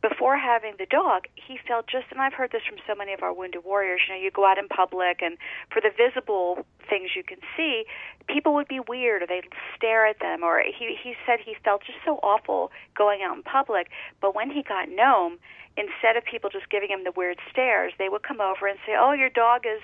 before 0.02 0.36
having 0.38 0.74
the 0.78 0.86
dog, 0.86 1.26
he 1.34 1.58
felt 1.66 1.86
just, 1.86 2.06
and 2.10 2.20
I've 2.20 2.32
heard 2.32 2.52
this 2.52 2.62
from 2.68 2.78
so 2.86 2.94
many 2.94 3.12
of 3.12 3.22
our 3.22 3.32
wounded 3.32 3.64
warriors, 3.64 4.00
you 4.08 4.14
know, 4.14 4.20
you 4.20 4.30
go 4.30 4.46
out 4.46 4.58
in 4.58 4.68
public 4.68 5.20
and 5.20 5.36
for 5.70 5.80
the 5.80 5.90
visible 5.90 6.64
things 6.88 7.10
you 7.14 7.22
can 7.22 7.38
see, 7.56 7.84
people 8.26 8.54
would 8.54 8.68
be 8.68 8.80
weird 8.80 9.22
or 9.22 9.26
they'd 9.26 9.48
stare 9.76 10.06
at 10.06 10.20
them 10.20 10.42
or 10.42 10.62
he, 10.62 10.96
he 11.02 11.14
said 11.26 11.38
he 11.44 11.54
felt 11.64 11.82
just 11.84 11.98
so 12.04 12.18
awful 12.22 12.70
going 12.96 13.20
out 13.22 13.36
in 13.36 13.42
public. 13.42 13.88
But 14.20 14.34
when 14.34 14.50
he 14.50 14.62
got 14.62 14.88
Gnome, 14.88 15.38
instead 15.80 16.16
of 16.16 16.24
people 16.24 16.50
just 16.50 16.68
giving 16.68 16.90
him 16.90 17.04
the 17.04 17.12
weird 17.16 17.38
stares, 17.50 17.92
they 17.98 18.08
would 18.08 18.22
come 18.22 18.40
over 18.40 18.68
and 18.68 18.78
say, 18.86 18.92
oh, 18.98 19.12
your 19.12 19.30
dog 19.30 19.62
is 19.64 19.80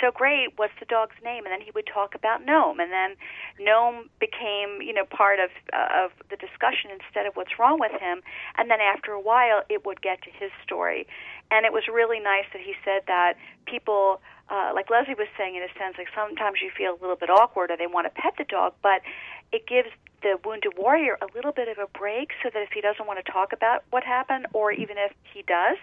so 0.00 0.10
great. 0.10 0.48
What's 0.56 0.74
the 0.80 0.86
dog's 0.86 1.16
name? 1.24 1.46
And 1.46 1.52
then 1.52 1.60
he 1.60 1.70
would 1.74 1.86
talk 1.86 2.14
about 2.14 2.44
Gnome, 2.44 2.80
and 2.80 2.90
then 2.92 3.16
Gnome 3.58 4.10
became, 4.18 4.82
you 4.82 4.92
know, 4.92 5.06
part 5.06 5.38
of 5.40 5.50
uh, 5.72 6.04
of 6.04 6.10
the 6.28 6.36
discussion 6.36 6.90
instead 6.90 7.24
of 7.26 7.36
what's 7.36 7.58
wrong 7.58 7.78
with 7.78 7.92
him. 7.92 8.20
And 8.58 8.70
then 8.70 8.80
after 8.80 9.12
a 9.12 9.20
while, 9.20 9.62
it 9.70 9.86
would 9.86 10.02
get 10.02 10.20
to 10.22 10.30
his 10.30 10.50
story, 10.62 11.06
and 11.50 11.64
it 11.64 11.72
was 11.72 11.84
really 11.88 12.20
nice 12.20 12.44
that 12.52 12.60
he 12.60 12.74
said 12.84 13.02
that 13.06 13.34
people. 13.66 14.20
Uh, 14.48 14.70
like 14.72 14.88
Leslie 14.90 15.18
was 15.18 15.26
saying, 15.36 15.56
in 15.56 15.62
a 15.64 15.72
sense, 15.76 15.98
like 15.98 16.06
sometimes 16.14 16.62
you 16.62 16.70
feel 16.70 16.94
a 16.94 17.00
little 17.02 17.16
bit 17.16 17.28
awkward 17.28 17.72
or 17.72 17.76
they 17.76 17.88
want 17.88 18.06
to 18.06 18.14
pet 18.14 18.34
the 18.38 18.44
dog, 18.44 18.74
but 18.80 19.02
it 19.50 19.66
gives 19.66 19.88
the 20.26 20.36
wounded 20.44 20.72
warrior 20.76 21.16
a 21.22 21.28
little 21.36 21.52
bit 21.52 21.68
of 21.68 21.78
a 21.78 21.86
break 21.96 22.30
so 22.42 22.50
that 22.52 22.60
if 22.60 22.70
he 22.74 22.80
doesn't 22.80 23.06
want 23.06 23.24
to 23.24 23.32
talk 23.32 23.52
about 23.52 23.84
what 23.90 24.02
happened, 24.02 24.46
or 24.52 24.72
even 24.72 24.98
if 24.98 25.12
he 25.32 25.42
does, 25.42 25.78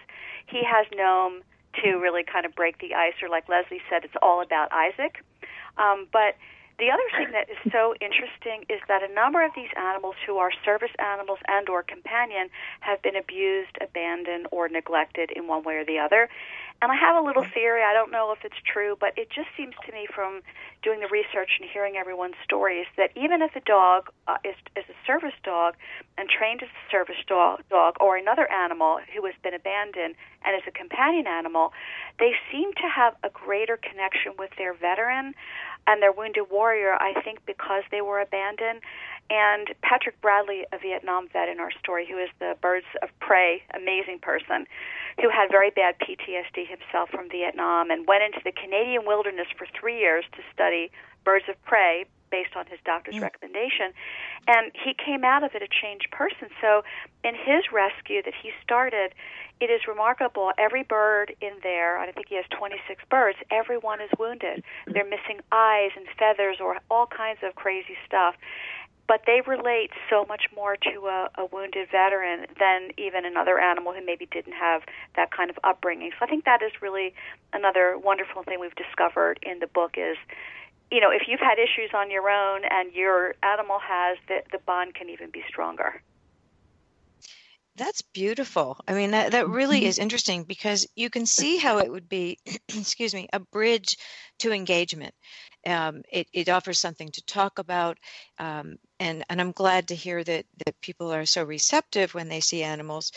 he 0.46 0.60
has 0.62 0.84
Gnome 0.94 1.40
to 1.82 1.96
really 1.96 2.22
kind 2.22 2.44
of 2.44 2.54
break 2.54 2.76
the 2.78 2.92
ice, 2.92 3.14
or 3.22 3.30
like 3.30 3.48
Leslie 3.48 3.80
said, 3.88 4.04
it's 4.04 4.14
all 4.20 4.42
about 4.42 4.70
Isaac. 4.70 5.24
Um, 5.78 6.06
but 6.12 6.36
the 6.78 6.90
other 6.90 7.08
thing 7.16 7.32
that 7.32 7.48
is 7.48 7.56
so 7.72 7.94
interesting 8.04 8.68
is 8.68 8.80
that 8.86 9.00
a 9.02 9.12
number 9.14 9.42
of 9.42 9.52
these 9.56 9.72
animals 9.78 10.16
who 10.26 10.36
are 10.36 10.50
service 10.64 10.92
animals 10.98 11.38
and 11.48 11.68
or 11.70 11.82
companion 11.82 12.50
have 12.80 13.00
been 13.00 13.16
abused, 13.16 13.78
abandoned, 13.80 14.48
or 14.50 14.68
neglected 14.68 15.30
in 15.34 15.46
one 15.46 15.62
way 15.64 15.74
or 15.76 15.84
the 15.84 15.98
other. 15.98 16.28
And 16.84 16.92
I 16.92 16.96
have 16.96 17.16
a 17.16 17.26
little 17.26 17.46
theory. 17.54 17.80
I 17.80 17.94
don't 17.94 18.12
know 18.12 18.30
if 18.36 18.44
it's 18.44 18.60
true, 18.60 18.94
but 19.00 19.16
it 19.16 19.30
just 19.30 19.48
seems 19.56 19.72
to 19.86 19.92
me 19.92 20.06
from 20.14 20.42
doing 20.82 21.00
the 21.00 21.08
research 21.08 21.56
and 21.58 21.64
hearing 21.64 21.96
everyone's 21.96 22.36
stories 22.44 22.84
that 22.98 23.08
even 23.16 23.40
if 23.40 23.56
a 23.56 23.60
dog 23.60 24.10
uh, 24.28 24.36
is, 24.44 24.54
is 24.76 24.84
a 24.90 24.98
service 25.06 25.32
dog 25.42 25.76
and 26.18 26.28
trained 26.28 26.62
as 26.62 26.68
a 26.68 26.90
service 26.92 27.16
dog, 27.26 27.62
dog 27.70 27.96
or 28.02 28.18
another 28.18 28.52
animal 28.52 28.98
who 29.16 29.24
has 29.24 29.34
been 29.42 29.54
abandoned 29.54 30.14
and 30.44 30.56
as 30.56 30.62
a 30.66 30.70
companion 30.70 31.26
animal, 31.26 31.72
they 32.18 32.32
seem 32.52 32.72
to 32.74 32.88
have 32.88 33.14
a 33.22 33.30
greater 33.30 33.76
connection 33.76 34.32
with 34.38 34.50
their 34.56 34.74
veteran 34.74 35.34
and 35.86 36.02
their 36.02 36.12
wounded 36.12 36.44
warrior, 36.50 36.94
I 36.94 37.20
think, 37.22 37.44
because 37.46 37.82
they 37.90 38.00
were 38.00 38.20
abandoned. 38.20 38.80
And 39.30 39.68
Patrick 39.82 40.20
Bradley, 40.20 40.66
a 40.72 40.78
Vietnam 40.78 41.28
vet 41.32 41.48
in 41.48 41.60
our 41.60 41.70
story, 41.80 42.06
who 42.08 42.18
is 42.18 42.28
the 42.38 42.56
Birds 42.60 42.86
of 43.02 43.08
Prey 43.20 43.62
amazing 43.74 44.18
person, 44.20 44.66
who 45.20 45.30
had 45.30 45.50
very 45.50 45.70
bad 45.70 45.96
PTSD 45.98 46.68
himself 46.68 47.08
from 47.10 47.30
Vietnam 47.30 47.90
and 47.90 48.06
went 48.06 48.22
into 48.22 48.40
the 48.44 48.52
Canadian 48.52 49.06
wilderness 49.06 49.46
for 49.56 49.66
three 49.78 49.98
years 49.98 50.24
to 50.32 50.42
study 50.52 50.90
birds 51.24 51.46
of 51.48 51.62
prey 51.64 52.04
based 52.34 52.56
on 52.56 52.66
his 52.66 52.80
doctor's 52.84 53.14
mm. 53.14 53.22
recommendation. 53.22 53.94
And 54.48 54.72
he 54.74 54.92
came 54.92 55.22
out 55.22 55.44
of 55.44 55.54
it 55.54 55.62
a 55.62 55.70
changed 55.70 56.10
person. 56.10 56.50
So 56.60 56.82
in 57.22 57.34
his 57.38 57.70
rescue 57.72 58.22
that 58.24 58.34
he 58.34 58.50
started, 58.60 59.14
it 59.60 59.70
is 59.70 59.86
remarkable. 59.86 60.50
Every 60.58 60.82
bird 60.82 61.36
in 61.40 61.52
there, 61.62 61.96
I 61.96 62.10
think 62.10 62.26
he 62.28 62.34
has 62.34 62.44
26 62.50 63.04
birds, 63.08 63.38
everyone 63.52 64.00
is 64.00 64.10
wounded. 64.18 64.64
They're 64.88 65.04
missing 65.04 65.38
eyes 65.52 65.92
and 65.94 66.06
feathers 66.18 66.56
or 66.58 66.78
all 66.90 67.06
kinds 67.06 67.38
of 67.44 67.54
crazy 67.54 67.96
stuff 68.04 68.34
but 69.06 69.20
they 69.26 69.42
relate 69.46 69.90
so 70.08 70.24
much 70.30 70.44
more 70.56 70.76
to 70.76 71.06
a, 71.06 71.28
a 71.36 71.44
wounded 71.52 71.88
veteran 71.90 72.46
than 72.58 72.88
even 72.96 73.26
another 73.26 73.58
animal 73.58 73.92
who 73.92 74.04
maybe 74.04 74.26
didn't 74.32 74.54
have 74.54 74.80
that 75.14 75.30
kind 75.30 75.50
of 75.50 75.58
upbringing. 75.62 76.10
So 76.18 76.24
I 76.24 76.26
think 76.26 76.46
that 76.46 76.62
is 76.62 76.72
really 76.80 77.12
another 77.52 77.98
wonderful 77.98 78.42
thing 78.44 78.60
we've 78.60 78.74
discovered 78.74 79.38
in 79.42 79.58
the 79.58 79.66
book 79.66 79.96
is 79.98 80.16
you 80.90 81.00
know, 81.00 81.10
if 81.10 81.22
you've 81.26 81.40
had 81.40 81.58
issues 81.58 81.90
on 81.94 82.10
your 82.10 82.28
own 82.28 82.62
and 82.70 82.92
your 82.92 83.34
animal 83.42 83.78
has, 83.80 84.18
the, 84.28 84.42
the 84.52 84.58
bond 84.58 84.94
can 84.94 85.08
even 85.08 85.30
be 85.30 85.42
stronger. 85.48 86.02
That's 87.76 88.02
beautiful. 88.02 88.78
I 88.86 88.94
mean, 88.94 89.10
that, 89.10 89.32
that 89.32 89.48
really 89.48 89.80
mm-hmm. 89.80 89.88
is 89.88 89.98
interesting 89.98 90.44
because 90.44 90.86
you 90.94 91.10
can 91.10 91.26
see 91.26 91.56
how 91.56 91.78
it 91.78 91.90
would 91.90 92.08
be, 92.08 92.38
excuse 92.68 93.12
me, 93.12 93.28
a 93.32 93.40
bridge 93.40 93.96
to 94.38 94.52
engagement. 94.52 95.14
Um, 95.66 96.02
it, 96.12 96.28
it 96.32 96.48
offers 96.48 96.78
something 96.78 97.08
to 97.10 97.24
talk 97.24 97.58
about. 97.58 97.98
Um, 98.38 98.76
and, 99.00 99.24
and 99.28 99.40
I'm 99.40 99.52
glad 99.52 99.88
to 99.88 99.96
hear 99.96 100.22
that, 100.22 100.46
that 100.64 100.80
people 100.82 101.12
are 101.12 101.26
so 101.26 101.42
receptive 101.42 102.14
when 102.14 102.28
they 102.28 102.40
see 102.40 102.62
animals. 102.62 103.10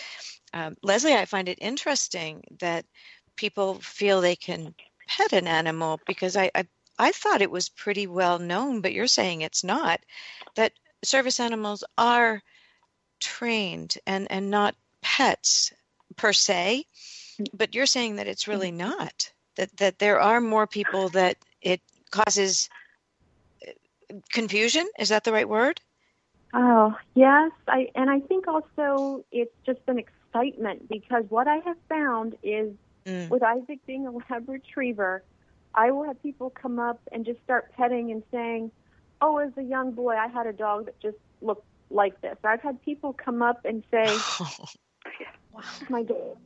Um, 0.53 0.75
Leslie, 0.81 1.13
I 1.13 1.25
find 1.25 1.49
it 1.49 1.59
interesting 1.61 2.43
that 2.59 2.85
people 3.35 3.75
feel 3.75 4.21
they 4.21 4.35
can 4.35 4.73
pet 5.07 5.33
an 5.33 5.45
animal 5.47 5.99
because 6.07 6.35
I, 6.35 6.49
I, 6.55 6.65
I 6.99 7.11
thought 7.11 7.41
it 7.41 7.51
was 7.51 7.69
pretty 7.69 8.07
well 8.07 8.39
known, 8.39 8.81
but 8.81 8.93
you're 8.93 9.07
saying 9.07 9.41
it's 9.41 9.63
not, 9.63 9.99
that 10.55 10.73
service 11.03 11.39
animals 11.39 11.83
are 11.97 12.41
trained 13.19 13.97
and 14.05 14.27
and 14.31 14.49
not 14.49 14.75
pets 15.01 15.73
per 16.15 16.33
se 16.33 16.85
but 17.53 17.75
you're 17.75 17.85
saying 17.85 18.17
that 18.17 18.27
it's 18.27 18.47
really 18.47 18.69
mm-hmm. 18.69 18.89
not 18.89 19.31
that 19.55 19.75
that 19.77 19.99
there 19.99 20.19
are 20.19 20.41
more 20.41 20.67
people 20.67 21.09
that 21.09 21.37
it 21.61 21.81
causes 22.11 22.69
uh, 23.67 23.71
confusion 24.29 24.87
is 24.99 25.09
that 25.09 25.23
the 25.23 25.33
right 25.33 25.49
word 25.49 25.81
oh 26.53 26.95
yes 27.15 27.51
i 27.67 27.89
and 27.95 28.09
i 28.09 28.19
think 28.21 28.47
also 28.47 29.23
it's 29.31 29.55
just 29.65 29.79
an 29.87 29.97
excitement 29.99 30.87
because 30.89 31.23
what 31.29 31.47
i 31.47 31.57
have 31.57 31.77
found 31.89 32.35
is 32.43 32.71
mm. 33.05 33.29
with 33.29 33.43
isaac 33.43 33.79
being 33.87 34.05
a 34.05 34.11
lab 34.11 34.47
retriever 34.47 35.23
i 35.77 35.89
will 35.91 36.03
have 36.03 36.21
people 36.21 36.49
come 36.49 36.79
up 36.79 36.99
and 37.13 37.25
just 37.25 37.41
start 37.43 37.71
petting 37.73 38.11
and 38.11 38.23
saying 38.31 38.69
oh 39.21 39.37
as 39.37 39.51
a 39.57 39.63
young 39.63 39.91
boy 39.91 40.15
i 40.15 40.27
had 40.27 40.45
a 40.45 40.53
dog 40.53 40.85
that 40.85 40.99
just 40.99 41.17
looked 41.41 41.65
like 41.89 42.19
this. 42.21 42.37
I've 42.43 42.61
had 42.61 42.81
people 42.83 43.13
come 43.13 43.41
up 43.41 43.65
and 43.65 43.83
say, 43.91 44.05
wow, 45.51 45.61
my 45.89 46.03
dog 46.03 46.37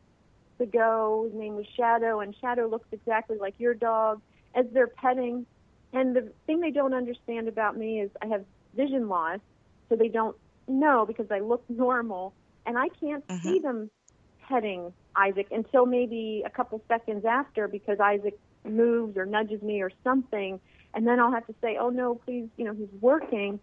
ago, 0.60 1.28
his 1.30 1.40
name 1.40 1.56
was 1.56 1.66
Shadow, 1.76 2.20
and 2.20 2.36
Shadow 2.40 2.68
looks 2.68 2.88
exactly 2.92 3.38
like 3.38 3.56
your 3.58 3.74
dog 3.74 4.22
as 4.54 4.66
they're 4.74 4.88
petting. 4.88 5.46
And 5.94 6.16
the 6.16 6.32
thing 6.46 6.60
they 6.60 6.72
don't 6.72 6.94
understand 6.94 7.48
about 7.48 7.76
me 7.76 8.00
is 8.00 8.12
I 8.22 8.28
have 8.28 8.46
vision 8.76 9.10
loss, 9.10 9.40
so 9.90 9.96
they 9.96 10.08
don't 10.08 10.38
know 10.68 11.06
because 11.06 11.32
I 11.32 11.40
look 11.40 11.64
normal, 11.68 12.34
and 12.66 12.78
I 12.78 12.90
can't 12.90 13.28
mm-hmm. 13.28 13.48
see 13.48 13.60
them 13.60 13.90
petting 14.48 14.94
Isaac 15.16 15.48
until 15.52 15.86
maybe 15.86 16.44
a 16.46 16.50
couple 16.50 16.82
seconds 16.88 17.26
after 17.26 17.68
because 17.68 18.00
Isaac 18.00 18.40
moves 18.66 19.18
or 19.18 19.26
nudges 19.26 19.62
me 19.62 19.82
or 19.82 19.92
something, 20.04 20.60
and 20.94 21.08
then 21.08 21.20
I'll 21.20 21.32
have 21.32 21.48
to 21.48 21.56
say, 21.62 21.78
"Oh 21.80 21.90
no, 21.90 22.16
please, 22.16 22.48
you 22.58 22.66
know, 22.66 22.74
he's 22.74 22.90
working," 23.00 23.60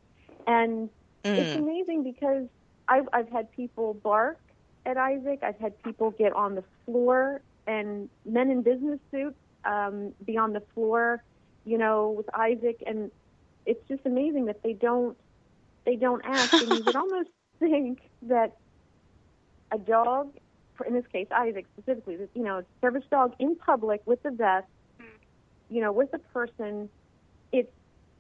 and 0.46 0.88
mm. 1.24 1.36
it's 1.36 1.56
amazing 1.56 2.04
because 2.04 2.46
I've 2.88 3.08
I've 3.12 3.28
had 3.28 3.50
people 3.52 3.94
bark 3.94 4.38
at 4.86 4.96
Isaac. 4.96 5.40
I've 5.42 5.58
had 5.58 5.80
people 5.82 6.10
get 6.12 6.32
on 6.32 6.54
the 6.54 6.64
floor 6.84 7.42
and 7.66 8.08
men 8.24 8.50
in 8.50 8.62
business 8.62 8.98
suits 9.10 9.36
um, 9.64 10.12
be 10.24 10.36
on 10.36 10.52
the 10.52 10.62
floor, 10.74 11.22
you 11.64 11.78
know, 11.78 12.10
with 12.10 12.26
Isaac, 12.34 12.82
and 12.86 13.10
it's 13.66 13.86
just 13.88 14.00
amazing 14.06 14.46
that 14.46 14.62
they 14.62 14.72
don't 14.72 15.16
they 15.84 15.96
don't 15.96 16.24
ask. 16.24 16.52
and 16.54 16.72
you 16.72 16.82
would 16.84 16.96
almost 17.04 17.28
think 17.58 18.00
that 18.22 18.56
a 19.70 19.78
dog, 19.78 20.32
in 20.86 20.94
this 20.94 21.06
case 21.12 21.26
Isaac 21.30 21.66
specifically, 21.76 22.16
you 22.34 22.42
know, 22.42 22.62
service 22.80 23.04
dog 23.10 23.34
in 23.38 23.56
public 23.56 24.00
with 24.06 24.22
the 24.22 24.30
vest, 24.30 24.66
you 25.68 25.80
know, 25.80 25.92
with 25.92 26.08
a 26.14 26.18
person, 26.18 26.88
it 27.52 27.72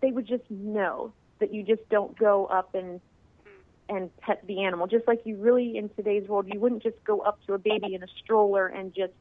they 0.02 0.10
would 0.10 0.26
just 0.26 0.44
know 0.50 1.14
that 1.40 1.52
you 1.52 1.62
just 1.62 1.82
don't 1.90 2.16
go 2.18 2.46
up 2.46 2.70
and 2.74 3.00
and 3.88 4.10
pet 4.20 4.42
the 4.46 4.64
animal. 4.64 4.86
Just 4.86 5.06
like 5.08 5.20
you 5.24 5.36
really 5.36 5.76
in 5.76 5.90
today's 5.96 6.28
world, 6.28 6.46
you 6.52 6.60
wouldn't 6.60 6.82
just 6.82 6.96
go 7.06 7.20
up 7.20 7.38
to 7.46 7.54
a 7.54 7.58
baby 7.58 7.94
in 7.94 8.02
a 8.02 8.08
stroller 8.22 8.66
and 8.66 8.94
just 8.94 9.12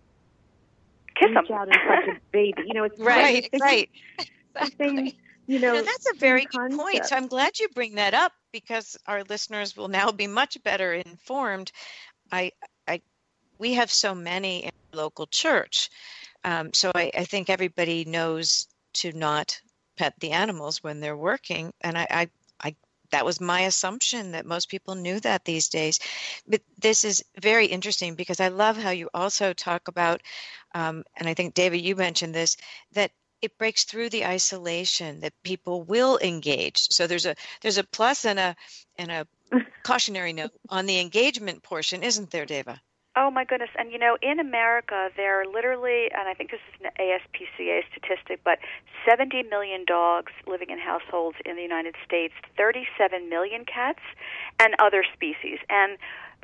kiss 1.19 1.29
reach 1.29 1.51
out 1.51 1.67
and 1.67 1.73
touch 1.73 2.15
a 2.15 2.19
baby. 2.31 2.63
You 2.67 2.73
know, 2.73 2.83
it's 2.83 2.99
right, 2.99 3.47
right. 3.59 3.89
Exactly. 4.59 5.15
you 5.45 5.59
know, 5.59 5.83
that's 5.83 6.07
a 6.15 6.17
very 6.17 6.45
good 6.45 6.71
point. 6.71 7.05
So 7.05 7.15
I'm 7.15 7.27
glad 7.27 7.59
you 7.59 7.67
bring 7.75 7.95
that 7.95 8.15
up 8.15 8.31
because 8.51 8.97
our 9.05 9.23
listeners 9.23 9.77
will 9.77 9.87
now 9.87 10.11
be 10.11 10.25
much 10.25 10.57
better 10.63 10.93
informed. 10.93 11.71
I, 12.31 12.51
I, 12.87 13.01
we 13.59 13.75
have 13.75 13.91
so 13.91 14.15
many 14.15 14.63
in 14.63 14.71
our 14.93 14.97
local 14.97 15.27
church, 15.27 15.91
um, 16.47 16.73
so 16.73 16.91
I, 16.95 17.11
I 17.13 17.25
think 17.25 17.49
everybody 17.49 18.05
knows 18.05 18.67
to 18.93 19.11
not 19.11 19.59
pet 19.97 20.13
the 20.19 20.31
animals 20.31 20.83
when 20.83 20.99
they're 20.99 21.17
working, 21.17 21.73
and 21.81 21.97
I, 21.97 22.07
I 22.09 22.29
that 23.11 23.25
was 23.25 23.39
my 23.39 23.61
assumption 23.61 24.31
that 24.31 24.45
most 24.45 24.69
people 24.69 24.95
knew 24.95 25.19
that 25.21 25.45
these 25.45 25.69
days. 25.69 25.99
But 26.47 26.61
this 26.77 27.03
is 27.03 27.23
very 27.39 27.65
interesting 27.65 28.15
because 28.15 28.39
I 28.39 28.49
love 28.49 28.77
how 28.77 28.89
you 28.89 29.09
also 29.13 29.53
talk 29.53 29.87
about, 29.87 30.21
um, 30.75 31.03
and 31.15 31.27
I 31.27 31.33
think 31.33 31.55
Dava, 31.55 31.81
you 31.81 31.95
mentioned 31.95 32.35
this, 32.35 32.57
that 32.93 33.11
it 33.41 33.57
breaks 33.57 33.83
through 33.83 34.09
the 34.09 34.25
isolation 34.25 35.19
that 35.21 35.33
people 35.43 35.83
will 35.83 36.17
engage. 36.19 36.87
So 36.91 37.07
there's 37.07 37.25
a 37.25 37.35
there's 37.61 37.77
a 37.77 37.83
plus 37.83 38.25
and 38.25 38.39
a 38.39 38.55
and 38.97 39.11
a 39.11 39.27
cautionary 39.83 40.33
note 40.33 40.51
on 40.69 40.85
the 40.85 40.99
engagement 40.99 41.63
portion, 41.63 42.03
isn't 42.03 42.31
there, 42.31 42.45
Dava? 42.45 42.79
Oh 43.19 43.31
my 43.31 43.45
goodness! 43.45 43.71
And 43.79 43.91
you 43.91 43.97
know, 43.97 44.15
in 44.21 44.39
America, 44.39 45.09
there 45.17 45.41
are 45.41 45.45
literally, 45.47 46.05
and 46.13 46.29
I 46.29 46.35
think 46.35 46.51
this 46.51 46.59
is 46.69 46.85
an 46.85 46.91
ASPCA 47.01 47.81
statistic, 47.89 48.41
but 48.45 48.59
70 49.09 49.41
million 49.49 49.85
dogs 49.85 50.31
living 50.45 50.69
in 50.69 50.77
households 50.77 51.35
in 51.43 51.55
the 51.55 51.63
United 51.63 51.95
States, 52.05 52.35
37 52.57 53.27
million 53.27 53.65
cats, 53.65 54.05
and 54.59 54.75
other 54.77 55.03
species. 55.15 55.57
And 55.67 55.97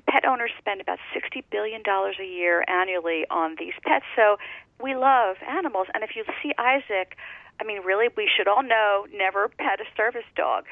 pet 0.10 0.26
owners 0.26 0.50
spend 0.58 0.82
about 0.82 0.98
60 1.14 1.46
billion 1.52 1.84
dollars 1.84 2.16
a 2.20 2.26
year 2.26 2.66
annually 2.68 3.28
on 3.30 3.56
these 3.60 3.78
pets. 3.86 4.06
So 4.16 4.38
we 4.82 4.96
love 4.96 5.36
animals, 5.48 5.86
and 5.94 6.04
if 6.04 6.16
you 6.16 6.24
see 6.42 6.54
Isaac, 6.58 7.18
I 7.62 7.66
mean, 7.66 7.84
really, 7.86 8.08
we 8.18 8.28
should 8.36 8.48
all 8.48 8.64
know 8.64 9.06
never 9.14 9.48
pet 9.48 9.80
a 9.80 9.86
service 9.96 10.26
dog 10.36 10.66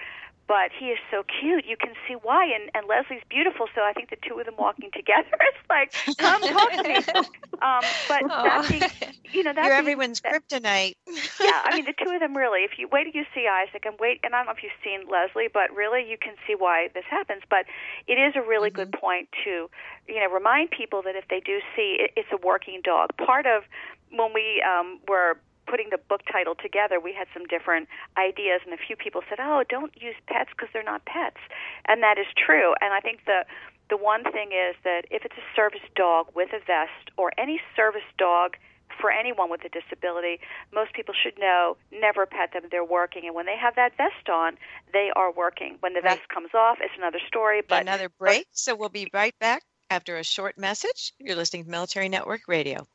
but 0.51 0.69
he 0.77 0.87
is 0.87 0.99
so 1.09 1.23
cute. 1.23 1.63
You 1.65 1.77
can 1.77 1.93
see 2.05 2.15
why. 2.21 2.43
And, 2.43 2.69
and 2.75 2.85
Leslie's 2.85 3.23
beautiful, 3.29 3.67
so 3.73 3.83
I 3.83 3.93
think 3.93 4.09
the 4.09 4.17
two 4.27 4.37
of 4.37 4.45
them 4.45 4.55
walking 4.59 4.91
together 4.93 5.31
is 5.31 5.59
like, 5.69 5.93
come 6.17 6.41
talk 6.41 6.71
to 6.73 6.83
me. 6.83 6.99
Um, 7.61 7.81
but 8.09 8.27
that 8.27 8.65
being, 8.67 9.13
you 9.33 9.43
know, 9.43 9.53
that 9.53 9.65
you're 9.65 9.75
everyone's 9.75 10.19
that, 10.21 10.33
kryptonite. 10.49 10.95
yeah, 11.39 11.61
I 11.63 11.75
mean, 11.75 11.85
the 11.85 11.93
two 11.93 12.11
of 12.11 12.19
them 12.19 12.35
really. 12.35 12.61
If 12.61 12.79
you 12.79 12.87
wait 12.91 13.03
till 13.03 13.21
you 13.21 13.27
see 13.35 13.45
Isaac, 13.45 13.85
and 13.85 13.93
wait, 13.99 14.19
and 14.23 14.33
I 14.33 14.39
don't 14.39 14.47
know 14.47 14.53
if 14.53 14.63
you've 14.63 14.71
seen 14.83 15.07
Leslie, 15.07 15.47
but 15.53 15.69
really, 15.75 16.01
you 16.09 16.17
can 16.17 16.33
see 16.47 16.55
why 16.57 16.89
this 16.95 17.03
happens. 17.07 17.43
But 17.51 17.67
it 18.07 18.15
is 18.15 18.33
a 18.35 18.41
really 18.41 18.71
mm-hmm. 18.71 18.77
good 18.77 18.93
point 18.93 19.29
to, 19.43 19.69
you 20.07 20.19
know, 20.19 20.33
remind 20.33 20.71
people 20.71 21.03
that 21.03 21.15
if 21.15 21.27
they 21.27 21.39
do 21.39 21.59
see 21.75 21.97
it, 21.99 22.13
it's 22.17 22.29
a 22.33 22.37
working 22.43 22.81
dog. 22.83 23.15
Part 23.23 23.45
of 23.45 23.61
when 24.09 24.33
we 24.33 24.65
um, 24.65 24.99
were 25.07 25.37
putting 25.67 25.89
the 25.89 25.97
book 25.97 26.21
title 26.31 26.55
together, 26.55 26.99
we 26.99 27.13
had 27.13 27.27
some 27.33 27.45
different 27.45 27.87
ideas, 28.17 28.61
and 28.65 28.73
a 28.73 28.77
few 28.77 28.95
people 28.95 29.21
said, 29.29 29.39
"Oh, 29.39 29.63
don't 29.67 29.93
use 30.01 30.15
pets 30.27 30.49
because 30.51 30.69
they're 30.73 30.83
not 30.83 31.05
pets," 31.05 31.39
and 31.85 32.03
that 32.03 32.17
is 32.17 32.27
true. 32.35 32.73
And 32.81 32.93
I 32.93 32.99
think 32.99 33.25
the 33.25 33.45
the 33.89 33.97
one 33.97 34.23
thing 34.23 34.51
is 34.53 34.75
that 34.83 35.05
if 35.11 35.25
it's 35.25 35.35
a 35.35 35.55
service 35.55 35.83
dog 35.95 36.27
with 36.33 36.49
a 36.53 36.59
vest 36.59 37.11
or 37.17 37.31
any 37.37 37.61
service 37.75 38.07
dog 38.17 38.55
for 38.99 39.11
anyone 39.11 39.49
with 39.49 39.61
a 39.65 39.69
disability, 39.69 40.39
most 40.73 40.93
people 40.93 41.13
should 41.13 41.37
know 41.37 41.77
never 41.91 42.25
pet 42.25 42.53
them. 42.53 42.63
They're 42.71 42.85
working, 42.85 43.25
and 43.25 43.35
when 43.35 43.45
they 43.45 43.57
have 43.57 43.75
that 43.75 43.97
vest 43.97 44.29
on, 44.29 44.57
they 44.93 45.11
are 45.15 45.31
working. 45.31 45.77
When 45.81 45.93
the 45.93 46.01
right. 46.01 46.17
vest 46.17 46.29
comes 46.29 46.53
off, 46.53 46.77
it's 46.81 46.93
another 46.97 47.19
story. 47.27 47.61
But 47.67 47.81
another 47.81 48.09
break. 48.09 48.47
So 48.51 48.75
we'll 48.75 48.89
be 48.89 49.09
right 49.13 49.37
back 49.39 49.63
after 49.89 50.17
a 50.17 50.23
short 50.23 50.57
message. 50.57 51.13
You're 51.19 51.35
listening 51.35 51.65
to 51.65 51.69
Military 51.69 52.09
Network 52.09 52.41
Radio. 52.47 52.87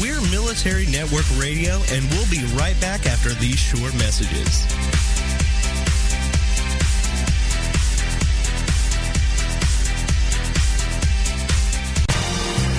We're 0.00 0.20
Military 0.30 0.84
Network 0.86 1.24
Radio, 1.38 1.80
and 1.90 2.04
we'll 2.10 2.28
be 2.30 2.44
right 2.54 2.78
back 2.80 3.06
after 3.06 3.30
these 3.34 3.58
short 3.58 3.94
messages. 3.94 4.66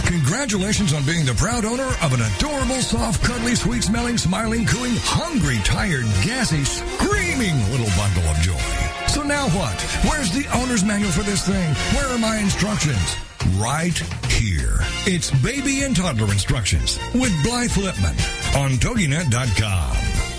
Congratulations 0.05 0.93
on 0.93 1.03
being 1.05 1.26
the 1.26 1.34
proud 1.34 1.65
owner 1.65 1.89
of 2.03 2.13
an 2.13 2.22
adorable, 2.22 2.82
soft, 2.82 3.24
cuddly, 3.24 3.55
sweet 3.55 3.84
smelling, 3.84 4.18
smiling, 4.20 4.65
cooing, 4.65 4.93
hungry, 4.97 5.57
tired, 5.63 6.05
gassy, 6.24 6.63
screaming 6.65 7.57
little 7.72 7.89
bundle 7.97 8.24
of 8.30 8.38
joy. 8.38 9.07
Now 9.28 9.49
what? 9.49 9.82
Where's 10.09 10.32
the 10.32 10.47
owner's 10.57 10.86
manual 10.86 11.11
for 11.11 11.23
this 11.23 11.45
thing? 11.45 11.73
Where 11.95 12.07
are 12.07 12.17
my 12.17 12.38
instructions? 12.38 13.17
right 13.55 13.97
here. 14.30 14.80
It's 15.05 15.32
baby 15.41 15.84
and 15.84 15.95
toddler 15.95 16.32
instructions 16.32 16.99
with 17.13 17.32
Blythe 17.43 17.71
Lipman 17.71 18.15
on 18.61 18.71
TogiNet.com. 18.71 20.16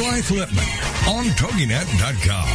Blythe 0.00 0.24
Lipman 0.30 0.64
on 1.14 1.24
TogiNet.com. 1.36 2.48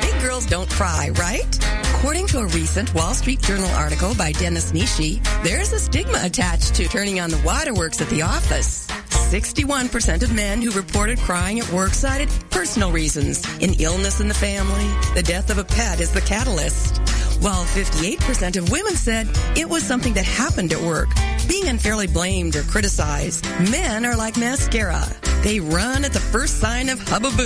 Big 0.00 0.20
girls 0.20 0.46
don't 0.46 0.68
cry, 0.68 1.10
right? 1.10 1.46
According 1.94 2.26
to 2.26 2.38
a 2.40 2.46
recent 2.46 2.92
Wall 2.92 3.14
Street 3.14 3.40
Journal 3.40 3.70
article 3.76 4.16
by 4.16 4.32
Dennis 4.32 4.72
Nishi, 4.72 5.22
there's 5.44 5.72
a 5.72 5.78
stigma 5.78 6.18
attached 6.24 6.74
to 6.74 6.88
turning 6.88 7.20
on 7.20 7.30
the 7.30 7.40
waterworks 7.44 8.00
at 8.00 8.08
the 8.08 8.22
office. 8.22 8.88
61% 8.88 10.24
of 10.24 10.34
men 10.34 10.60
who 10.60 10.72
reported 10.72 11.20
crying 11.20 11.60
at 11.60 11.72
work 11.72 11.94
cited 11.94 12.28
personal 12.50 12.90
reasons. 12.90 13.44
An 13.62 13.74
illness 13.78 14.18
in 14.18 14.26
the 14.26 14.34
family, 14.34 14.88
the 15.14 15.22
death 15.22 15.50
of 15.50 15.58
a 15.58 15.64
pet 15.64 16.00
is 16.00 16.10
the 16.10 16.20
catalyst. 16.20 17.00
While 17.40 17.64
58% 17.64 18.56
of 18.56 18.70
women 18.70 18.94
said 18.94 19.28
it 19.56 19.68
was 19.68 19.82
something 19.82 20.14
that 20.14 20.24
happened 20.24 20.72
at 20.72 20.80
work, 20.80 21.08
being 21.48 21.68
unfairly 21.68 22.06
blamed 22.06 22.56
or 22.56 22.62
criticized. 22.62 23.44
Men 23.70 24.06
are 24.06 24.16
like 24.16 24.36
mascara. 24.36 25.04
They 25.42 25.60
run 25.60 26.04
at 26.04 26.12
the 26.12 26.20
first 26.20 26.58
sign 26.58 26.88
of 26.88 27.00
hubbub. 27.00 27.36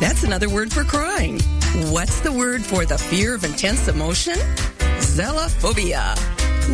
That's 0.00 0.22
another 0.22 0.48
word 0.48 0.72
for 0.72 0.84
crying. 0.84 1.40
What's 1.90 2.20
the 2.20 2.32
word 2.32 2.62
for 2.64 2.84
the 2.84 2.98
fear 2.98 3.34
of 3.34 3.44
intense 3.44 3.88
emotion? 3.88 4.38
Zelophobia. 4.98 6.14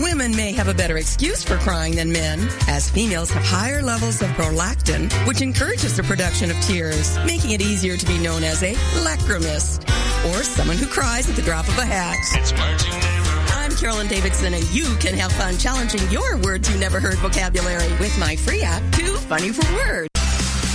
Women 0.00 0.34
may 0.34 0.52
have 0.52 0.68
a 0.68 0.74
better 0.74 0.96
excuse 0.96 1.44
for 1.44 1.56
crying 1.58 1.94
than 1.96 2.10
men, 2.10 2.48
as 2.66 2.90
females 2.90 3.30
have 3.30 3.42
higher 3.42 3.82
levels 3.82 4.22
of 4.22 4.28
prolactin, 4.30 5.12
which 5.26 5.42
encourages 5.42 5.96
the 5.96 6.02
production 6.02 6.50
of 6.50 6.58
tears, 6.62 7.18
making 7.26 7.50
it 7.50 7.60
easier 7.60 7.96
to 7.96 8.06
be 8.06 8.16
known 8.18 8.42
as 8.42 8.62
a 8.62 8.74
lachrymist, 9.04 9.86
or 10.26 10.42
someone 10.42 10.76
who 10.76 10.86
cries 10.86 11.28
at 11.28 11.36
the 11.36 11.42
drop 11.42 11.66
of 11.68 11.78
a 11.78 11.84
hat. 11.84 12.16
It's 12.34 12.52
marching 12.52 12.92
I'm 13.62 13.74
Carolyn 13.76 14.08
Davidson, 14.08 14.54
and 14.54 14.64
you 14.70 14.96
can 14.96 15.14
have 15.14 15.32
fun 15.32 15.56
challenging 15.56 16.00
your 16.10 16.36
words 16.38 16.68
you 16.68 16.78
never 16.78 16.98
heard 16.98 17.14
vocabulary 17.18 17.88
with 18.00 18.16
my 18.18 18.36
free 18.36 18.62
app, 18.62 18.82
Too 18.92 19.14
Funny 19.16 19.50
for 19.50 19.64
Words. 19.74 20.08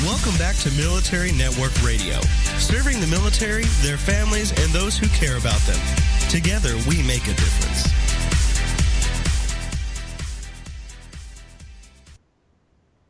Welcome 0.04 0.38
back 0.38 0.56
to 0.58 0.72
Military 0.72 1.32
Network 1.34 1.74
Radio, 1.84 2.20
serving 2.60 3.02
the 3.02 3.08
military, 3.08 3.64
their 3.82 3.98
families, 3.98 4.52
and 4.52 4.72
those 4.72 4.98
who 4.98 5.08
care 5.10 5.38
about 5.38 5.60
them. 5.62 5.80
Together, 6.30 6.76
we 6.88 7.04
make 7.04 7.24
a 7.24 7.34
difference. 7.34 7.87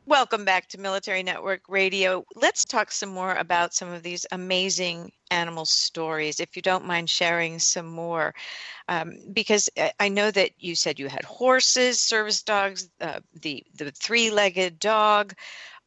Welcome 0.07 0.45
back 0.45 0.69
to 0.69 0.79
Military 0.79 1.21
Network 1.21 1.63
Radio. 1.67 2.23
Let's 2.33 2.63
talk 2.63 2.93
some 2.93 3.09
more 3.09 3.35
about 3.35 3.73
some 3.73 3.91
of 3.91 4.03
these 4.03 4.25
amazing 4.31 5.11
animal 5.31 5.65
stories, 5.65 6.39
if 6.39 6.55
you 6.55 6.61
don't 6.61 6.85
mind 6.85 7.09
sharing 7.09 7.59
some 7.59 7.87
more. 7.87 8.33
Um, 8.87 9.17
because 9.33 9.69
I 9.99 10.07
know 10.07 10.31
that 10.31 10.51
you 10.59 10.75
said 10.75 10.97
you 10.97 11.09
had 11.09 11.25
horses, 11.25 12.01
service 12.01 12.41
dogs, 12.41 12.89
uh, 13.01 13.19
the, 13.41 13.65
the 13.75 13.91
three 13.91 14.31
legged 14.31 14.79
dog. 14.79 15.33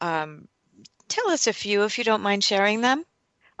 Um, 0.01 0.47
tell 1.07 1.27
us 1.31 1.47
a 1.47 1.53
few, 1.53 1.83
if 1.85 1.97
you 1.97 2.03
don't 2.03 2.21
mind 2.21 2.43
sharing 2.43 2.81
them. 2.81 3.03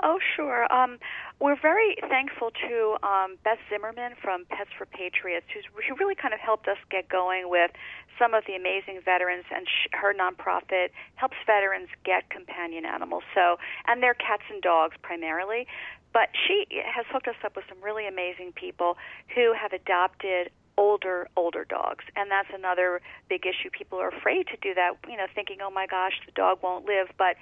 Oh, 0.03 0.19
sure. 0.35 0.71
Um, 0.71 0.99
we're 1.41 1.59
very 1.59 1.97
thankful 2.07 2.51
to 2.69 2.97
um, 3.01 3.35
Beth 3.43 3.57
Zimmerman 3.67 4.13
from 4.21 4.45
Pets 4.45 4.69
for 4.77 4.85
Patriots, 4.85 5.47
who's, 5.51 5.65
who 5.89 5.95
really 5.95 6.13
kind 6.13 6.35
of 6.35 6.39
helped 6.39 6.67
us 6.67 6.77
get 6.91 7.09
going 7.09 7.49
with 7.49 7.71
some 8.19 8.35
of 8.35 8.43
the 8.45 8.53
amazing 8.53 9.01
veterans, 9.03 9.45
and 9.49 9.65
sh- 9.65 9.89
her 9.91 10.13
nonprofit 10.13 10.89
helps 11.15 11.35
veterans 11.47 11.89
get 12.05 12.29
companion 12.29 12.85
animals. 12.85 13.23
So, 13.33 13.57
and 13.87 14.03
they're 14.03 14.13
cats 14.13 14.43
and 14.51 14.61
dogs 14.61 14.95
primarily. 15.01 15.65
But 16.13 16.29
she 16.45 16.65
has 16.85 17.05
hooked 17.09 17.27
us 17.27 17.39
up 17.43 17.55
with 17.55 17.65
some 17.69 17.81
really 17.81 18.05
amazing 18.05 18.51
people 18.53 18.97
who 19.33 19.53
have 19.53 19.73
adopted 19.73 20.51
older 20.77 21.27
older 21.35 21.65
dogs. 21.65 22.05
And 22.15 22.29
that's 22.31 22.49
another 22.53 23.01
big 23.29 23.45
issue. 23.45 23.69
People 23.71 23.99
are 23.99 24.09
afraid 24.09 24.47
to 24.47 24.57
do 24.61 24.73
that 24.73 24.93
you 25.07 25.17
know 25.17 25.27
thinking 25.33 25.57
oh 25.61 25.71
my 25.71 25.87
gosh 25.87 26.13
the 26.25 26.31
dog 26.31 26.59
won't 26.61 26.85
live. 26.85 27.07
But 27.17 27.35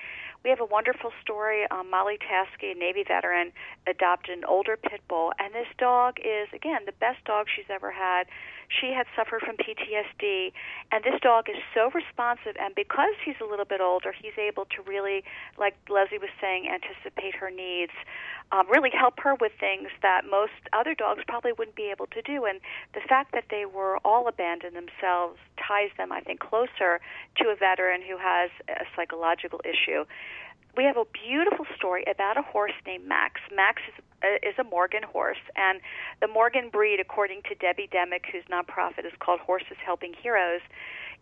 we 0.44 0.50
have 0.50 0.60
a 0.60 0.66
wonderful 0.66 1.12
story 1.22 1.66
um, 1.72 1.90
molly 1.90 2.18
taskey 2.18 2.72
a 2.72 2.76
navy 2.76 3.04
veteran 3.08 3.52
adopted 3.88 4.38
an 4.38 4.46
older 4.46 4.78
pit 4.78 5.02
bull. 5.08 5.32
And 5.40 5.54
this 5.54 5.68
dog 5.78 6.18
is 6.20 6.48
again 6.54 6.82
the 6.86 6.94
best 6.94 7.24
dog 7.26 7.48
she's 7.54 7.70
ever 7.70 7.92
had 7.92 8.28
she 8.70 8.93
had 8.93 9.07
suffered 9.15 9.41
from 9.41 9.57
PTSD, 9.57 10.53
and 10.91 11.03
this 11.03 11.20
dog 11.22 11.49
is 11.49 11.57
so 11.74 11.89
responsive. 11.89 12.55
And 12.59 12.74
because 12.76 13.17
he's 13.26 13.36
a 13.41 13.45
little 13.45 13.65
bit 13.65 13.82
older, 13.82 14.13
he's 14.13 14.38
able 14.38 14.65
to 14.78 14.82
really, 14.86 15.24
like 15.57 15.76
Leslie 15.89 16.20
was 16.20 16.30
saying, 16.39 16.70
anticipate 16.70 17.36
her 17.36 17.49
needs, 17.49 17.91
um, 18.51 18.70
really 18.70 18.91
help 18.93 19.20
her 19.20 19.36
with 19.36 19.51
things 19.59 19.89
that 20.01 20.22
most 20.30 20.53
other 20.74 20.93
dogs 20.93 21.22
probably 21.28 21.51
wouldn't 21.51 21.76
be 21.76 21.89
able 21.91 22.07
to 22.07 22.22
do. 22.22 22.45
And 22.45 22.61
the 22.93 23.01
fact 23.01 23.32
that 23.34 23.45
they 23.49 23.65
were 23.65 23.97
all 24.05 24.28
abandoned 24.28 24.76
themselves 24.76 25.38
ties 25.57 25.89
them, 25.97 26.11
I 26.11 26.22
think, 26.22 26.39
closer 26.39 27.01
to 27.38 27.49
a 27.49 27.55
veteran 27.55 28.01
who 28.01 28.17
has 28.17 28.49
a 28.70 28.86
psychological 28.95 29.61
issue 29.65 30.05
we 30.80 30.86
have 30.86 30.96
a 30.96 31.04
beautiful 31.28 31.66
story 31.76 32.06
about 32.10 32.38
a 32.38 32.42
horse 32.42 32.72
named 32.88 33.06
Max. 33.06 33.42
Max 33.54 33.82
is, 33.90 34.02
uh, 34.24 34.50
is 34.50 34.56
a 34.58 34.64
Morgan 34.64 35.04
horse, 35.04 35.44
and 35.58 35.82
the 36.22 36.28
Morgan 36.30 36.70
breed, 36.70 37.02
according 37.02 37.42
to 37.50 37.56
Debbie 37.56 37.90
Demick, 37.92 38.24
whose 38.32 38.46
nonprofit 38.50 39.06
is 39.06 39.12
called 39.20 39.42
Horses 39.42 39.76
Helping 39.86 40.14
Heroes, 40.24 40.62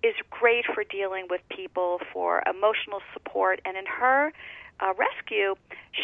is 0.04 0.14
great 0.30 0.66
for 0.76 0.84
dealing 0.84 1.26
with 1.28 1.42
people 1.50 2.00
for 2.14 2.44
emotional 2.48 3.02
support. 3.14 3.60
And 3.66 3.76
in 3.76 3.86
her 3.88 4.32
uh, 4.80 4.94
rescue, 4.98 5.56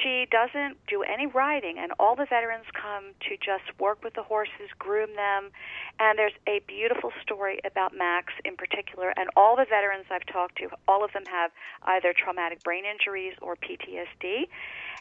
she 0.01 0.25
doesn't 0.31 0.77
do 0.87 1.03
any 1.03 1.27
riding, 1.27 1.77
and 1.77 1.91
all 1.99 2.15
the 2.15 2.25
veterans 2.25 2.65
come 2.73 3.13
to 3.29 3.37
just 3.37 3.63
work 3.79 4.03
with 4.03 4.15
the 4.15 4.23
horses, 4.23 4.69
groom 4.79 5.15
them. 5.15 5.51
And 5.99 6.17
there's 6.17 6.33
a 6.47 6.61
beautiful 6.67 7.11
story 7.21 7.59
about 7.65 7.95
Max 7.95 8.33
in 8.45 8.55
particular, 8.55 9.13
and 9.15 9.29
all 9.35 9.55
the 9.55 9.65
veterans 9.69 10.05
I've 10.09 10.25
talked 10.25 10.57
to, 10.57 10.69
all 10.87 11.03
of 11.03 11.13
them 11.13 11.25
have 11.29 11.51
either 11.83 12.13
traumatic 12.17 12.63
brain 12.63 12.83
injuries 12.85 13.33
or 13.41 13.55
PTSD. 13.55 14.47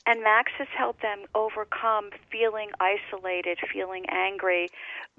And 0.04 0.20
Max 0.20 0.50
has 0.58 0.66
helped 0.76 1.00
them 1.00 1.26
overcome 1.34 2.10
feeling 2.30 2.70
isolated, 2.80 3.58
feeling 3.72 4.04
angry. 4.08 4.68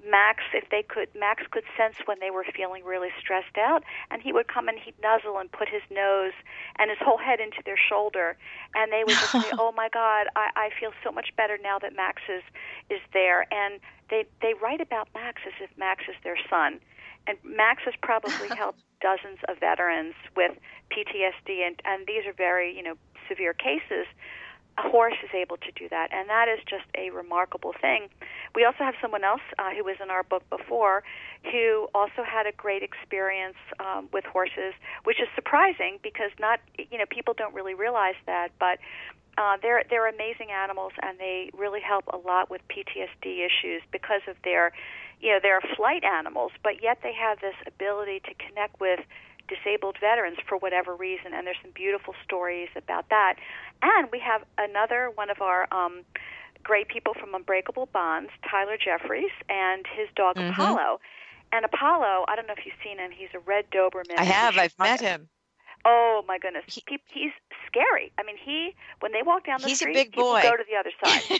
Max, 0.06 0.42
if 0.52 0.68
they 0.68 0.82
could, 0.82 1.08
Max 1.18 1.42
could 1.50 1.64
sense 1.76 1.96
when 2.04 2.18
they 2.20 2.30
were 2.30 2.44
feeling 2.54 2.84
really 2.84 3.08
stressed 3.18 3.56
out, 3.56 3.82
and 4.10 4.20
he 4.20 4.30
would 4.30 4.46
come 4.46 4.68
and 4.68 4.78
he'd 4.78 4.94
nuzzle 5.02 5.38
and 5.38 5.50
put 5.50 5.68
his 5.70 5.80
nose 5.90 6.32
and 6.76 6.90
his 6.90 6.98
whole 7.00 7.16
head 7.16 7.40
into 7.40 7.62
their 7.64 7.78
shoulder, 7.78 8.36
and 8.74 8.92
they 8.92 9.04
would 9.04 9.14
just 9.14 9.32
say, 9.32 9.50
"Oh 9.58 9.72
my 9.72 9.88
God, 9.88 10.26
I, 10.36 10.50
I 10.56 10.70
feel 10.78 10.92
so 11.02 11.12
much 11.12 11.30
better 11.36 11.58
now 11.62 11.78
that 11.78 11.94
Max 11.94 12.22
is 12.28 12.42
is 12.90 13.00
there." 13.12 13.46
And 13.52 13.80
they 14.10 14.24
they 14.42 14.54
write 14.54 14.80
about 14.80 15.08
Max 15.14 15.42
as 15.46 15.54
if 15.60 15.70
Max 15.78 16.04
is 16.08 16.16
their 16.22 16.38
son, 16.48 16.80
and 17.26 17.38
Max 17.44 17.82
has 17.84 17.94
probably 18.02 18.48
helped 18.56 18.80
dozens 19.00 19.38
of 19.48 19.58
veterans 19.58 20.14
with 20.36 20.52
PTSD, 20.90 21.66
and 21.66 21.80
and 21.84 22.06
these 22.06 22.26
are 22.26 22.32
very 22.32 22.74
you 22.76 22.82
know 22.82 22.94
severe 23.28 23.54
cases 23.54 24.06
a 24.78 24.88
horse 24.88 25.14
is 25.22 25.30
able 25.34 25.56
to 25.58 25.70
do 25.72 25.88
that, 25.88 26.08
and 26.12 26.28
that 26.28 26.48
is 26.48 26.58
just 26.68 26.84
a 26.96 27.10
remarkable 27.10 27.74
thing. 27.80 28.08
We 28.54 28.64
also 28.64 28.82
have 28.84 28.94
someone 29.00 29.24
else 29.24 29.42
uh, 29.58 29.70
who 29.70 29.84
was 29.84 29.96
in 30.02 30.10
our 30.10 30.22
book 30.22 30.42
before 30.50 31.02
who 31.50 31.88
also 31.94 32.24
had 32.24 32.46
a 32.46 32.52
great 32.52 32.82
experience 32.82 33.56
um, 33.78 34.08
with 34.12 34.24
horses, 34.24 34.72
which 35.04 35.20
is 35.20 35.28
surprising 35.34 35.98
because 36.02 36.30
not 36.40 36.60
you 36.78 36.98
know 36.98 37.04
people 37.10 37.34
don't 37.36 37.54
really 37.54 37.74
realize 37.74 38.16
that, 38.26 38.48
but 38.58 38.78
uh, 39.36 39.56
they're 39.62 39.84
they're 39.90 40.08
amazing 40.08 40.50
animals 40.50 40.92
and 41.02 41.18
they 41.18 41.50
really 41.56 41.80
help 41.80 42.04
a 42.12 42.16
lot 42.16 42.50
with 42.50 42.62
PTSD 42.68 43.44
issues 43.44 43.82
because 43.92 44.22
of 44.28 44.36
their 44.44 44.72
you 45.20 45.30
know 45.30 45.38
they're 45.42 45.60
flight 45.76 46.04
animals, 46.04 46.52
but 46.62 46.82
yet 46.82 46.98
they 47.02 47.12
have 47.12 47.40
this 47.40 47.54
ability 47.66 48.20
to 48.20 48.34
connect 48.34 48.80
with 48.80 49.00
disabled 49.48 49.96
veterans 50.00 50.38
for 50.48 50.56
whatever 50.58 50.94
reason, 50.94 51.32
and 51.34 51.46
there's 51.46 51.58
some 51.62 51.72
beautiful 51.74 52.14
stories 52.24 52.68
about 52.76 53.08
that. 53.10 53.34
And 53.82 54.08
we 54.10 54.18
have 54.20 54.42
another 54.58 55.10
one 55.14 55.30
of 55.30 55.40
our 55.40 55.66
um, 55.72 56.02
great 56.62 56.88
people 56.88 57.14
from 57.14 57.34
Unbreakable 57.34 57.88
Bonds, 57.92 58.30
Tyler 58.48 58.76
Jeffries, 58.82 59.32
and 59.48 59.84
his 59.96 60.08
dog 60.16 60.36
mm-hmm. 60.36 60.50
Apollo. 60.50 61.00
And 61.52 61.64
Apollo, 61.64 62.24
I 62.26 62.34
don't 62.36 62.46
know 62.46 62.54
if 62.56 62.66
you've 62.66 62.74
seen 62.82 62.98
him. 62.98 63.10
He's 63.10 63.28
a 63.34 63.38
red 63.38 63.66
Doberman. 63.70 64.18
I 64.18 64.24
have. 64.24 64.56
I've 64.58 64.76
met 64.78 65.00
him. 65.00 65.28
Oh 65.84 66.24
my 66.26 66.38
goodness, 66.38 66.64
he, 66.66 66.82
he's 67.12 67.32
scary. 67.66 68.10
I 68.18 68.22
mean, 68.22 68.36
he 68.42 68.74
when 69.00 69.12
they 69.12 69.22
walk 69.22 69.44
down 69.46 69.60
the 69.60 69.68
he's 69.68 69.78
street, 69.78 69.96
a 69.96 70.04
big 70.04 70.12
boy. 70.14 70.40
go 70.42 70.56
to 70.56 70.64
the 70.68 70.76
other 70.76 70.90
side. 71.04 71.38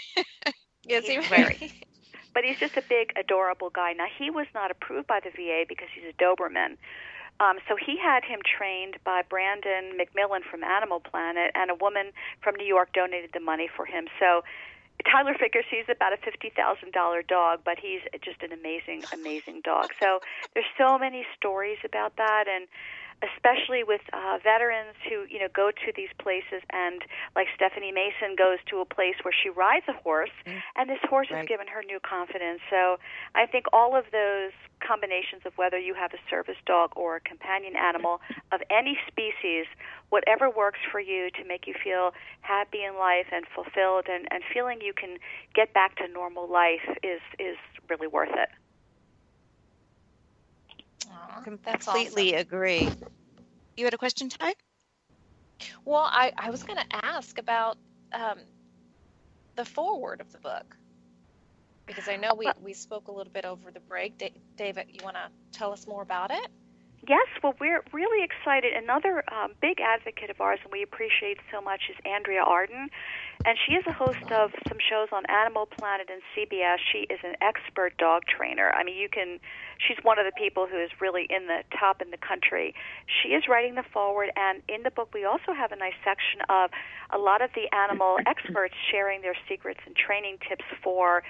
yes, 0.85 1.07
he's 1.07 1.27
very. 1.27 1.73
But 2.35 2.43
he's 2.43 2.59
just 2.59 2.77
a 2.77 2.83
big, 2.83 3.13
adorable 3.15 3.71
guy. 3.71 3.93
Now 3.93 4.07
he 4.19 4.29
was 4.29 4.49
not 4.57 4.73
approved 4.73 5.07
by 5.07 5.21
the 5.21 5.31
VA 5.31 5.63
because 5.69 5.87
he's 5.95 6.03
a 6.03 6.21
Doberman. 6.21 6.77
Um, 7.41 7.59
so 7.69 7.77
he 7.77 7.99
had 7.99 8.25
him 8.25 8.41
trained 8.45 8.97
by 9.05 9.23
Brandon 9.29 9.99
McMillan 9.99 10.43
from 10.49 10.63
Animal 10.63 11.01
Planet, 11.01 11.51
and 11.55 11.71
a 11.71 11.75
woman 11.75 12.13
from 12.41 12.55
New 12.55 12.67
York 12.67 12.93
donated 12.93 13.31
the 13.35 13.41
money 13.41 13.69
for 13.69 13.85
him. 13.85 14.07
So 14.21 14.43
Tyler 15.11 15.35
figures 15.35 15.65
he's 15.71 15.89
about 15.89 16.13
a 16.13 16.17
fifty 16.17 16.51
thousand 16.55 16.93
dollar 16.93 17.23
dog, 17.23 17.61
but 17.65 17.79
he's 17.79 18.01
just 18.23 18.43
an 18.43 18.53
amazing, 18.53 19.03
amazing 19.13 19.63
dog. 19.65 19.91
So 20.01 20.21
there's 20.55 20.71
so 20.79 20.99
many 20.99 21.27
stories 21.37 21.79
about 21.85 22.17
that, 22.17 22.45
and 22.49 22.69
especially 23.33 23.85
with 23.85 24.01
uh, 24.13 24.39
veterans 24.43 24.97
who 25.09 25.25
you 25.29 25.39
know 25.39 25.49
go 25.55 25.71
to 25.71 25.93
these 25.97 26.13
places 26.19 26.61
and 26.71 27.03
like 27.37 27.47
Stephanie 27.55 27.93
Mason 27.93 28.37
goes 28.37 28.59
to 28.69 28.81
a 28.81 28.85
place 28.85 29.17
where 29.23 29.35
she 29.35 29.49
rides 29.49 29.87
a 29.89 29.93
horse 29.93 30.35
mm. 30.47 30.61
and 30.77 30.89
this 30.89 31.01
horse 31.09 31.29
right. 31.31 31.39
has 31.39 31.49
given 31.49 31.67
her 31.67 31.83
new 31.83 32.01
confidence. 32.01 32.61
So 32.71 32.99
I 33.35 33.47
think 33.47 33.67
all 33.73 33.97
of 33.97 34.05
those 34.13 34.53
combinations 34.81 35.43
of 35.47 35.53
whether 35.57 35.79
you 35.79 35.95
have 35.95 36.13
a 36.13 36.21
service 36.29 36.61
dog 36.67 36.93
or 36.97 37.17
a 37.17 37.21
companion 37.21 37.75
animal 37.77 38.21
of 38.53 38.61
any 38.71 38.99
species, 39.09 39.67
whatever 40.11 40.51
works 40.51 40.81
for 40.91 41.01
you 41.01 41.31
to 41.39 41.45
make 41.45 41.67
you 41.67 41.75
feel 41.83 42.13
happy 42.43 42.85
in 42.85 42.97
life 42.97 43.27
and 43.33 43.47
fulfilled 43.55 44.07
and, 44.11 44.29
and 44.31 44.43
feeling 44.53 44.81
you 44.81 44.93
can 44.93 45.17
get 45.55 45.73
back 45.73 45.97
to 45.97 46.09
normal 46.09 46.51
life 46.51 46.85
is 47.03 47.21
is 47.39 47.57
really 47.89 48.07
worth 48.07 48.33
it. 48.33 48.49
I 51.31 51.43
completely 51.43 52.35
awesome. 52.35 52.39
agree. 52.41 52.89
You 53.77 53.85
had 53.85 53.95
a 53.95 53.99
question, 53.99 54.29
Ty? 54.29 54.55
Well, 55.85 56.09
I, 56.11 56.33
I 56.37 56.51
was 56.51 56.63
going 56.63 56.79
to 56.79 56.97
ask 57.05 57.39
about 57.39 57.79
um, 58.13 58.39
the 59.57 59.65
foreword 59.65 60.21
of 60.21 60.31
the 60.33 60.39
book 60.39 60.77
because 61.87 62.09
I 62.09 62.17
know 62.17 62.35
we, 62.35 62.51
we 62.63 62.73
spoke 62.73 63.09
a 63.09 63.13
little 63.13 63.33
bit 63.33 63.45
over 63.45 63.71
the 63.71 63.81
break. 63.81 64.19
Da- 64.19 64.33
Dava, 64.57 64.85
you 64.89 65.01
want 65.05 65.17
to 65.17 65.29
tell 65.53 65.73
us 65.73 65.87
more 65.87 66.03
about 66.03 66.31
it? 66.31 66.49
Yes, 67.07 67.27
well, 67.43 67.55
we're 67.61 67.83
really 67.93 68.25
excited. 68.25 68.73
Another 68.73 69.25
um, 69.29 69.53
big 69.61 69.79
advocate 69.81 70.31
of 70.31 70.41
ours, 70.41 70.59
and 70.65 70.73
we 70.73 70.83
appreciate 70.83 71.37
so 71.53 71.61
much, 71.61 71.83
is 71.91 71.97
Andrea 72.07 72.41
Arden. 72.41 72.89
And 73.45 73.59
she 73.67 73.75
is 73.75 73.85
a 73.87 73.93
host 73.93 74.25
of 74.33 74.53
some 74.69 74.79
shows 74.81 75.09
on 75.13 75.27
Animal 75.29 75.67
Planet 75.67 76.09
and 76.09 76.23
CBS. 76.33 76.79
She 76.93 77.05
is 77.13 77.21
an 77.23 77.35
expert 77.43 77.99
dog 77.99 78.23
trainer. 78.25 78.73
I 78.73 78.85
mean, 78.85 78.97
you 78.97 79.11
can, 79.11 79.39
she's 79.77 79.99
one 80.03 80.19
of 80.19 80.25
the 80.25 80.33
people 80.33 80.67
who 80.67 80.81
is 80.81 80.89
really 80.99 81.27
in 81.29 81.47
the 81.47 81.61
top 81.79 82.01
in 82.01 82.11
the 82.11 82.17
country. 82.17 82.75
She 83.05 83.31
is 83.31 83.45
writing 83.51 83.75
the 83.75 83.85
foreword, 83.93 84.31
and 84.37 84.63
in 84.69 84.83
the 84.83 84.91
book, 84.91 85.13
we 85.13 85.27
also 85.27 85.53
have 85.53 85.73
a 85.73 85.77
nice 85.77 85.99
section 86.05 86.41
of 86.49 86.71
a 87.13 87.19
lot 87.19 87.43
of 87.43 87.51
the 87.55 87.69
animal 87.75 88.17
experts 88.27 88.75
sharing 88.91 89.21
their 89.21 89.37
secrets 89.47 89.81
and 89.85 89.95
training 89.95 90.39
tips 90.49 90.65
for 90.83 91.23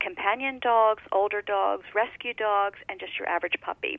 companion 0.00 0.58
dogs, 0.60 1.02
older 1.12 1.40
dogs, 1.40 1.84
rescue 1.94 2.34
dogs, 2.34 2.76
and 2.90 3.00
just 3.00 3.16
your 3.18 3.26
average 3.26 3.56
puppy. 3.62 3.98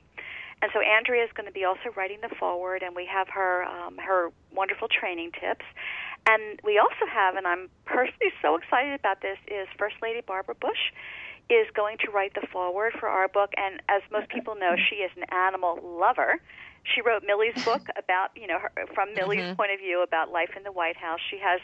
And 0.61 0.71
so 0.73 0.79
Andrea 0.81 1.23
is 1.23 1.29
going 1.35 1.45
to 1.45 1.53
be 1.53 1.63
also 1.63 1.91
writing 1.95 2.19
the 2.21 2.33
forward, 2.39 2.81
and 2.81 2.95
we 2.95 3.05
have 3.05 3.27
her 3.29 3.63
um, 3.65 3.97
her 3.97 4.31
wonderful 4.53 4.87
training 4.87 5.31
tips. 5.39 5.65
And 6.27 6.59
we 6.63 6.79
also 6.79 7.05
have, 7.11 7.35
and 7.35 7.45
I'm 7.45 7.69
personally 7.85 8.33
so 8.41 8.55
excited 8.55 8.99
about 8.99 9.21
this, 9.21 9.37
is 9.47 9.67
First 9.77 9.95
Lady 10.01 10.21
Barbara 10.25 10.55
Bush 10.55 10.91
is 11.49 11.67
going 11.75 11.97
to 12.03 12.09
write 12.09 12.33
the 12.33 12.47
forward 12.51 12.93
for 12.99 13.07
our 13.07 13.27
book. 13.27 13.53
And 13.57 13.81
as 13.89 14.01
most 14.11 14.29
people 14.29 14.55
know, 14.55 14.75
she 14.89 14.95
is 14.95 15.11
an 15.15 15.25
animal 15.31 15.79
lover. 15.83 16.41
She 16.93 17.01
wrote 17.01 17.23
Millie's 17.25 17.63
book 17.65 17.87
about, 17.97 18.29
you 18.35 18.47
know, 18.47 18.59
her, 18.59 18.71
from 18.93 19.13
Millie's 19.13 19.41
mm-hmm. 19.41 19.55
point 19.55 19.71
of 19.71 19.79
view 19.79 20.03
about 20.03 20.31
life 20.31 20.51
in 20.55 20.63
the 20.63 20.71
White 20.71 20.97
House. 20.97 21.19
She 21.29 21.37
has 21.39 21.59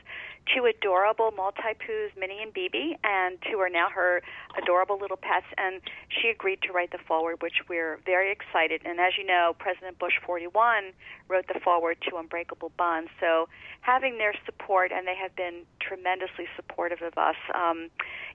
two 0.53 0.65
adorable 0.65 1.32
Maltipoos, 1.32 2.17
Minnie 2.17 2.41
and 2.41 2.53
Bibi, 2.53 2.97
and 3.03 3.38
two 3.49 3.59
are 3.59 3.69
now 3.69 3.89
her 3.89 4.22
adorable 4.61 4.97
little 4.99 5.17
pets. 5.17 5.45
And 5.57 5.82
she 6.09 6.30
agreed 6.30 6.61
to 6.63 6.74
write 6.74 6.91
the 6.91 6.97
forward, 7.07 7.41
which 7.41 7.61
we're 7.69 7.99
very 8.05 8.32
excited. 8.32 8.82
And 8.86 8.99
as 8.99 9.13
you 9.17 9.26
know, 9.26 9.55
President 9.59 9.99
Bush 9.99 10.13
41 10.26 10.91
wrote 11.28 11.45
the 11.47 11.59
forward 11.59 11.97
to 12.09 12.17
Unbreakable 12.17 12.72
Bonds. 12.78 13.09
So 13.19 13.47
having 13.82 14.17
their 14.17 14.34
support, 14.45 14.91
and 14.91 15.07
they 15.07 15.15
have 15.15 15.36
been 15.36 15.61
tremendously 15.80 16.47
supportive 16.55 17.01
of 17.01 17.17
us, 17.17 17.36
um, 17.53 17.89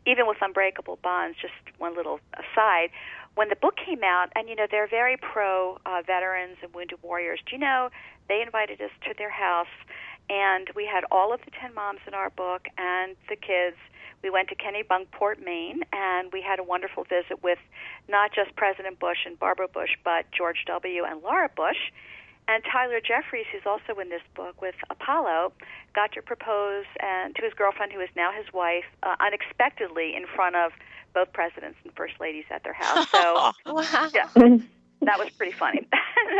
even 0.07 0.27
with 0.27 0.39
Unbreakable 0.41 0.99
Bonds. 1.03 1.37
Just 1.41 1.55
one 1.79 1.97
little 1.97 2.21
aside 2.35 2.91
when 3.37 3.49
the 3.49 3.57
book 3.57 3.77
came 3.77 4.03
out, 4.03 4.33
and 4.35 4.49
you 4.49 4.57
know 4.57 4.67
they're 4.69 4.89
very 4.89 5.17
pro 5.17 5.79
uh, 5.87 6.03
veterans 6.05 6.57
and 6.63 6.75
wounded 6.75 6.99
warriors. 7.03 7.39
Do 7.47 7.55
you 7.55 7.61
know 7.61 7.91
they 8.29 8.43
invited 8.43 8.81
us 8.81 8.91
to 9.05 9.15
their 9.17 9.31
house, 9.31 9.71
and 10.29 10.69
we 10.75 10.85
had 10.87 11.05
all 11.13 11.33
of 11.33 11.41
the 11.45 11.53
ten 11.53 11.73
moms 11.75 12.01
in 12.07 12.15
our 12.15 12.31
book 12.31 12.67
and 12.77 13.15
the 13.29 13.37
kids. 13.37 13.77
We 14.23 14.31
went 14.31 14.49
to 14.49 14.57
Kennebunkport, 14.57 15.45
Maine, 15.45 15.83
and 15.93 16.33
we 16.33 16.43
had 16.43 16.59
a 16.59 16.65
wonderful 16.65 17.05
visit 17.05 17.45
with 17.45 17.59
not 18.09 18.33
just 18.35 18.57
President 18.57 18.99
Bush 18.99 19.19
and 19.27 19.39
Barbara 19.39 19.69
Bush, 19.69 19.91
but 20.03 20.25
George 20.37 20.65
W. 20.67 21.05
and 21.05 21.23
Laura 21.23 21.51
Bush. 21.55 21.93
And 22.49 22.63
Tyler 22.71 23.01
Jeffries, 23.01 23.47
who's 23.51 23.67
also 23.67 23.99
in 24.01 24.09
this 24.09 24.23
book 24.35 24.63
with 24.63 24.77
Apollo, 24.89 25.53
got 25.95 26.13
to 26.13 26.23
propose 26.23 26.85
and 27.01 27.35
to 27.35 27.43
his 27.43 27.53
girlfriend, 27.55 27.93
who 27.93 28.01
is 28.01 28.09
now 28.15 28.31
his 28.33 28.53
wife, 28.53 28.85
uh, 29.03 29.17
unexpectedly 29.19 30.15
in 30.15 30.27
front 30.27 30.55
of 30.55 30.73
both 31.13 31.33
presidents 31.33 31.79
and 31.83 31.93
first 31.97 32.15
ladies 32.21 32.45
at 32.51 32.63
their 32.63 32.75
house. 32.75 33.11
So, 33.11 33.53
wow. 33.67 34.11
yeah, 34.15 34.29
that 35.03 35.19
was 35.19 35.31
pretty 35.31 35.53
funny. 35.53 35.89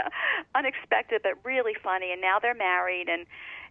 Unexpected, 0.55 1.23
but 1.25 1.33
really 1.45 1.75
funny. 1.83 2.13
And 2.13 2.21
now 2.21 2.39
they're 2.39 2.55
married, 2.55 3.09
and 3.09 3.27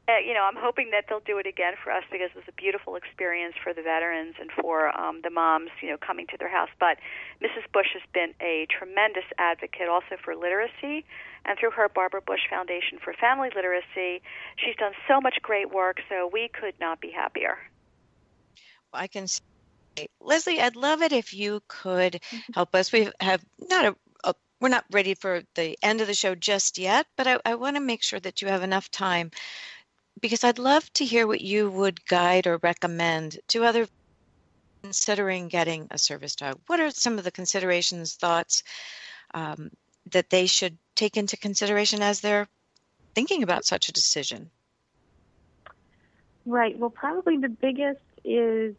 uh, 0.08 0.20
you 0.24 0.34
know, 0.34 0.44
I'm 0.44 0.56
hoping 0.56 0.92
that 0.92 1.06
they'll 1.10 1.26
do 1.26 1.40
it 1.40 1.48
again 1.48 1.74
for 1.84 1.92
us 1.92 2.04
because 2.12 2.30
it 2.30 2.36
was 2.36 2.46
a 2.48 2.54
beautiful 2.54 2.96
experience 2.96 3.56
for 3.64 3.74
the 3.74 3.82
veterans 3.82 4.36
and 4.40 4.52
for 4.52 4.96
um, 5.00 5.22
the 5.24 5.32
moms, 5.32 5.72
you 5.82 5.90
know, 5.90 5.98
coming 5.98 6.28
to 6.28 6.38
their 6.38 6.50
house. 6.50 6.70
But 6.80 6.98
Mrs. 7.42 7.66
Bush 7.74 7.88
has 7.94 8.04
been 8.14 8.34
a 8.40 8.68
tremendous 8.70 9.26
advocate 9.40 9.90
also 9.90 10.18
for 10.24 10.36
literacy, 10.36 11.06
and 11.46 11.58
through 11.58 11.72
her 11.72 11.90
Barbara 11.90 12.22
Bush 12.22 12.42
Foundation 12.50 13.00
for 13.04 13.14
Family 13.14 13.50
Literacy, 13.56 14.22
she's 14.58 14.76
done 14.78 14.94
so 15.08 15.20
much 15.20 15.38
great 15.42 15.74
work. 15.74 15.98
So 16.08 16.30
we 16.32 16.50
could 16.50 16.76
not 16.80 17.02
be 17.02 17.10
happier. 17.10 17.58
I 18.94 19.08
can 19.08 19.28
see 19.28 19.42
Leslie, 20.20 20.60
I'd 20.60 20.76
love 20.76 21.02
it 21.02 21.14
if 21.14 21.34
you 21.34 21.62
could 21.68 22.14
mm-hmm. 22.14 22.54
help 22.54 22.76
us. 22.76 22.92
We 22.92 23.10
have 23.20 23.44
not 23.70 23.86
a, 23.86 23.96
a, 24.24 24.34
we're 24.60 24.70
not 24.70 24.86
ready 24.92 25.16
for 25.16 25.42
the 25.56 25.78
end 25.82 26.02
of 26.02 26.08
the 26.08 26.14
show 26.14 26.36
just 26.36 26.78
yet, 26.78 27.08
but 27.16 27.28
I, 27.28 27.40
I 27.46 27.56
want 27.56 27.78
to 27.78 27.82
make 27.82 28.04
sure 28.04 28.20
that 28.20 28.42
you 28.42 28.50
have 28.50 28.64
enough 28.64 28.92
time 28.92 29.32
because 30.22 30.44
I'd 30.44 30.60
love 30.60 30.92
to 30.94 31.06
hear 31.06 31.28
what 31.28 31.42
you 31.42 31.70
would 31.70 32.06
guide 32.06 32.48
or 32.48 32.58
recommend 32.58 33.40
to 33.50 33.64
other 33.64 33.88
considering 34.84 35.48
getting 35.48 35.88
a 35.92 35.98
service 35.98 36.36
dog. 36.36 36.60
What 36.68 36.80
are 36.80 36.92
some 36.92 37.18
of 37.18 37.24
the 37.24 37.32
considerations, 37.32 38.16
thoughts 38.16 38.64
um, 39.34 39.72
that 40.12 40.30
they 40.30 40.46
should 40.46 40.78
take 40.96 41.18
into 41.18 41.38
consideration 41.38 42.02
as 42.02 42.22
they're 42.22 42.48
thinking 43.16 43.44
about 43.44 43.66
such 43.66 43.90
a 43.90 43.94
decision? 43.94 44.52
Right. 46.46 46.78
Well, 46.78 46.92
probably 46.92 47.38
the 47.38 47.50
biggest 47.50 48.02
is 48.24 48.76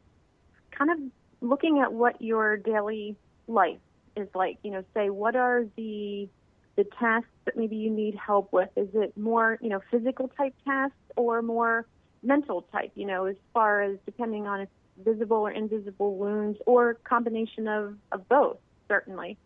kind 0.70 0.90
of 0.90 0.98
looking 1.40 1.80
at 1.80 1.92
what 1.92 2.22
your 2.22 2.56
daily 2.56 3.16
life 3.48 3.78
is 4.16 4.28
like. 4.34 4.58
You 4.62 4.70
know, 4.70 4.84
say 4.94 5.10
what 5.10 5.34
are 5.34 5.64
the 5.76 6.28
the 6.76 6.84
tasks 6.84 7.28
that 7.44 7.56
maybe 7.56 7.76
you 7.76 7.90
need 7.90 8.14
help 8.14 8.52
with? 8.52 8.68
Is 8.76 8.88
it 8.94 9.16
more 9.16 9.58
you 9.60 9.68
know 9.68 9.80
physical 9.90 10.28
type 10.28 10.54
tasks 10.64 10.96
or 11.16 11.42
more 11.42 11.86
mental 12.22 12.62
type? 12.72 12.92
You 12.94 13.06
know, 13.06 13.24
as 13.26 13.36
far 13.52 13.82
as 13.82 13.98
depending 14.04 14.46
on 14.46 14.62
if 14.62 14.68
visible 15.04 15.38
or 15.38 15.50
invisible 15.50 16.16
wounds 16.16 16.58
or 16.66 16.94
combination 17.04 17.68
of 17.68 17.96
of 18.12 18.28
both 18.28 18.58
certainly, 18.88 19.36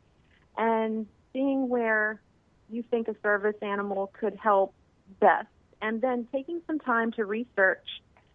and 0.57 1.07
seeing 1.33 1.69
where 1.69 2.21
you 2.69 2.85
think 2.91 3.09
a 3.09 3.17
service 3.23 3.57
animal 3.63 4.13
could 4.19 4.37
help 4.37 4.75
best, 5.21 5.49
and 5.81 6.01
then 6.01 6.27
taking 6.33 6.61
some 6.67 6.79
time 6.79 7.13
to 7.13 7.25
research 7.25 7.87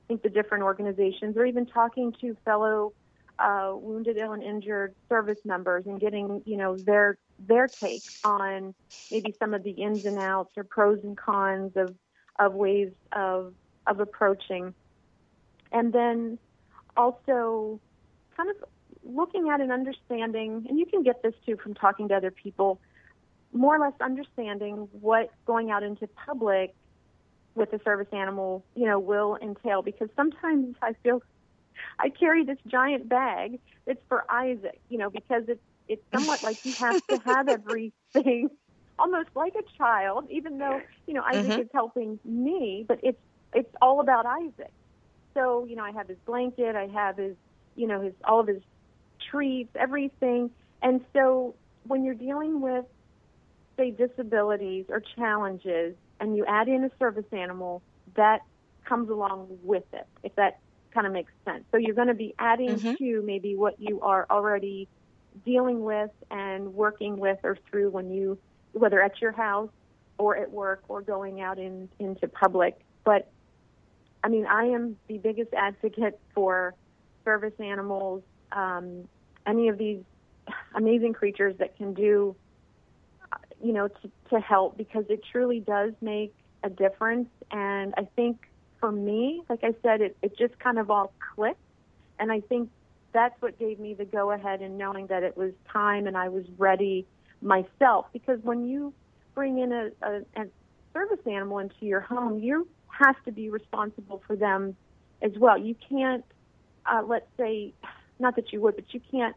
I 0.05 0.07
think 0.07 0.21
the 0.21 0.29
different 0.29 0.63
organizations, 0.63 1.35
or 1.35 1.45
even 1.45 1.65
talking 1.65 2.13
to 2.21 2.37
fellow 2.45 2.93
uh, 3.39 3.71
wounded, 3.73 4.17
ill, 4.17 4.33
and 4.33 4.43
injured 4.43 4.93
service 5.09 5.39
members 5.43 5.85
and 5.87 5.99
getting 5.99 6.43
you 6.45 6.57
know 6.57 6.77
their 6.77 7.17
their 7.39 7.69
take 7.81 8.03
on 8.23 8.73
maybe 9.11 9.35
some 9.39 9.53
of 9.53 9.63
the 9.63 9.71
ins 9.71 10.05
and 10.05 10.17
outs 10.17 10.51
or 10.57 10.63
pros 10.63 10.99
and 11.03 11.17
cons 11.17 11.71
of 11.75 11.95
of 12.39 12.53
ways 12.53 12.91
of 13.11 13.53
of 13.87 13.99
approaching, 13.99 14.73
and 15.71 15.93
then 15.93 16.39
also 16.97 17.79
kind 18.35 18.49
of 18.49 18.55
looking 19.03 19.49
at 19.49 19.61
and 19.61 19.71
understanding, 19.71 20.65
and 20.67 20.79
you 20.79 20.85
can 20.85 21.03
get 21.03 21.21
this 21.21 21.33
too 21.45 21.57
from 21.57 21.73
talking 21.73 22.07
to 22.07 22.15
other 22.15 22.31
people, 22.31 22.79
more 23.53 23.75
or 23.75 23.79
less 23.79 23.93
understanding 24.01 24.87
what 24.91 25.29
going 25.45 25.69
out 25.71 25.83
into 25.83 26.07
public 26.07 26.73
with 27.53 27.71
a 27.71 27.79
service 27.83 28.07
animal, 28.11 28.65
you 28.75 28.85
know, 28.85 28.99
will 28.99 29.37
entail. 29.41 29.81
Because 29.81 30.09
sometimes 30.15 30.75
I 30.81 30.93
feel 31.03 31.21
I 31.99 32.09
carry 32.09 32.43
this 32.43 32.57
giant 32.67 33.07
bag 33.07 33.59
It's 33.85 34.01
for 34.09 34.25
Isaac, 34.29 34.79
you 34.89 34.97
know, 34.97 35.09
because 35.09 35.43
it's 35.47 35.61
it's 35.87 36.03
somewhat 36.13 36.43
like 36.43 36.63
you 36.65 36.73
have 36.73 37.05
to 37.07 37.17
have 37.25 37.47
everything 37.47 38.49
almost 38.99 39.29
like 39.35 39.55
a 39.55 39.77
child, 39.77 40.27
even 40.29 40.57
though, 40.57 40.81
you 41.07 41.13
know, 41.13 41.23
Isaac 41.23 41.51
mm-hmm. 41.51 41.61
is 41.61 41.67
helping 41.73 42.19
me, 42.23 42.85
but 42.87 42.99
it's 43.03 43.19
it's 43.53 43.73
all 43.81 43.99
about 43.99 44.25
Isaac. 44.25 44.71
So, 45.33 45.65
you 45.65 45.75
know, 45.75 45.83
I 45.83 45.91
have 45.91 46.07
his 46.07 46.17
blanket, 46.25 46.75
I 46.75 46.87
have 46.87 47.17
his 47.17 47.35
you 47.75 47.87
know, 47.87 48.01
his 48.01 48.13
all 48.23 48.39
of 48.39 48.47
his 48.47 48.61
treats, 49.29 49.75
everything. 49.75 50.51
And 50.81 51.01
so 51.13 51.55
when 51.83 52.03
you're 52.03 52.15
dealing 52.15 52.61
with 52.61 52.85
say 53.77 53.91
disabilities 53.91 54.85
or 54.89 55.01
challenges 55.17 55.95
and 56.19 56.37
you 56.37 56.45
add 56.45 56.69
in 56.69 56.83
a 56.85 56.91
service 56.97 57.25
animal, 57.31 57.81
that 58.15 58.41
comes 58.85 59.09
along 59.09 59.57
with 59.63 59.83
it, 59.91 60.07
if 60.23 60.33
that 60.35 60.59
kind 60.93 61.05
of 61.05 61.11
makes 61.11 61.33
sense. 61.43 61.65
So 61.71 61.77
you're 61.77 61.95
going 61.95 62.07
to 62.07 62.13
be 62.13 62.33
adding 62.39 62.69
mm-hmm. 62.69 62.93
to 62.95 63.21
maybe 63.25 63.55
what 63.55 63.75
you 63.79 63.99
are 64.01 64.25
already 64.29 64.87
dealing 65.43 65.83
with 65.83 66.11
and 66.31 66.73
working 66.73 67.17
with 67.17 67.39
or 67.43 67.57
through 67.69 67.89
when 67.89 68.11
you, 68.11 68.37
whether 68.73 69.01
at 69.01 69.21
your 69.21 69.31
house 69.31 69.69
or 70.17 70.37
at 70.37 70.51
work 70.51 70.83
or 70.87 71.01
going 71.01 71.41
out 71.41 71.59
in, 71.59 71.89
into 71.99 72.27
public. 72.27 72.79
But 73.03 73.29
I 74.23 74.29
mean, 74.29 74.45
I 74.45 74.65
am 74.65 74.97
the 75.07 75.17
biggest 75.17 75.53
advocate 75.53 76.19
for 76.33 76.73
service 77.23 77.53
animals, 77.59 78.23
um, 78.51 79.07
any 79.45 79.67
of 79.67 79.77
these 79.77 79.99
amazing 80.75 81.13
creatures 81.13 81.55
that 81.57 81.75
can 81.77 81.93
do 81.93 82.35
you 83.61 83.73
know, 83.73 83.87
to, 83.87 84.11
to 84.29 84.39
help 84.39 84.77
because 84.77 85.05
it 85.09 85.21
truly 85.31 85.59
does 85.59 85.93
make 86.01 86.33
a 86.63 86.69
difference. 86.69 87.29
And 87.51 87.93
I 87.97 88.07
think 88.15 88.47
for 88.79 88.91
me, 88.91 89.41
like 89.49 89.63
I 89.63 89.73
said, 89.81 90.01
it, 90.01 90.17
it 90.21 90.37
just 90.37 90.57
kind 90.59 90.77
of 90.77 90.91
all 90.91 91.13
clicked. 91.35 91.59
And 92.19 92.31
I 92.31 92.41
think 92.41 92.69
that's 93.15 93.41
what 93.41 93.57
gave 93.57 93.79
me 93.79 93.93
the 93.93 94.03
go 94.03 94.31
ahead 94.31 94.61
in 94.61 94.77
knowing 94.77 95.07
that 95.07 95.23
it 95.23 95.37
was 95.37 95.53
time 95.71 96.05
and 96.05 96.17
I 96.17 96.27
was 96.27 96.43
ready 96.57 97.07
myself. 97.41 98.07
Because 98.11 98.39
when 98.43 98.67
you 98.67 98.93
bring 99.33 99.57
in 99.57 99.71
a, 99.71 99.89
a, 100.01 100.17
a 100.35 100.45
service 100.93 101.25
animal 101.25 101.59
into 101.59 101.85
your 101.85 102.01
home, 102.01 102.39
you 102.39 102.67
have 102.89 103.15
to 103.23 103.31
be 103.31 103.49
responsible 103.49 104.21
for 104.27 104.35
them 104.35 104.75
as 105.21 105.31
well. 105.37 105.57
You 105.57 105.75
can't, 105.89 106.25
uh, 106.85 107.03
let's 107.07 107.27
say, 107.37 107.73
not 108.19 108.35
that 108.35 108.51
you 108.51 108.59
would, 108.61 108.75
but 108.75 108.93
you 108.93 108.99
can't 109.09 109.35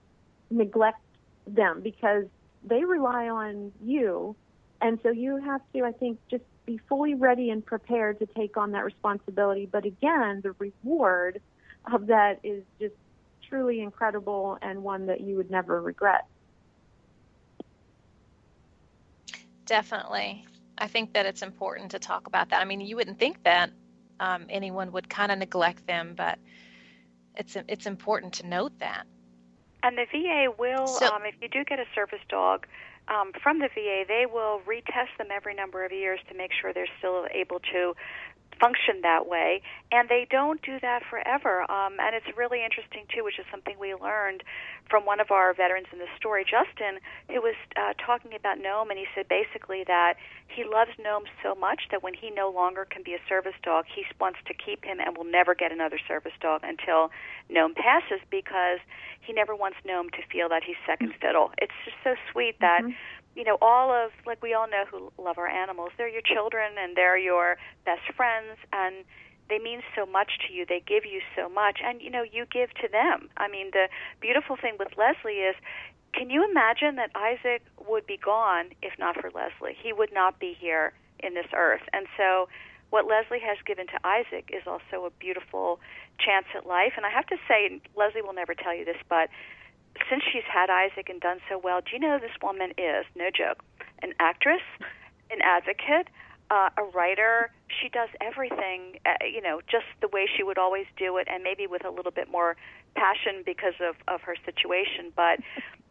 neglect 0.50 1.00
them 1.46 1.80
because 1.80 2.24
they 2.64 2.84
rely 2.84 3.28
on 3.28 3.72
you. 3.80 4.34
And 4.80 4.98
so 5.04 5.10
you 5.10 5.36
have 5.36 5.60
to, 5.72 5.84
I 5.84 5.92
think, 5.92 6.18
just 6.28 6.42
be 6.66 6.80
fully 6.88 7.14
ready 7.14 7.50
and 7.50 7.64
prepared 7.64 8.18
to 8.18 8.26
take 8.26 8.56
on 8.56 8.72
that 8.72 8.84
responsibility. 8.84 9.66
But 9.70 9.84
again, 9.84 10.40
the 10.42 10.52
reward 10.58 11.40
of 11.92 12.08
that 12.08 12.40
is 12.42 12.64
just 12.80 12.94
truly 13.48 13.80
incredible 13.80 14.58
and 14.62 14.82
one 14.82 15.06
that 15.06 15.20
you 15.20 15.36
would 15.36 15.50
never 15.50 15.80
regret. 15.80 16.26
Definitely. 19.66 20.46
I 20.78 20.86
think 20.86 21.12
that 21.14 21.26
it's 21.26 21.42
important 21.42 21.90
to 21.90 21.98
talk 21.98 22.26
about 22.26 22.50
that. 22.50 22.60
I 22.60 22.64
mean, 22.64 22.80
you 22.80 22.96
wouldn't 22.96 23.18
think 23.18 23.42
that 23.44 23.70
um, 24.20 24.46
anyone 24.48 24.92
would 24.92 25.08
kind 25.08 25.30
of 25.30 25.38
neglect 25.38 25.86
them, 25.86 26.14
but 26.16 26.38
it's 27.36 27.56
it's 27.68 27.86
important 27.86 28.32
to 28.34 28.46
note 28.46 28.72
that. 28.78 29.04
And 29.82 29.96
the 29.96 30.06
VA 30.10 30.50
will, 30.58 30.86
so, 30.86 31.06
um, 31.06 31.22
if 31.24 31.34
you 31.40 31.48
do 31.48 31.64
get 31.64 31.78
a 31.78 31.84
service 31.94 32.20
dog 32.28 32.66
um, 33.08 33.32
from 33.42 33.58
the 33.60 33.68
VA, 33.74 34.04
they 34.08 34.26
will 34.26 34.60
retest 34.66 35.16
them 35.18 35.28
every 35.34 35.54
number 35.54 35.84
of 35.84 35.92
years 35.92 36.18
to 36.28 36.36
make 36.36 36.50
sure 36.52 36.72
they're 36.72 36.88
still 36.98 37.26
able 37.32 37.60
to 37.72 37.94
function 38.60 39.00
that 39.02 39.26
way, 39.26 39.62
and 39.90 40.08
they 40.08 40.26
don't 40.30 40.60
do 40.62 40.78
that 40.80 41.02
forever. 41.08 41.62
Um, 41.70 41.96
and 42.00 42.14
it's 42.14 42.26
really 42.36 42.64
interesting 42.64 43.04
too, 43.14 43.24
which 43.24 43.38
is 43.38 43.46
something 43.50 43.76
we 43.78 43.94
learned 43.94 44.42
from 44.88 45.04
one 45.04 45.20
of 45.20 45.30
our 45.30 45.52
veterans 45.54 45.86
in 45.92 45.98
the 45.98 46.08
story, 46.16 46.44
Justin, 46.44 47.00
who 47.28 47.40
was 47.40 47.54
uh, 47.76 47.92
talking 48.04 48.34
about 48.34 48.58
Gnome, 48.58 48.90
and 48.90 48.98
he 48.98 49.06
said 49.14 49.28
basically 49.28 49.84
that 49.86 50.14
he 50.48 50.64
loves 50.64 50.90
Gnome 50.98 51.24
so 51.42 51.54
much 51.54 51.88
that 51.90 52.02
when 52.02 52.14
he 52.14 52.30
no 52.30 52.50
longer 52.50 52.86
can 52.88 53.02
be 53.02 53.12
a 53.12 53.22
service 53.28 53.56
dog, 53.62 53.84
he 53.86 54.04
wants 54.20 54.38
to 54.46 54.54
keep 54.54 54.84
him 54.84 54.98
and 55.00 55.16
will 55.16 55.28
never 55.28 55.54
get 55.54 55.72
another 55.72 55.98
service 56.08 56.32
dog 56.40 56.62
until 56.64 57.10
Gnome 57.48 57.74
passes 57.74 58.20
because 58.30 58.78
he 59.20 59.32
never 59.32 59.54
wants 59.54 59.76
Gnome 59.84 60.10
to 60.10 60.22
feel 60.32 60.48
that 60.48 60.64
he's 60.64 60.76
second 60.86 61.12
fiddle. 61.20 61.52
It's 61.58 61.76
just 61.84 61.96
so 62.02 62.14
sweet 62.32 62.60
that. 62.60 62.82
Mm-hmm 62.82 62.92
you 63.38 63.44
know, 63.44 63.56
all 63.62 63.94
of 63.94 64.10
like 64.26 64.42
we 64.42 64.52
all 64.52 64.66
know 64.68 64.84
who 64.90 65.12
love 65.22 65.38
our 65.38 65.46
animals. 65.46 65.90
They're 65.96 66.08
your 66.08 66.26
children 66.26 66.72
and 66.76 66.96
they're 66.96 67.16
your 67.16 67.56
best 67.86 68.02
friends 68.16 68.58
and 68.72 69.04
they 69.48 69.60
mean 69.60 69.80
so 69.94 70.04
much 70.04 70.32
to 70.46 70.52
you. 70.52 70.66
They 70.68 70.82
give 70.84 71.04
you 71.06 71.20
so 71.36 71.48
much 71.48 71.78
and 71.82 72.02
you 72.02 72.10
know, 72.10 72.24
you 72.24 72.46
give 72.52 72.74
to 72.82 72.88
them. 72.90 73.30
I 73.36 73.46
mean, 73.46 73.70
the 73.72 73.86
beautiful 74.20 74.56
thing 74.60 74.74
with 74.76 74.88
Leslie 74.98 75.46
is 75.46 75.54
can 76.12 76.30
you 76.30 76.42
imagine 76.50 76.96
that 76.96 77.10
Isaac 77.14 77.62
would 77.86 78.06
be 78.08 78.16
gone 78.16 78.70
if 78.82 78.98
not 78.98 79.14
for 79.14 79.30
Leslie? 79.30 79.76
He 79.80 79.92
would 79.92 80.12
not 80.12 80.40
be 80.40 80.56
here 80.58 80.92
in 81.20 81.34
this 81.34 81.46
earth. 81.54 81.82
And 81.92 82.08
so 82.16 82.48
what 82.90 83.06
Leslie 83.06 83.38
has 83.38 83.58
given 83.64 83.86
to 83.86 84.00
Isaac 84.02 84.50
is 84.50 84.66
also 84.66 85.06
a 85.06 85.10
beautiful 85.20 85.78
chance 86.18 86.46
at 86.56 86.66
life. 86.66 86.94
And 86.96 87.06
I 87.06 87.10
have 87.10 87.26
to 87.26 87.36
say, 87.46 87.80
Leslie 87.94 88.22
will 88.22 88.32
never 88.32 88.54
tell 88.54 88.74
you 88.74 88.84
this, 88.84 88.96
but 89.08 89.28
since 90.10 90.22
she's 90.32 90.46
had 90.50 90.70
Isaac 90.70 91.08
and 91.08 91.20
done 91.20 91.38
so 91.48 91.58
well, 91.58 91.80
do 91.80 91.90
you 91.92 91.98
know 91.98 92.18
this 92.18 92.36
woman 92.42 92.70
is, 92.78 93.04
no 93.16 93.30
joke, 93.30 93.62
an 94.02 94.14
actress, 94.18 94.62
an 95.30 95.38
advocate, 95.42 96.08
uh, 96.50 96.70
a 96.76 96.84
writer. 96.94 97.50
She 97.68 97.88
does 97.88 98.08
everything, 98.20 98.98
uh, 99.04 99.24
you 99.24 99.42
know, 99.42 99.60
just 99.70 99.84
the 100.00 100.08
way 100.08 100.26
she 100.34 100.42
would 100.42 100.58
always 100.58 100.86
do 100.96 101.16
it, 101.18 101.28
and 101.30 101.42
maybe 101.42 101.66
with 101.66 101.84
a 101.84 101.90
little 101.90 102.12
bit 102.12 102.30
more 102.30 102.56
passion 102.94 103.42
because 103.44 103.74
of 103.80 103.96
of 104.08 104.22
her 104.22 104.34
situation. 104.44 105.12
But 105.14 105.40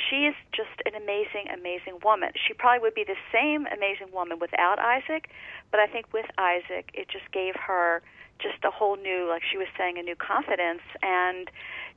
she 0.10 0.26
is 0.26 0.36
just 0.52 0.82
an 0.86 0.96
amazing, 0.96 1.54
amazing 1.54 2.00
woman. 2.04 2.32
She 2.36 2.54
probably 2.54 2.80
would 2.80 2.96
be 2.96 3.06
the 3.06 3.20
same 3.32 3.68
amazing 3.68 4.12
woman 4.12 4.40
without 4.40 4.80
Isaac, 4.80 5.30
but 5.70 5.80
I 5.80 5.88
think 5.88 6.12
with 6.14 6.26
Isaac, 6.38 6.90
it 6.94 7.08
just 7.10 7.32
gave 7.32 7.54
her 7.56 8.02
just 8.40 8.64
a 8.64 8.72
whole 8.72 8.98
new, 8.98 9.28
like 9.28 9.44
she 9.50 9.58
was 9.58 9.68
saying, 9.78 9.98
a 9.98 10.04
new 10.04 10.16
confidence 10.16 10.82
and 11.02 11.50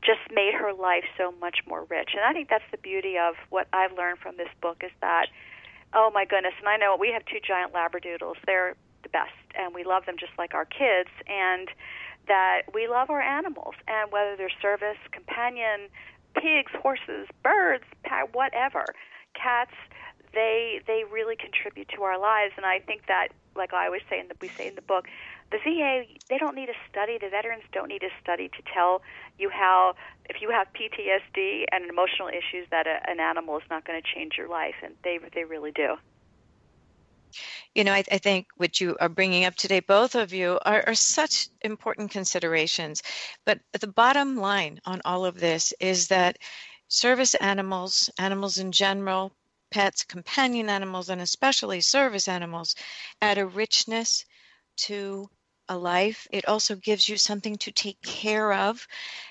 just 0.02 0.20
made 0.32 0.54
her 0.54 0.72
life 0.72 1.04
so 1.16 1.32
much 1.40 1.58
more 1.66 1.84
rich. 1.84 2.10
And 2.14 2.24
I 2.24 2.32
think 2.32 2.48
that's 2.48 2.64
the 2.70 2.78
beauty 2.78 3.16
of 3.18 3.34
what 3.50 3.68
I've 3.72 3.92
learned 3.92 4.18
from 4.18 4.36
this 4.36 4.48
book 4.60 4.82
is 4.84 4.92
that, 5.00 5.26
oh 5.92 6.10
my 6.12 6.24
goodness, 6.24 6.54
and 6.58 6.68
I 6.68 6.76
know 6.76 6.96
we 6.98 7.10
have 7.12 7.24
two 7.26 7.40
giant 7.46 7.72
labradoodles. 7.72 8.36
They're 8.46 8.74
the 9.02 9.08
best, 9.08 9.32
and 9.54 9.74
we 9.74 9.84
love 9.84 10.06
them 10.06 10.16
just 10.18 10.32
like 10.38 10.54
our 10.54 10.64
kids, 10.64 11.10
and 11.26 11.68
that 12.28 12.62
we 12.72 12.86
love 12.86 13.10
our 13.10 13.20
animals, 13.20 13.74
and 13.88 14.12
whether 14.12 14.36
they're 14.36 14.52
service, 14.62 14.98
companion, 15.10 15.88
pigs, 16.34 16.70
horses, 16.80 17.26
birds, 17.42 17.84
whatever, 18.32 18.84
cats, 19.34 19.74
they 20.32 20.80
they 20.86 21.04
really 21.10 21.34
contribute 21.34 21.88
to 21.88 22.02
our 22.02 22.18
lives, 22.18 22.52
and 22.56 22.64
I 22.64 22.78
think 22.78 23.06
that, 23.08 23.28
like 23.56 23.72
I 23.72 23.86
always 23.86 24.02
say 24.08 24.22
the 24.26 24.34
we 24.40 24.48
say 24.48 24.68
in 24.68 24.74
the 24.76 24.82
book, 24.82 25.06
the 25.50 25.58
VA, 25.58 26.04
they 26.28 26.38
don't 26.38 26.54
need 26.54 26.68
a 26.68 26.78
study. 26.90 27.18
The 27.20 27.28
veterans 27.28 27.64
don't 27.72 27.88
need 27.88 28.02
a 28.02 28.10
study 28.22 28.48
to 28.48 28.62
tell 28.72 29.02
you 29.38 29.50
how, 29.50 29.94
if 30.28 30.40
you 30.40 30.50
have 30.50 30.68
PTSD 30.72 31.64
and 31.72 31.90
emotional 31.90 32.28
issues, 32.28 32.68
that 32.70 32.86
a, 32.86 33.00
an 33.10 33.18
animal 33.18 33.58
is 33.58 33.64
not 33.68 33.84
going 33.84 34.00
to 34.00 34.06
change 34.14 34.34
your 34.38 34.48
life, 34.48 34.76
and 34.82 34.94
they 35.02 35.18
they 35.34 35.44
really 35.44 35.72
do. 35.72 35.96
You 37.74 37.84
know, 37.84 37.92
I, 37.92 38.04
I, 38.10 38.18
think 38.18 38.48
what 38.56 38.80
you 38.80 38.96
are 39.00 39.08
bringing 39.08 39.44
up 39.44 39.54
today, 39.54 39.78
both 39.78 40.16
of 40.16 40.32
you, 40.32 40.58
are, 40.64 40.82
are 40.88 40.94
such 40.94 41.48
important 41.60 42.10
considerations. 42.10 43.02
But 43.44 43.60
the 43.78 43.86
bottom 43.86 44.36
line 44.36 44.80
on 44.84 45.00
all 45.04 45.24
of 45.24 45.38
this 45.38 45.72
is 45.78 46.08
that 46.08 46.38
service 46.88 47.34
animals, 47.36 48.10
animals 48.18 48.58
in 48.58 48.72
general, 48.72 49.32
pets, 49.70 50.02
companion 50.02 50.68
animals, 50.68 51.08
and 51.08 51.20
especially 51.20 51.80
service 51.80 52.26
animals, 52.26 52.74
add 53.22 53.38
a 53.38 53.46
richness 53.46 54.24
to 54.76 55.30
a 55.70 55.78
life. 55.78 56.26
It 56.32 56.46
also 56.46 56.74
gives 56.74 57.08
you 57.08 57.16
something 57.16 57.56
to 57.58 57.70
take 57.70 58.02
care 58.02 58.52
of 58.52 58.86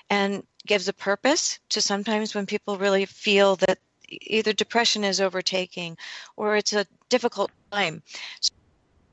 and 0.08 0.42
gives 0.66 0.88
a 0.88 0.92
purpose 0.92 1.60
to 1.68 1.82
sometimes 1.82 2.34
when 2.34 2.46
people 2.46 2.78
really 2.78 3.04
feel 3.04 3.56
that 3.56 3.78
either 4.08 4.52
depression 4.52 5.04
is 5.04 5.20
overtaking 5.20 5.96
or 6.36 6.56
it's 6.56 6.72
a 6.72 6.86
difficult 7.10 7.50
time. 7.70 8.02
So, 8.40 8.50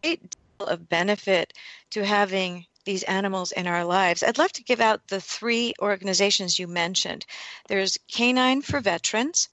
great 0.02 0.36
deal 0.58 0.68
of 0.68 0.90
benefit 0.90 1.54
to 1.92 2.06
having 2.06 2.66
these 2.86 3.04
animals 3.04 3.52
in 3.52 3.68
our 3.68 3.84
lives. 3.84 4.24
I'd 4.24 4.38
love 4.38 4.54
to 4.54 4.64
give 4.64 4.80
out 4.80 5.06
the 5.08 5.20
three 5.20 5.74
organizations 5.82 6.58
you 6.58 6.68
mentioned. 6.68 7.26
There's 7.68 7.98
Canine 8.08 8.62
for 8.62 8.80
Veterans, 8.80 9.50